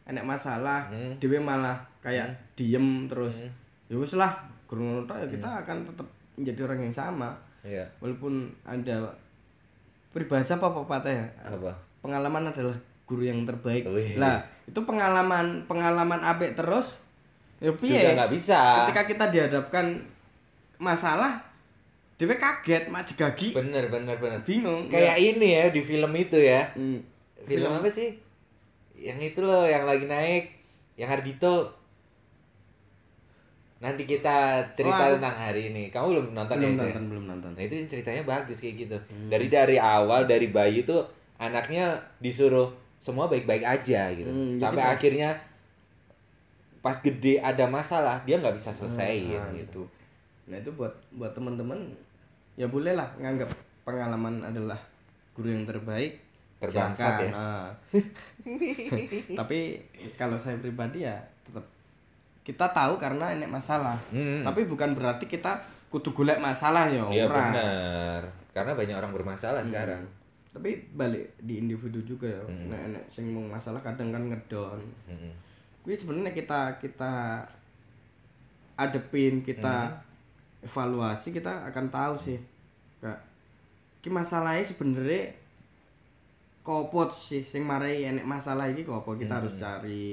enek 0.10 0.26
masalah 0.26 0.90
Hmm. 0.90 1.14
dewe 1.22 1.38
malah 1.38 1.78
kayak 2.02 2.26
diem 2.58 3.06
terus. 3.06 3.38
Hmm. 3.38 3.52
ya 3.90 3.96
wis 3.98 4.14
lah 4.18 4.34
guru 4.70 5.02
ya 5.06 5.26
kita 5.26 5.50
akan 5.66 5.82
tetap 5.86 6.06
menjadi 6.38 6.60
orang 6.70 6.80
yang 6.86 6.94
sama. 6.94 7.30
Iya. 7.66 7.86
Walaupun 8.02 8.50
ada 8.66 9.10
peribahasa 10.14 10.58
apa 10.58 10.70
pepatah 10.74 11.14
ya 11.14 11.26
apa? 11.46 11.74
Pengalaman 12.02 12.50
adalah 12.50 12.78
guru 13.06 13.26
yang 13.26 13.46
terbaik. 13.46 13.86
Wih. 13.90 14.18
lah 14.18 14.42
itu 14.70 14.78
pengalaman 14.86 15.66
pengalaman 15.66 16.22
apik 16.22 16.54
terus 16.54 16.94
ya 17.58 17.74
sudah 17.74 17.82
piye? 17.82 18.14
nggak 18.14 18.32
bisa. 18.34 18.86
Ketika 18.86 19.04
kita 19.10 19.26
dihadapkan 19.34 19.86
masalah 20.78 21.49
dewe 22.20 22.36
kaget 22.36 22.84
mak 22.86 23.08
jegagi. 23.08 23.56
Bener 23.56 23.88
bener 23.88 24.14
bener. 24.14 24.44
Bingung 24.44 24.86
kayak 24.88 25.16
ini 25.16 25.56
ya 25.56 25.66
di 25.70 25.80
film 25.80 26.12
itu 26.14 26.36
ya. 26.36 26.68
Hmm. 26.76 27.00
film 27.42 27.72
apa 27.72 27.88
sih? 27.88 28.12
Yang 28.94 29.32
itu 29.32 29.40
loh 29.40 29.64
yang 29.64 29.88
lagi 29.88 30.04
naik 30.04 30.52
yang 30.94 31.08
Ardito 31.10 31.72
nanti 33.80 34.04
kita 34.04 34.60
cerita 34.76 35.08
Oh, 35.08 35.16
tentang 35.16 35.36
hari 35.40 35.72
ini. 35.72 35.88
Kamu 35.88 36.06
belum 36.12 36.26
nonton 36.34 36.56
belum 36.60 36.68
ya 36.68 36.70
itu 36.70 36.76
ya? 36.76 36.88
nonton 36.92 37.06
belum 37.08 37.26
nonton. 37.26 37.52
Nah 37.56 37.64
itu 37.64 37.76
ceritanya 37.88 38.24
bagus 38.24 38.60
kayak 38.60 38.76
gitu. 38.78 38.98
Hmm. 39.00 39.32
dari 39.32 39.48
dari 39.48 39.78
awal 39.80 40.28
dari 40.28 40.52
bayi 40.52 40.84
tuh 40.84 41.08
anaknya 41.40 41.88
disuruh 42.20 42.68
semua 43.00 43.32
baik-baik 43.32 43.64
aja 43.64 44.12
gitu. 44.12 44.28
Hmm, 44.28 44.54
jadi 44.54 44.62
sampai 44.62 44.84
kayak- 44.84 44.96
akhirnya 45.00 45.30
pas 46.80 46.96
gede 46.98 47.40
ada 47.40 47.64
masalah 47.66 48.20
dia 48.22 48.36
nggak 48.36 48.56
bisa 48.56 48.70
selesaiin 48.70 49.32
Nah, 49.34 49.56
gitu. 49.56 49.88
Nah 50.48 50.60
itu 50.60 50.72
buat 50.74 50.92
buat 51.10 51.32
teman-teman 51.32 51.96
ya 52.60 52.68
boleh 52.68 52.92
lah 52.92 53.08
nganggap 53.16 53.48
pengalaman 53.82 54.44
adalah 54.44 54.76
guru 55.32 55.48
yang 55.50 55.64
terbaik 55.64 56.20
Terbangsat 56.60 57.24
ya. 57.24 57.32
Nah. 57.32 57.72
tapi 59.40 59.80
kalau 60.14 60.36
saya 60.36 60.60
pribadi 60.60 61.08
ya 61.08 61.16
tetap 61.42 61.64
kita 62.44 62.68
tahu 62.70 63.00
karena 63.00 63.32
ini 63.32 63.48
masalah 63.48 63.96
Hmm. 64.12 64.44
tapi 64.44 64.68
bukan 64.68 64.92
berarti 64.92 65.24
kita 65.24 65.56
kudu 65.88 66.12
golek 66.12 66.38
masalah 66.38 66.92
ya 66.92 67.08
Iya 67.08 67.26
benar 67.26 68.22
karena 68.52 68.76
banyak 68.76 68.96
orang 68.98 69.14
bermasalah 69.16 69.64
Hmm. 69.64 69.72
sekarang 69.72 70.04
tapi 70.50 70.76
balik 70.92 71.32
di 71.40 71.64
individu 71.64 72.04
juga 72.04 72.28
ya 72.28 72.44
Hmm. 72.44 72.68
nek 72.68 72.82
nek 72.92 73.04
sing 73.08 73.32
mau 73.32 73.48
masalah 73.48 73.80
kadang 73.80 74.12
kan 74.12 74.28
ngedon 74.28 74.80
kuwi 75.80 75.96
sebenarnya 75.96 76.36
kita 76.36 76.76
kita 76.76 77.40
adepin 78.76 79.40
kita 79.42 79.76
Hmm. 79.88 80.09
Evaluasi 80.60 81.32
kita 81.32 81.68
akan 81.68 81.86
tahu 81.88 82.14
sih 82.20 82.40
kak 83.00 83.20
ki 84.00 84.10
masalahnya 84.10 84.64
sebenarnya 84.64 85.32
kopo 86.62 87.08
sih 87.10 87.42
sing 87.42 87.64
marai 87.64 88.04
enek 88.06 88.24
masalah 88.24 88.68
ini 88.68 88.84
kopo 88.84 89.16
kita 89.16 89.34
Hmm. 89.34 89.40
harus 89.44 89.54
cari 89.56 90.06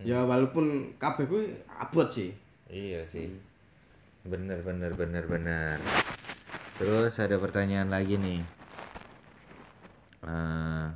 ya 0.00 0.24
walaupun 0.24 0.94
kabeh 0.96 1.24
kuwi 1.24 1.44
abot 1.68 2.06
sih 2.06 2.30
Iya 2.66 3.02
sih. 3.10 3.26
Hmm. 3.26 4.30
Bener 4.30 4.62
bener 4.62 4.94
bener 4.94 5.26
bener. 5.26 5.82
Terus 6.78 7.18
ada 7.18 7.34
pertanyaan 7.34 7.90
lagi 7.90 8.14
nih. 8.14 8.46
Eh, 10.22 10.86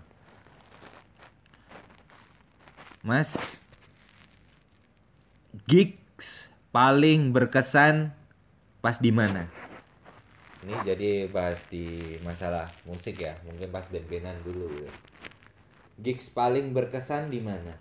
Mas, 3.02 3.34
gigs 5.66 6.46
paling 6.70 7.34
berkesan 7.34 8.14
pas 8.84 9.00
di 9.00 9.08
mana? 9.08 9.48
Ini 10.60 10.76
jadi 10.84 11.10
bahas 11.32 11.60
di 11.72 11.84
masalah 12.20 12.68
musik 12.84 13.16
ya, 13.16 13.32
mungkin 13.48 13.72
pas 13.72 13.88
band-bandan 13.88 14.36
dulu. 14.44 14.68
gitu. 14.68 14.88
Gigs 16.04 16.28
paling 16.28 16.76
berkesan 16.76 17.32
di 17.32 17.40
mana? 17.40 17.72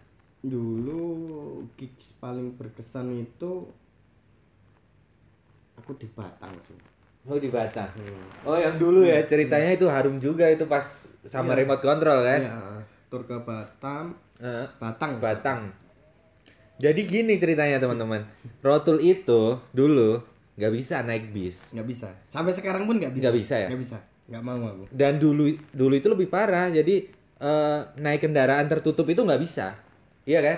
dulu 0.43 1.63
gigs 1.79 2.11
paling 2.19 2.51
berkesan 2.59 3.15
itu 3.15 3.63
aku 5.79 5.95
di 5.95 6.07
Batang 6.11 6.51
sih 6.67 6.75
Oh 7.23 7.39
di 7.39 7.47
Batam. 7.47 7.87
Hmm. 7.87 8.43
Oh 8.43 8.59
yang 8.59 8.75
dulu 8.75 9.07
ya 9.07 9.23
ceritanya 9.23 9.71
itu 9.71 9.87
harum 9.87 10.19
juga 10.19 10.51
itu 10.51 10.67
pas 10.67 10.83
sama 11.31 11.55
Iya. 11.55 11.63
remote 11.63 11.79
control 11.79 12.19
kan? 12.27 12.39
Ya, 12.43 12.55
tur 13.07 13.23
ke 13.23 13.39
Batam 13.39 14.19
Eh, 14.43 14.67
Batang 14.75 15.23
Batang. 15.23 15.71
Jadi 16.83 17.07
gini 17.07 17.39
ceritanya 17.39 17.79
teman-teman. 17.79 18.27
Rotul 18.59 18.99
itu 18.99 19.55
dulu 19.71 20.19
nggak 20.53 20.71
bisa 20.71 21.01
naik 21.01 21.33
bis. 21.33 21.57
nggak 21.69 21.87
bisa 21.87 22.09
sampai 22.25 22.53
sekarang 22.53 22.85
pun 22.85 22.97
nggak 22.97 23.09
bisa 23.11 23.23
Nggak 23.25 23.35
bisa 23.35 23.55
ya? 23.57 23.67
nggak 23.69 23.81
bisa 23.81 23.97
nggak 24.23 24.39
mau 24.41 24.55
aku 24.63 24.83
Dan 24.89 25.17
dulu 25.17 25.43
dulu 25.69 25.93
itu 25.93 26.07
lebih 26.07 26.27
parah. 26.27 26.69
Jadi 26.69 26.95
eh, 27.37 27.79
naik 27.97 28.23
kendaraan 28.23 28.65
tertutup 28.65 29.03
itu 29.05 29.19
nggak 29.19 29.41
bisa. 29.41 29.75
Iya 30.23 30.39
kan? 30.39 30.57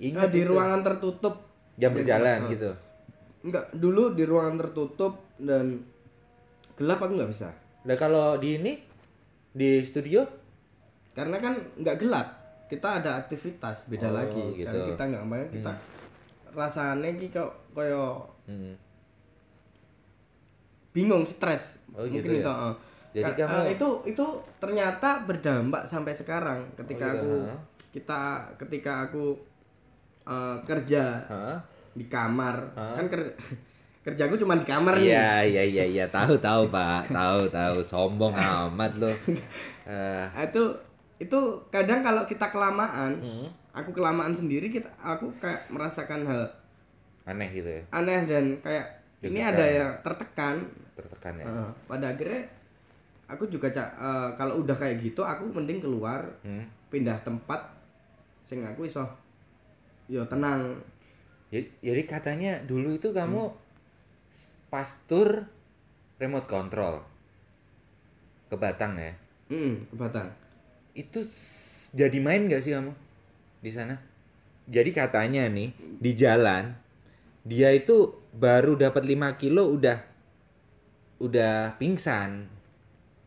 Nggak, 0.00 0.28
di 0.28 0.40
itu. 0.42 0.50
ruangan 0.50 0.80
tertutup 0.82 1.34
jam 1.78 1.94
berjalan 1.94 2.40
Ah. 2.42 2.50
gitu. 2.50 2.70
Enggak, 3.42 3.70
dulu 3.72 4.10
di 4.12 4.24
ruangan 4.24 4.56
tertutup 4.58 5.14
dan 5.36 5.86
gelap 6.74 6.98
aku 6.98 7.12
nggak 7.14 7.30
bisa. 7.30 7.54
Nah 7.84 7.94
kalau 7.94 8.34
di 8.34 8.56
ini 8.56 8.72
di 9.52 9.78
studio 9.82 10.26
Karena 11.12 11.36
kan 11.38 11.54
nggak 11.76 11.96
gelap. 12.00 12.28
Kita 12.66 12.98
ada 12.98 13.20
aktivitas 13.20 13.84
beda 13.84 14.08
Oh, 14.08 14.16
lagi. 14.16 14.42
gitu. 14.56 14.64
Karena 14.64 14.88
kita 14.88 15.02
nggak 15.06 15.24
main, 15.28 15.46
kita 15.52 15.72
rasanya 16.50 17.08
ki 17.14 17.28
kok 17.28 17.50
koyo 17.70 18.26
hmm. 18.44 18.74
Bingung, 20.92 21.24
stres. 21.24 21.80
Oh, 21.90 22.04
Mungkin 22.04 22.22
gitu 22.22 22.32
ya? 22.32 22.44
itu, 22.44 22.52
eh. 22.52 22.74
Jadi 23.12 23.24
Ka- 23.28 23.36
kamu- 23.44 23.52
eh, 23.52 23.66
itu 23.74 23.88
itu 24.08 24.26
ternyata 24.56 25.08
berdampak 25.22 25.84
sampai 25.84 26.12
sekarang 26.12 26.64
ketika 26.72 27.06
Oh, 27.08 27.12
gitu, 27.12 27.20
aku 27.20 27.32
ha? 27.44 27.56
kita 27.92 28.20
ketika 28.56 28.92
aku 29.04 29.24
eh, 30.24 30.56
kerja 30.62 31.04
Hah? 31.26 31.58
di 31.92 32.06
kamar 32.06 32.56
Hah? 32.72 32.96
kan 32.96 33.06
kerja 33.06 33.32
kerjaku 34.04 34.34
cuma 34.36 34.56
di 34.56 34.64
kamar 34.64 34.96
nih 34.96 35.12
Iya 35.12 35.28
iya 35.44 35.62
iya 35.62 35.84
iya 35.86 36.04
tahu 36.08 36.34
tahu 36.38 36.66
pak 36.68 37.06
tahu 37.08 37.46
tahu 37.48 37.76
sombong 37.82 38.32
amat 38.32 38.96
lo. 38.96 39.12
Eh, 39.84 40.24
Nah, 40.24 40.42
itu 40.42 40.62
itu 41.18 41.38
kadang 41.68 42.00
kalau 42.00 42.24
kita 42.24 42.48
kelamaan 42.48 43.14
hmm, 43.14 43.46
aku 43.70 43.92
kelamaan 43.92 44.32
sendiri 44.32 44.70
kita 44.70 44.88
aku 44.98 45.30
kayak 45.36 45.68
merasakan 45.68 46.24
hal 46.24 46.42
aneh 47.22 47.46
gitu 47.52 47.68
ya 47.68 47.82
aneh 47.92 48.26
dan 48.26 48.58
kayak 48.58 49.01
ini 49.22 49.40
ada 49.40 49.64
yang 49.64 49.92
tertekan 50.02 50.66
tertekan 50.98 51.34
ya. 51.38 51.44
Heeh. 51.46 51.70
pada 51.86 52.06
akhirnya 52.10 52.42
aku 53.26 53.46
juga 53.48 53.70
Cak, 53.70 53.88
eh, 53.96 54.28
kalau 54.36 54.60
udah 54.60 54.76
kayak 54.76 55.00
gitu 55.00 55.22
aku 55.22 55.46
mending 55.48 55.80
keluar 55.80 56.26
Hmm. 56.42 56.66
pindah 56.90 57.16
tempat 57.22 57.60
sing 58.42 58.60
aku 58.66 58.84
iso 58.84 59.06
yo 60.10 60.26
tenang 60.26 60.76
Jadi, 61.52 61.68
jadi 61.84 62.02
katanya 62.04 62.52
dulu 62.64 62.96
itu 62.96 63.12
kamu 63.12 63.52
pas 64.68 64.88
tur 65.04 65.44
remote 66.16 66.48
control 66.48 67.04
ke 68.48 68.56
Batang 68.56 68.96
ya. 68.96 69.12
hmm, 69.48 69.88
ke 69.88 69.94
Batang 69.96 70.28
Itu 70.92 71.24
jadi 71.92 72.18
main 72.20 72.48
gak 72.48 72.64
sih 72.64 72.72
kamu 72.72 72.92
di 73.60 73.70
sana? 73.72 73.96
Jadi 74.68 74.90
katanya 74.92 75.44
nih 75.48 75.72
di 75.76 76.12
jalan 76.16 76.72
dia 77.44 77.68
itu 77.72 78.16
baru 78.32 78.74
dapat 78.74 79.04
5 79.04 79.12
kilo 79.36 79.68
udah 79.70 80.00
udah 81.18 81.76
pingsan. 81.76 82.48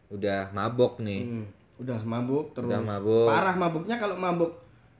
Udah 0.07 0.49
mabok 0.51 0.99
nih. 0.99 1.23
Hmm. 1.23 1.47
udah 1.75 1.99
mabuk 2.01 2.55
terus 2.55 2.71
Udah 2.71 2.79
mabuk. 2.79 3.27
parah 3.27 3.51
mabuknya 3.53 3.95
kalau 3.95 4.15
mabuk 4.15 4.47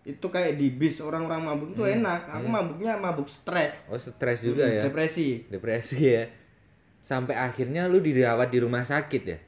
itu 0.04 0.22
kayak 0.22 0.60
di 0.60 0.70
bis 0.70 1.00
orang-orang 1.00 1.40
mabuk 1.42 1.72
itu 1.72 1.80
Hmm. 1.80 1.96
enak 1.98 2.28
aku 2.30 2.46
mabuknya 2.46 2.92
mabuk 2.96 3.26
stres 3.26 3.80
Oh 3.88 3.96
stres 3.96 4.44
juga 4.44 4.62
Hmm, 4.62 4.76
ya. 4.76 4.84
depresi 4.84 5.48
Depresi 5.48 6.04
ya. 6.04 6.28
Sampai 7.00 7.32
akhirnya 7.34 7.88
lu 7.88 7.98
dirawat 7.98 8.52
di 8.52 8.60
rumah 8.60 8.84
sakit 8.84 9.24
ya. 9.24 9.40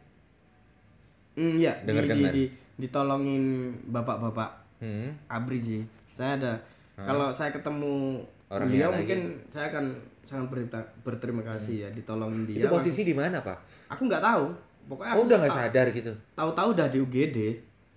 hmm 1.36 1.54
ya 1.58 1.74
di, 1.76 1.82
di, 1.82 1.86
Dengar-dengar. 1.86 2.32
di- 2.32 2.52
ditolongin 2.78 3.44
bapak-bapak 3.86 4.50
Hmm. 4.80 5.12
abri 5.28 5.60
sih 5.60 5.82
saya 6.10 6.38
ada 6.38 6.54
kalau 6.96 7.28
saya 7.30 7.52
ketemu 7.52 8.24
Orangnya 8.48 8.72
beliau 8.72 8.90
lagi. 8.90 9.00
mungkin 9.04 9.20
saya 9.50 9.68
akan 9.68 9.86
sangat 10.28 10.48
berita- 10.50 10.92
berterima 11.02 11.42
kasih 11.42 11.76
ya 11.82 11.90
ditolongin 11.90 12.44
dia 12.44 12.60
Itu 12.60 12.68
posisi 12.68 13.02
di 13.02 13.12
mana 13.12 13.40
pak? 13.40 13.58
aku 13.88 14.06
nggak 14.06 14.20
tahu 14.22 14.44
pokoknya 14.86 15.12
Oh 15.12 15.16
aku 15.16 15.26
udah 15.26 15.38
nggak 15.40 15.56
sadar 15.56 15.88
gitu. 15.90 16.12
tahu-tahu 16.34 16.68
udah 16.74 16.88
di 16.88 16.98
UGD 17.00 17.38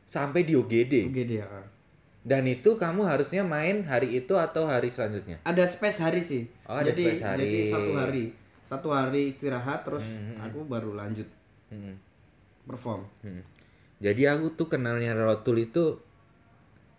Sampai 0.07 0.43
di 0.43 0.55
UGD. 0.55 1.07
UGD 1.07 1.33
ya 1.37 1.47
Dan 2.21 2.43
itu 2.45 2.75
kamu 2.75 3.03
harusnya 3.03 3.41
main 3.41 3.83
hari 3.83 4.17
itu 4.17 4.35
atau 4.35 4.65
hari 4.65 4.89
selanjutnya? 4.89 5.39
ada 5.43 5.65
space 5.65 5.99
hari 5.99 6.21
sih 6.21 6.43
Oh, 6.65 6.75
ada 6.77 6.89
jadi 6.89 7.03
space 7.11 7.23
hari. 7.25 7.43
jadi 7.43 7.61
satu 7.69 7.91
hari 7.97 8.25
satu 8.65 8.89
hari 8.89 9.23
istirahat 9.27 9.83
terus 9.83 10.01
Hmm, 10.01 10.23
hmm, 10.31 10.45
aku 10.45 10.59
baru 10.65 10.95
lanjut 10.95 11.27
Hmm. 11.67 11.95
perform 12.65 13.03
Hmm. 13.21 13.43
Jadi 13.99 14.23
aku 14.25 14.55
tuh 14.55 14.67
kenalnya 14.67 15.13
Rotul 15.13 15.61
itu 15.61 15.99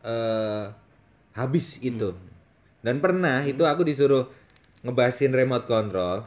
eh 0.02 0.66
habis 1.32 1.80
itu. 1.80 2.12
Dan 2.80 2.98
pernah 2.98 3.42
itu 3.42 3.62
aku 3.62 3.82
disuruh 3.82 4.26
ngebasin 4.82 5.34
remote 5.34 5.70
control 5.70 6.26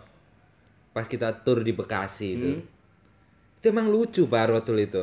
pas 0.94 1.10
kita 1.10 1.42
tur 1.42 1.66
di 1.66 1.74
Bekasi 1.74 2.26
itu. 2.38 2.50
Hmm. 2.54 2.62
Itu 3.58 3.66
emang 3.74 3.90
lucu 3.90 4.30
Pak 4.30 4.46
Rotul 4.46 4.86
itu. 4.86 5.02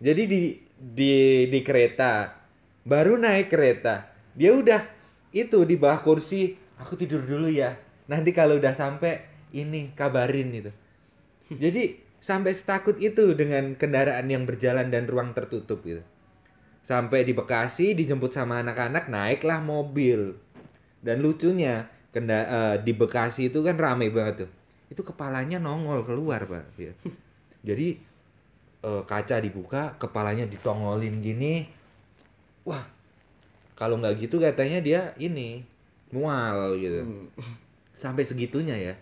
Jadi 0.00 0.22
di 0.28 0.40
di 0.76 1.14
di 1.48 1.60
kereta 1.64 2.36
baru 2.84 3.16
naik 3.20 3.52
kereta 3.52 4.08
dia 4.32 4.56
udah 4.56 4.80
itu 5.32 5.64
di 5.68 5.76
bawah 5.76 6.00
kursi 6.04 6.56
aku 6.76 6.96
tidur 7.00 7.24
dulu 7.24 7.48
ya. 7.48 7.76
Nanti 8.08 8.36
kalau 8.36 8.60
udah 8.60 8.76
sampai 8.76 9.24
ini 9.56 9.96
kabarin 9.96 10.50
itu. 10.52 10.72
Jadi 11.50 11.98
sampai 12.20 12.52
setakut 12.52 13.00
itu 13.00 13.32
dengan 13.32 13.74
kendaraan 13.74 14.28
yang 14.28 14.44
berjalan 14.44 14.92
dan 14.92 15.08
ruang 15.08 15.32
tertutup 15.32 15.82
gitu. 15.82 16.04
Sampai 16.84 17.24
di 17.24 17.32
Bekasi 17.32 17.96
dijemput 17.96 18.34
sama 18.34 18.60
anak-anak 18.60 19.08
naiklah 19.08 19.62
mobil. 19.62 20.36
Dan 21.00 21.24
lucunya 21.24 21.88
kenda 22.10 22.38
eh, 22.46 22.76
di 22.82 22.92
Bekasi 22.94 23.50
itu 23.50 23.62
kan 23.62 23.78
rame 23.78 24.10
banget 24.10 24.46
tuh. 24.46 24.50
Itu 24.90 25.02
kepalanya 25.06 25.62
nongol 25.62 26.02
keluar, 26.02 26.42
Pak. 26.46 26.64
Iya. 26.78 26.92
Jadi 27.62 27.98
eh, 28.82 29.02
kaca 29.06 29.36
dibuka, 29.38 29.94
kepalanya 29.98 30.46
ditongolin 30.50 31.22
gini. 31.22 31.66
Wah. 32.66 32.84
Kalau 33.78 33.96
nggak 33.96 34.28
gitu 34.28 34.36
katanya 34.36 34.84
dia 34.84 35.16
ini 35.16 35.64
mual 36.12 36.76
gitu 36.76 37.00
Hmm. 37.00 37.32
sampai 37.96 38.28
segitunya 38.28 38.76
ya. 38.76 38.94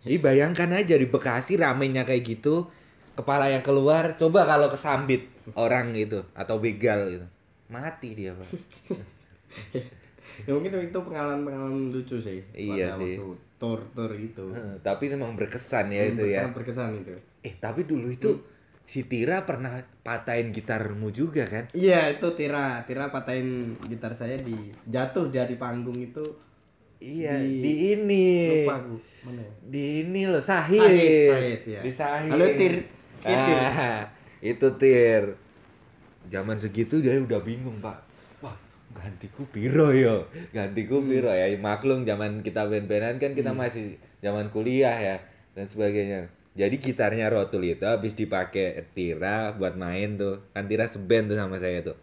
Jadi 0.00 0.16
bayangkan 0.16 0.72
aja 0.72 0.96
di 0.96 1.04
Bekasi 1.04 1.60
ramenya 1.60 2.08
kayak 2.08 2.24
gitu, 2.24 2.72
kepala 3.12 3.52
yang 3.52 3.60
keluar, 3.60 4.16
coba 4.16 4.48
kalau 4.48 4.72
kesambit 4.72 5.28
orang 5.52 5.92
gitu 5.92 6.24
atau 6.32 6.56
begal 6.56 7.12
gitu. 7.12 7.26
Mati 7.68 8.16
dia, 8.16 8.32
Pak. 8.32 8.48
ya 10.46 10.50
mungkin 10.56 10.72
itu 10.88 10.98
pengalaman-pengalaman 11.06 11.92
lucu 11.94 12.16
sih 12.20 12.40
Iya 12.54 12.86
sih. 12.98 13.14
waktu 13.14 13.24
tour 13.60 13.80
tour 13.96 14.12
itu 14.16 14.46
Heeh, 14.54 14.74
tapi 14.86 15.04
memang 15.14 15.32
berkesan 15.38 15.86
ya 15.94 16.02
Hmm, 16.02 16.12
itu 16.18 16.26
ya. 16.26 16.42
sangat 16.42 16.52
berkesan 16.58 16.90
itu 17.02 17.14
Eh, 17.46 17.54
tapi 17.64 17.80
dulu 17.90 18.06
itu 18.18 18.30
si 18.92 19.00
Tira 19.10 19.46
pernah 19.48 19.72
patahin 20.06 20.48
gitarmu 20.56 21.08
juga 21.14 21.44
kan? 21.46 21.64
iya 21.76 21.96
itu 22.12 22.26
Tira 22.38 22.82
Tira 22.86 23.04
patahin 23.14 23.48
gitar 23.90 24.12
saya 24.20 24.36
di 24.48 24.56
jatuh 24.94 25.26
dari 25.36 25.54
panggung 25.62 25.98
itu 26.08 26.24
Iya, 27.00 27.32
Di- 27.40 27.60
di, 27.64 27.72
ini. 27.96 28.24
lupa 28.48 28.72
aku 28.80 28.96
mana 29.24 29.40
ya 29.44 29.52
Di 29.72 29.82
ini 30.04 30.22
loh, 30.28 30.42
Sahid. 30.42 30.80
Sahid, 30.80 31.14
Sahid, 31.28 31.60
ya. 31.68 31.82
Di 31.84 31.90
Sahid. 31.92 32.30
Halo, 32.32 32.46
Tir. 32.58 32.74
Eh, 33.24 33.36
Tir. 33.44 33.58
Ah, 33.60 34.00
itu 34.44 34.66
Tir. 34.80 35.24
Zaman 36.32 36.56
segitu 36.60 37.00
dia 37.04 37.16
udah 37.20 37.40
bingung, 37.44 37.76
Pak. 37.80 38.09
Gantiku 39.00 39.48
piro 39.48 39.90
yo. 39.96 40.28
Gantiku 40.52 41.00
Hmm. 41.00 41.08
piro 41.08 41.32
ya. 41.32 41.48
Maklum 41.56 42.04
zaman 42.04 42.44
kita 42.44 42.68
band-bandan 42.68 43.16
kan 43.16 43.32
kita 43.32 43.56
masih 43.56 43.96
zaman 44.20 44.52
kuliah 44.52 44.94
ya 44.94 45.16
dan 45.56 45.64
sebagainya. 45.64 46.28
Jadi 46.52 46.76
gitarnya 46.82 47.32
Rotul 47.32 47.64
itu 47.64 47.86
habis 47.88 48.12
dipakai 48.12 48.84
Tira 48.92 49.56
buat 49.56 49.74
main 49.80 50.20
tuh. 50.20 50.44
Kan 50.52 50.68
Tira 50.68 50.84
seband 50.84 51.32
tuh 51.32 51.38
sama 51.40 51.56
saya 51.56 51.80
tuh. 51.80 51.96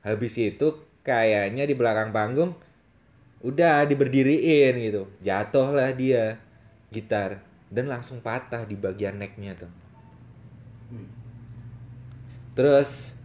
Habis 0.00 0.34
itu 0.40 0.66
kayaknya 1.02 1.66
di 1.66 1.74
belakang 1.74 2.14
panggung 2.14 2.54
udah 3.42 3.82
diberdiriin 3.90 4.78
gitu 4.78 5.10
jatuhlah 5.18 5.90
dia 5.98 6.38
gitar 6.94 7.42
dan 7.74 7.90
langsung 7.90 8.22
patah 8.22 8.62
di 8.62 8.78
bagian 8.78 9.18
necknya 9.18 9.58
tuh 9.58 9.72
Hmm. 10.92 11.08
terus 12.54 13.16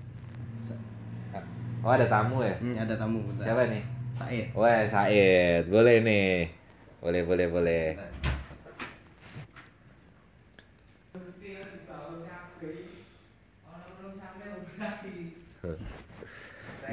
oh 1.88 1.94
ada 1.94 2.04
tamu 2.06 2.44
ya 2.44 2.56
Hmm, 2.60 2.76
ada 2.76 2.94
tamu 2.94 3.24
bentar. 3.24 3.46
siapa 3.48 3.64
nih 3.72 3.84
Said 4.12 4.46
wah 4.52 4.84
Said 4.86 5.64
boleh 5.72 6.04
nih 6.04 6.52
boleh 7.00 7.22
boleh 7.24 7.48
boleh 7.48 7.84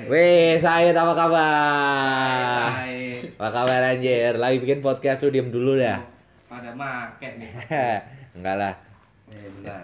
Weh, 0.05 0.59
Said 0.59 0.91
apa 0.93 1.12
kabar? 1.15 2.66
Said 2.77 3.39
Apa 3.39 3.49
kabar 3.49 3.81
anjir? 3.87 4.35
Lagi 4.35 4.59
bikin 4.59 4.83
podcast 4.83 5.23
lu 5.23 5.31
diem 5.31 5.49
dulu 5.49 5.79
dah. 5.79 6.03
pada 6.45 6.71
make 6.71 7.19
nih 7.35 7.51
Enggak 8.39 8.57
lah. 8.57 8.75
eh 9.29 9.49
bentar 9.51 9.83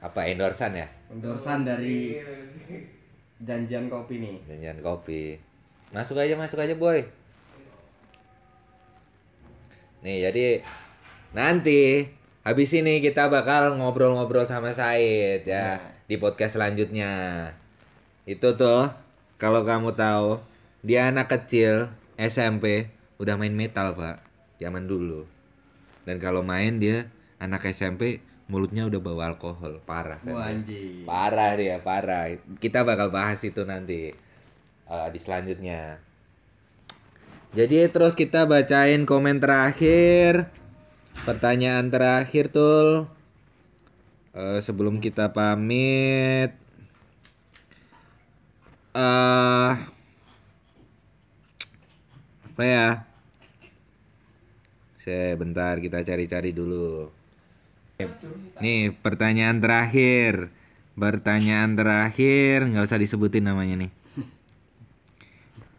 Apa 0.00 0.20
endorsan 0.26 0.72
ya? 0.74 0.88
endorsan 1.08 1.64
dari 1.64 2.16
janjian 3.42 3.90
kopi 3.90 4.22
nih 4.22 4.36
Janjian 4.46 4.78
kopi. 4.80 5.36
Masuk 5.92 6.16
aja, 6.16 6.32
masuk 6.38 6.56
aja, 6.56 6.72
boy. 6.72 7.04
Nih, 10.02 10.24
jadi 10.26 10.46
nanti 11.30 12.10
habis 12.42 12.72
ini 12.74 12.98
kita 12.98 13.30
bakal 13.30 13.78
ngobrol-ngobrol 13.78 14.48
sama 14.48 14.74
Said 14.74 15.46
ya 15.46 15.78
Ya. 15.78 15.92
di 16.10 16.16
podcast 16.18 16.58
selanjutnya. 16.58 17.12
Itu 18.26 18.58
tuh 18.58 18.90
kalau 19.38 19.62
kamu 19.62 19.94
tahu 19.94 20.42
dia 20.82 21.06
anak 21.12 21.30
kecil 21.30 21.92
SMP 22.18 22.90
udah 23.22 23.38
main 23.38 23.54
metal, 23.54 23.94
Pak. 23.94 24.18
Zaman 24.58 24.90
dulu. 24.90 25.26
Dan 26.02 26.18
kalau 26.18 26.42
main 26.42 26.82
dia 26.82 27.06
anak 27.38 27.70
SMP 27.70 28.18
mulutnya 28.52 28.84
udah 28.84 29.00
bawa 29.00 29.32
alkohol, 29.32 29.80
parah 29.88 30.20
kan. 30.20 30.36
wah 30.36 30.52
anjing 30.52 31.08
Parah 31.08 31.56
dia, 31.56 31.80
parah. 31.80 32.36
Kita 32.60 32.84
bakal 32.84 33.08
bahas 33.08 33.40
itu 33.40 33.64
nanti 33.64 34.12
eh, 34.92 35.08
di 35.08 35.18
selanjutnya. 35.18 35.96
Jadi 37.56 37.88
terus 37.88 38.12
kita 38.12 38.44
bacain 38.44 39.08
komen 39.08 39.40
terakhir, 39.40 40.52
pertanyaan 41.24 41.88
terakhir 41.88 42.52
tuh. 42.52 43.08
Eh, 44.36 44.60
sebelum 44.60 45.00
kita 45.00 45.32
pamit, 45.32 46.52
eh 48.92 49.72
apa 52.52 52.62
ya? 52.68 52.88
Sebentar 55.00 55.80
kita 55.80 56.04
cari-cari 56.04 56.52
dulu. 56.52 57.21
Nih 58.62 58.94
pertanyaan 58.94 59.60
terakhir. 59.60 60.50
Pertanyaan 60.92 61.76
terakhir 61.76 62.68
nggak 62.68 62.84
usah 62.84 63.00
disebutin 63.00 63.48
namanya 63.48 63.86
nih. 63.86 63.92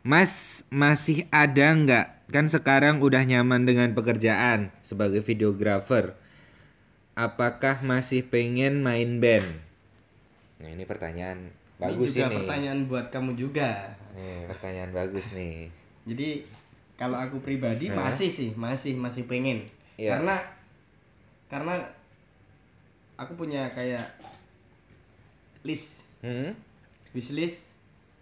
Mas 0.03 0.65
masih 0.67 1.25
ada 1.31 1.71
nggak? 1.73 2.07
Kan 2.33 2.49
sekarang 2.49 2.99
udah 2.99 3.23
nyaman 3.23 3.63
dengan 3.63 3.93
pekerjaan 3.93 4.73
sebagai 4.81 5.21
videografer 5.21 6.17
Apakah 7.13 7.85
masih 7.85 8.25
pengen 8.25 8.81
main 8.81 9.21
band? 9.21 9.45
Nah 10.57 10.69
ini 10.73 10.81
pertanyaan 10.81 11.53
bagus 11.77 12.09
ini 12.09 12.17
juga 12.17 12.25
ini. 12.25 12.37
pertanyaan 12.41 12.79
buat 12.89 13.05
kamu 13.13 13.31
juga. 13.37 13.93
Nih 14.17 14.49
pertanyaan 14.49 14.91
bagus 14.97 15.29
nih. 15.29 15.69
Jadi 16.09 16.29
kalau 16.97 17.21
aku 17.21 17.37
pribadi 17.37 17.93
Hah? 17.93 18.09
masih 18.09 18.33
sih 18.33 18.49
masih 18.57 18.97
masih 18.97 19.29
pengen. 19.29 19.69
Iya. 19.93 20.17
karena 20.17 20.41
karena 21.53 21.75
aku 23.15 23.33
punya 23.35 23.69
kayak 23.69 24.03
list 25.63 25.99
hmm? 26.19 26.51
wish 27.11 27.31
list 27.31 27.61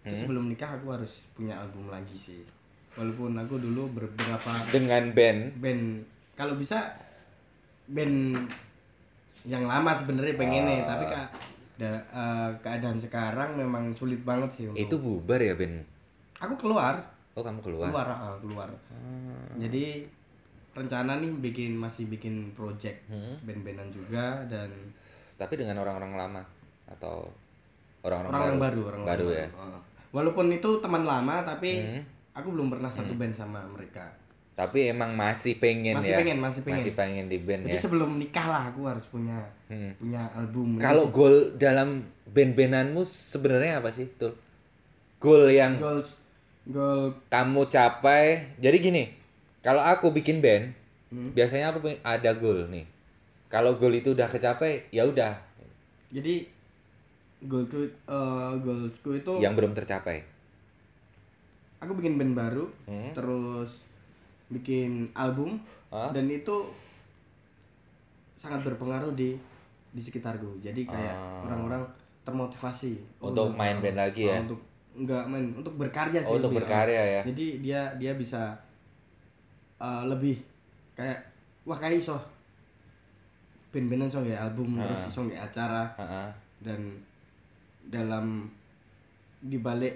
Hmm? 0.01 0.09
Terus 0.09 0.25
sebelum 0.25 0.49
nikah 0.49 0.65
aku 0.73 0.89
harus 0.89 1.13
punya 1.31 1.53
album 1.55 1.85
lagi 1.85 2.17
sih 2.17 2.41
walaupun 2.91 3.37
aku 3.37 3.53
dulu 3.55 3.85
beberapa 3.93 4.49
Dengan 4.67 5.13
band 5.13 5.61
band 5.61 5.83
kalau 6.33 6.57
bisa 6.57 6.97
band 7.85 8.33
yang 9.43 9.61
lama 9.63 9.93
sebenarnya 9.93 10.33
pengen 10.33 10.65
nih 10.65 10.79
Oh. 10.79 10.87
tapi 10.87 11.05
kak 11.05 11.27
Da- 11.77 12.01
eh, 12.03 12.49
keadaan 12.61 12.97
sekarang 12.97 13.53
memang 13.55 13.93
sulit 13.93 14.21
banget 14.21 14.49
sih 14.51 14.65
untuk 14.65 14.81
Itu 14.81 14.95
bubar 14.97 15.37
ya 15.37 15.53
Ben? 15.53 15.85
aku 16.35 16.57
keluar 16.57 16.97
Oh 17.31 17.41
kamu 17.41 17.61
keluar? 17.61 17.93
keluar 17.93 18.07
ah, 18.07 18.33
keluar 18.37 18.69
Hmm. 18.89 19.61
jadi 19.61 20.09
rencana 20.73 21.17
nih 21.17 21.31
bikin 21.41 21.71
masih 21.73 22.07
bikin 22.07 22.51
project 22.51 23.03
Hmm. 23.05 23.35
band-bandan 23.41 23.89
juga 23.89 24.39
dan 24.45 24.71
Tapi 25.35 25.53
dengan 25.55 25.75
orang-orang 25.77 26.13
lama 26.15 26.41
atau 26.87 27.27
orang-orang 28.01 28.31
orang 28.31 28.45
baru? 28.53 28.59
baru 28.59 28.81
orang 28.85 29.01
baru 29.05 29.27
ya. 29.31 29.47
Ah. 29.53 29.79
walaupun 30.11 30.45
itu 30.49 30.69
teman 30.79 31.03
lama 31.03 31.41
tapi 31.41 31.71
Hmm. 31.77 32.01
aku 32.31 32.47
belum 32.49 32.67
pernah 32.69 32.87
satu 32.87 33.13
band 33.13 33.31
sama 33.31 33.59
mereka 33.65 34.07
Tapi 34.51 34.91
emang 34.91 35.15
masih 35.15 35.57
pengen 35.57 35.95
Masih 35.95 36.11
ya. 36.11 36.17
pengen, 36.17 36.37
masih 36.37 36.61
pengen. 36.61 36.77
Masih 36.77 36.93
pengen 36.93 37.25
di 37.25 37.39
band 37.39 37.61
jadi 37.63 37.71
ya. 37.73 37.81
sebelum 37.81 38.09
nikah 38.15 38.45
lah 38.45 38.63
aku 38.67 38.83
harus 38.83 39.07
punya 39.07 39.39
Hmm. 39.65 39.95
punya 39.95 40.27
album 40.29 40.75
Kalau 40.77 41.07
goal 41.09 41.55
dalam 41.55 42.03
band-bandanmu 42.27 43.01
sebenarnya 43.07 43.79
apa 43.79 43.89
sih, 43.89 44.11
Tul? 44.13 44.35
Goal 45.17 45.49
yang 45.49 45.77
goals 45.77 46.11
goal 46.63 47.15
kamu 47.27 47.61
capai. 47.67 48.53
Jadi 48.57 48.77
gini, 48.77 49.03
kalau 49.61 49.79
aku 49.79 50.09
bikin 50.11 50.37
band, 50.39 50.73
Hmm. 51.07 51.31
biasanya 51.31 51.69
aku 51.69 51.83
ada 52.01 52.31
goal 52.33 52.65
nih. 52.67 52.87
Kalau 53.47 53.75
goal 53.75 53.91
itu 53.93 54.11
udah 54.11 54.25
kecapai, 54.25 54.87
ya 54.89 55.03
udah. 55.03 55.35
jadi 56.09 56.43
goalku 57.41 57.81
eh, 57.83 58.51
goalsku 58.57 59.15
itu 59.15 59.31
Yang 59.39 59.53
belum 59.55 59.71
tercapai. 59.71 60.19
aku 61.79 61.95
bikin 61.95 62.15
band 62.15 62.33
baru 62.33 62.67
Hmm. 62.83 63.09
terus 63.11 63.71
bikin 64.47 65.07
album 65.11 65.55
Hah? 65.87 66.11
dan 66.11 66.27
itu 66.27 66.51
sangat 68.35 68.61
berpengaruh 68.63 69.13
di 69.13 69.33
di 69.89 70.01
sekitarku 70.01 70.59
jadi 70.59 70.81
kayak 70.83 71.15
Ah. 71.15 71.41
orang-orang 71.43 71.83
termotivasi 72.21 72.99
Untuk 73.19 73.51
main 73.51 73.79
band 73.79 73.97
lagi 73.97 74.27
ya? 74.27 74.35
Ah, 74.35 74.43
untuk 74.43 74.61
enggak 74.93 75.23
main 75.25 75.45
untuk 75.53 75.73
berkarya 75.73 76.19
sih 76.19 76.27
Oh, 76.27 76.37
untuk 76.37 76.53
berkarya 76.53 76.99
ah. 76.99 77.07
ya. 77.15 77.21
jadi 77.25 77.45
dia 77.57 77.81
dia 77.95 78.13
bisa 78.13 78.51
uh, 79.81 80.05
lebih 80.05 80.37
kayak 80.93 81.17
wah 81.63 81.75
kayak 81.75 81.97
iso 81.97 82.15
band-bandan 83.71 84.07
song 84.07 84.27
ya 84.27 84.37
album 84.41 84.77
Ah. 84.77 84.85
terus 84.85 85.09
iso 85.09 85.19
nggak 85.23 85.41
acara 85.43 85.83
Heeh. 85.95 86.27
dan 86.61 86.79
dalam 87.87 88.45
dibalik 89.41 89.95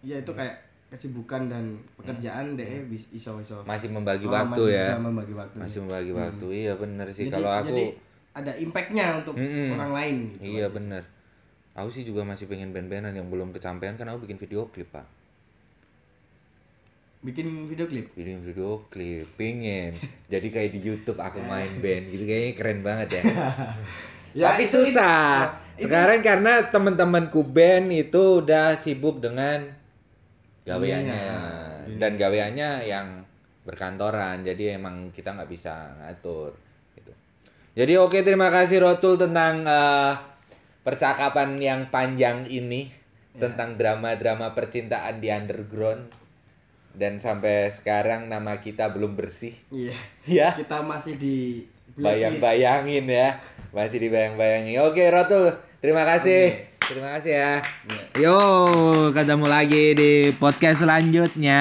ya 0.00 0.18
itu 0.18 0.32
kayak 0.32 0.56
kesibukan 0.90 1.46
dan 1.46 1.64
pekerjaan 1.96 2.54
deh 2.54 2.86
bis- 2.86 3.10
iso 3.10 3.36
iso 3.38 3.60
Masih 3.62 3.88
membagi 3.88 4.24
Oh, 4.24 4.32
waktu 4.32 4.50
masih 4.56 4.72
ya. 4.72 4.84
bisa 4.86 4.98
membagi 5.00 5.34
waktu 5.34 5.56
Masih 5.58 5.78
membagi 5.80 6.12
waktu. 6.12 6.46
Iya 6.54 6.72
bener 6.74 7.06
sih. 7.08 7.26
Jadi- 7.26 7.34
Kalau 7.34 7.50
aku 7.52 7.68
jadi 7.68 7.84
ada 8.32 8.52
impactnya 8.56 9.06
untuk 9.18 9.34
Mm-mm. 9.34 9.68
orang 9.72 9.90
lain 9.92 10.14
gitu 10.28 10.42
Iya 10.52 10.66
bener. 10.68 11.02
Aku 11.72 11.88
sih 11.88 12.02
juga 12.02 12.22
masih 12.22 12.46
pengen 12.46 12.70
band-bandan 12.70 13.10
yang 13.12 13.26
belum 13.26 13.50
kecapean 13.50 13.94
kan 13.94 14.06
aku 14.06 14.24
bikin 14.24 14.38
video 14.38 14.66
klip 14.68 14.86
pak. 14.88 15.02
Bikin 17.24 17.48
video 17.66 17.88
klip 17.88 18.06
Bikin 18.12 18.44
video 18.44 18.84
klip, 18.86 19.26
pengen. 19.34 19.96
Jadi 20.28 20.46
kayak 20.48 20.70
di 20.70 20.80
YouTube 20.84 21.16
aku 21.16 21.40
main 21.40 21.72
band 21.82 22.04
gitu 22.06 22.22
kayaknya 22.22 22.52
keren 22.54 22.80
banget 22.80 23.08
ya. 23.18 23.22
Ya, 24.34 24.50
Tapi 24.50 24.66
itu- 24.66 24.82
susah. 24.82 25.46
itu- 25.78 25.86
Sekarang 25.86 26.18
karena 26.18 26.66
teman-temanku 26.66 27.46
band 27.46 27.86
itu 27.88 28.42
udah 28.42 28.74
sibuk 28.74 29.22
dengan 29.22 29.62
gaweannya 30.66 31.14
Ininya. 31.14 31.98
dan 32.02 32.18
gaweannya 32.18 32.70
yang 32.82 33.22
berkantoran. 33.62 34.42
Jadi 34.42 34.74
emang 34.74 35.14
kita 35.14 35.38
nggak 35.38 35.46
bisa 35.46 35.70
ngatur 36.02 36.50
gitu. 36.98 37.14
Jadi 37.78 37.94
oke 37.94 38.18
terima 38.20 38.50
kasih 38.50 38.82
Rotul 38.82 39.14
tentang 39.14 39.62
eh, 39.62 40.12
percakapan 40.82 41.54
yang 41.56 41.80
panjang 41.88 42.50
ini 42.50 42.90
tentang 43.34 43.78
drama-drama 43.78 44.50
percintaan 44.50 45.22
di 45.22 45.30
underground 45.30 46.10
dan 46.94 47.18
sampai 47.18 47.70
sekarang 47.74 48.30
nama 48.30 48.62
kita 48.62 48.88
belum 48.90 49.18
bersih. 49.18 49.54
iya. 49.74 49.94
Ya. 50.24 50.56
Kita 50.56 50.80
masih 50.80 51.20
di 51.20 51.68
bayang-bayangin 52.00 53.04
ya. 53.04 53.44
Masih 53.76 54.00
dibayang-bayangin. 54.00 54.80
Oke 54.80 55.04
Rotul. 55.12 55.52
Terima 55.84 56.08
kasih. 56.08 56.64
Terima 56.80 57.16
kasih 57.20 57.32
ya. 57.32 57.52
Yo 58.16 58.38
ketemu 59.12 59.46
lagi 59.48 59.84
di 59.92 60.12
podcast 60.36 60.84
selanjutnya 60.84 61.60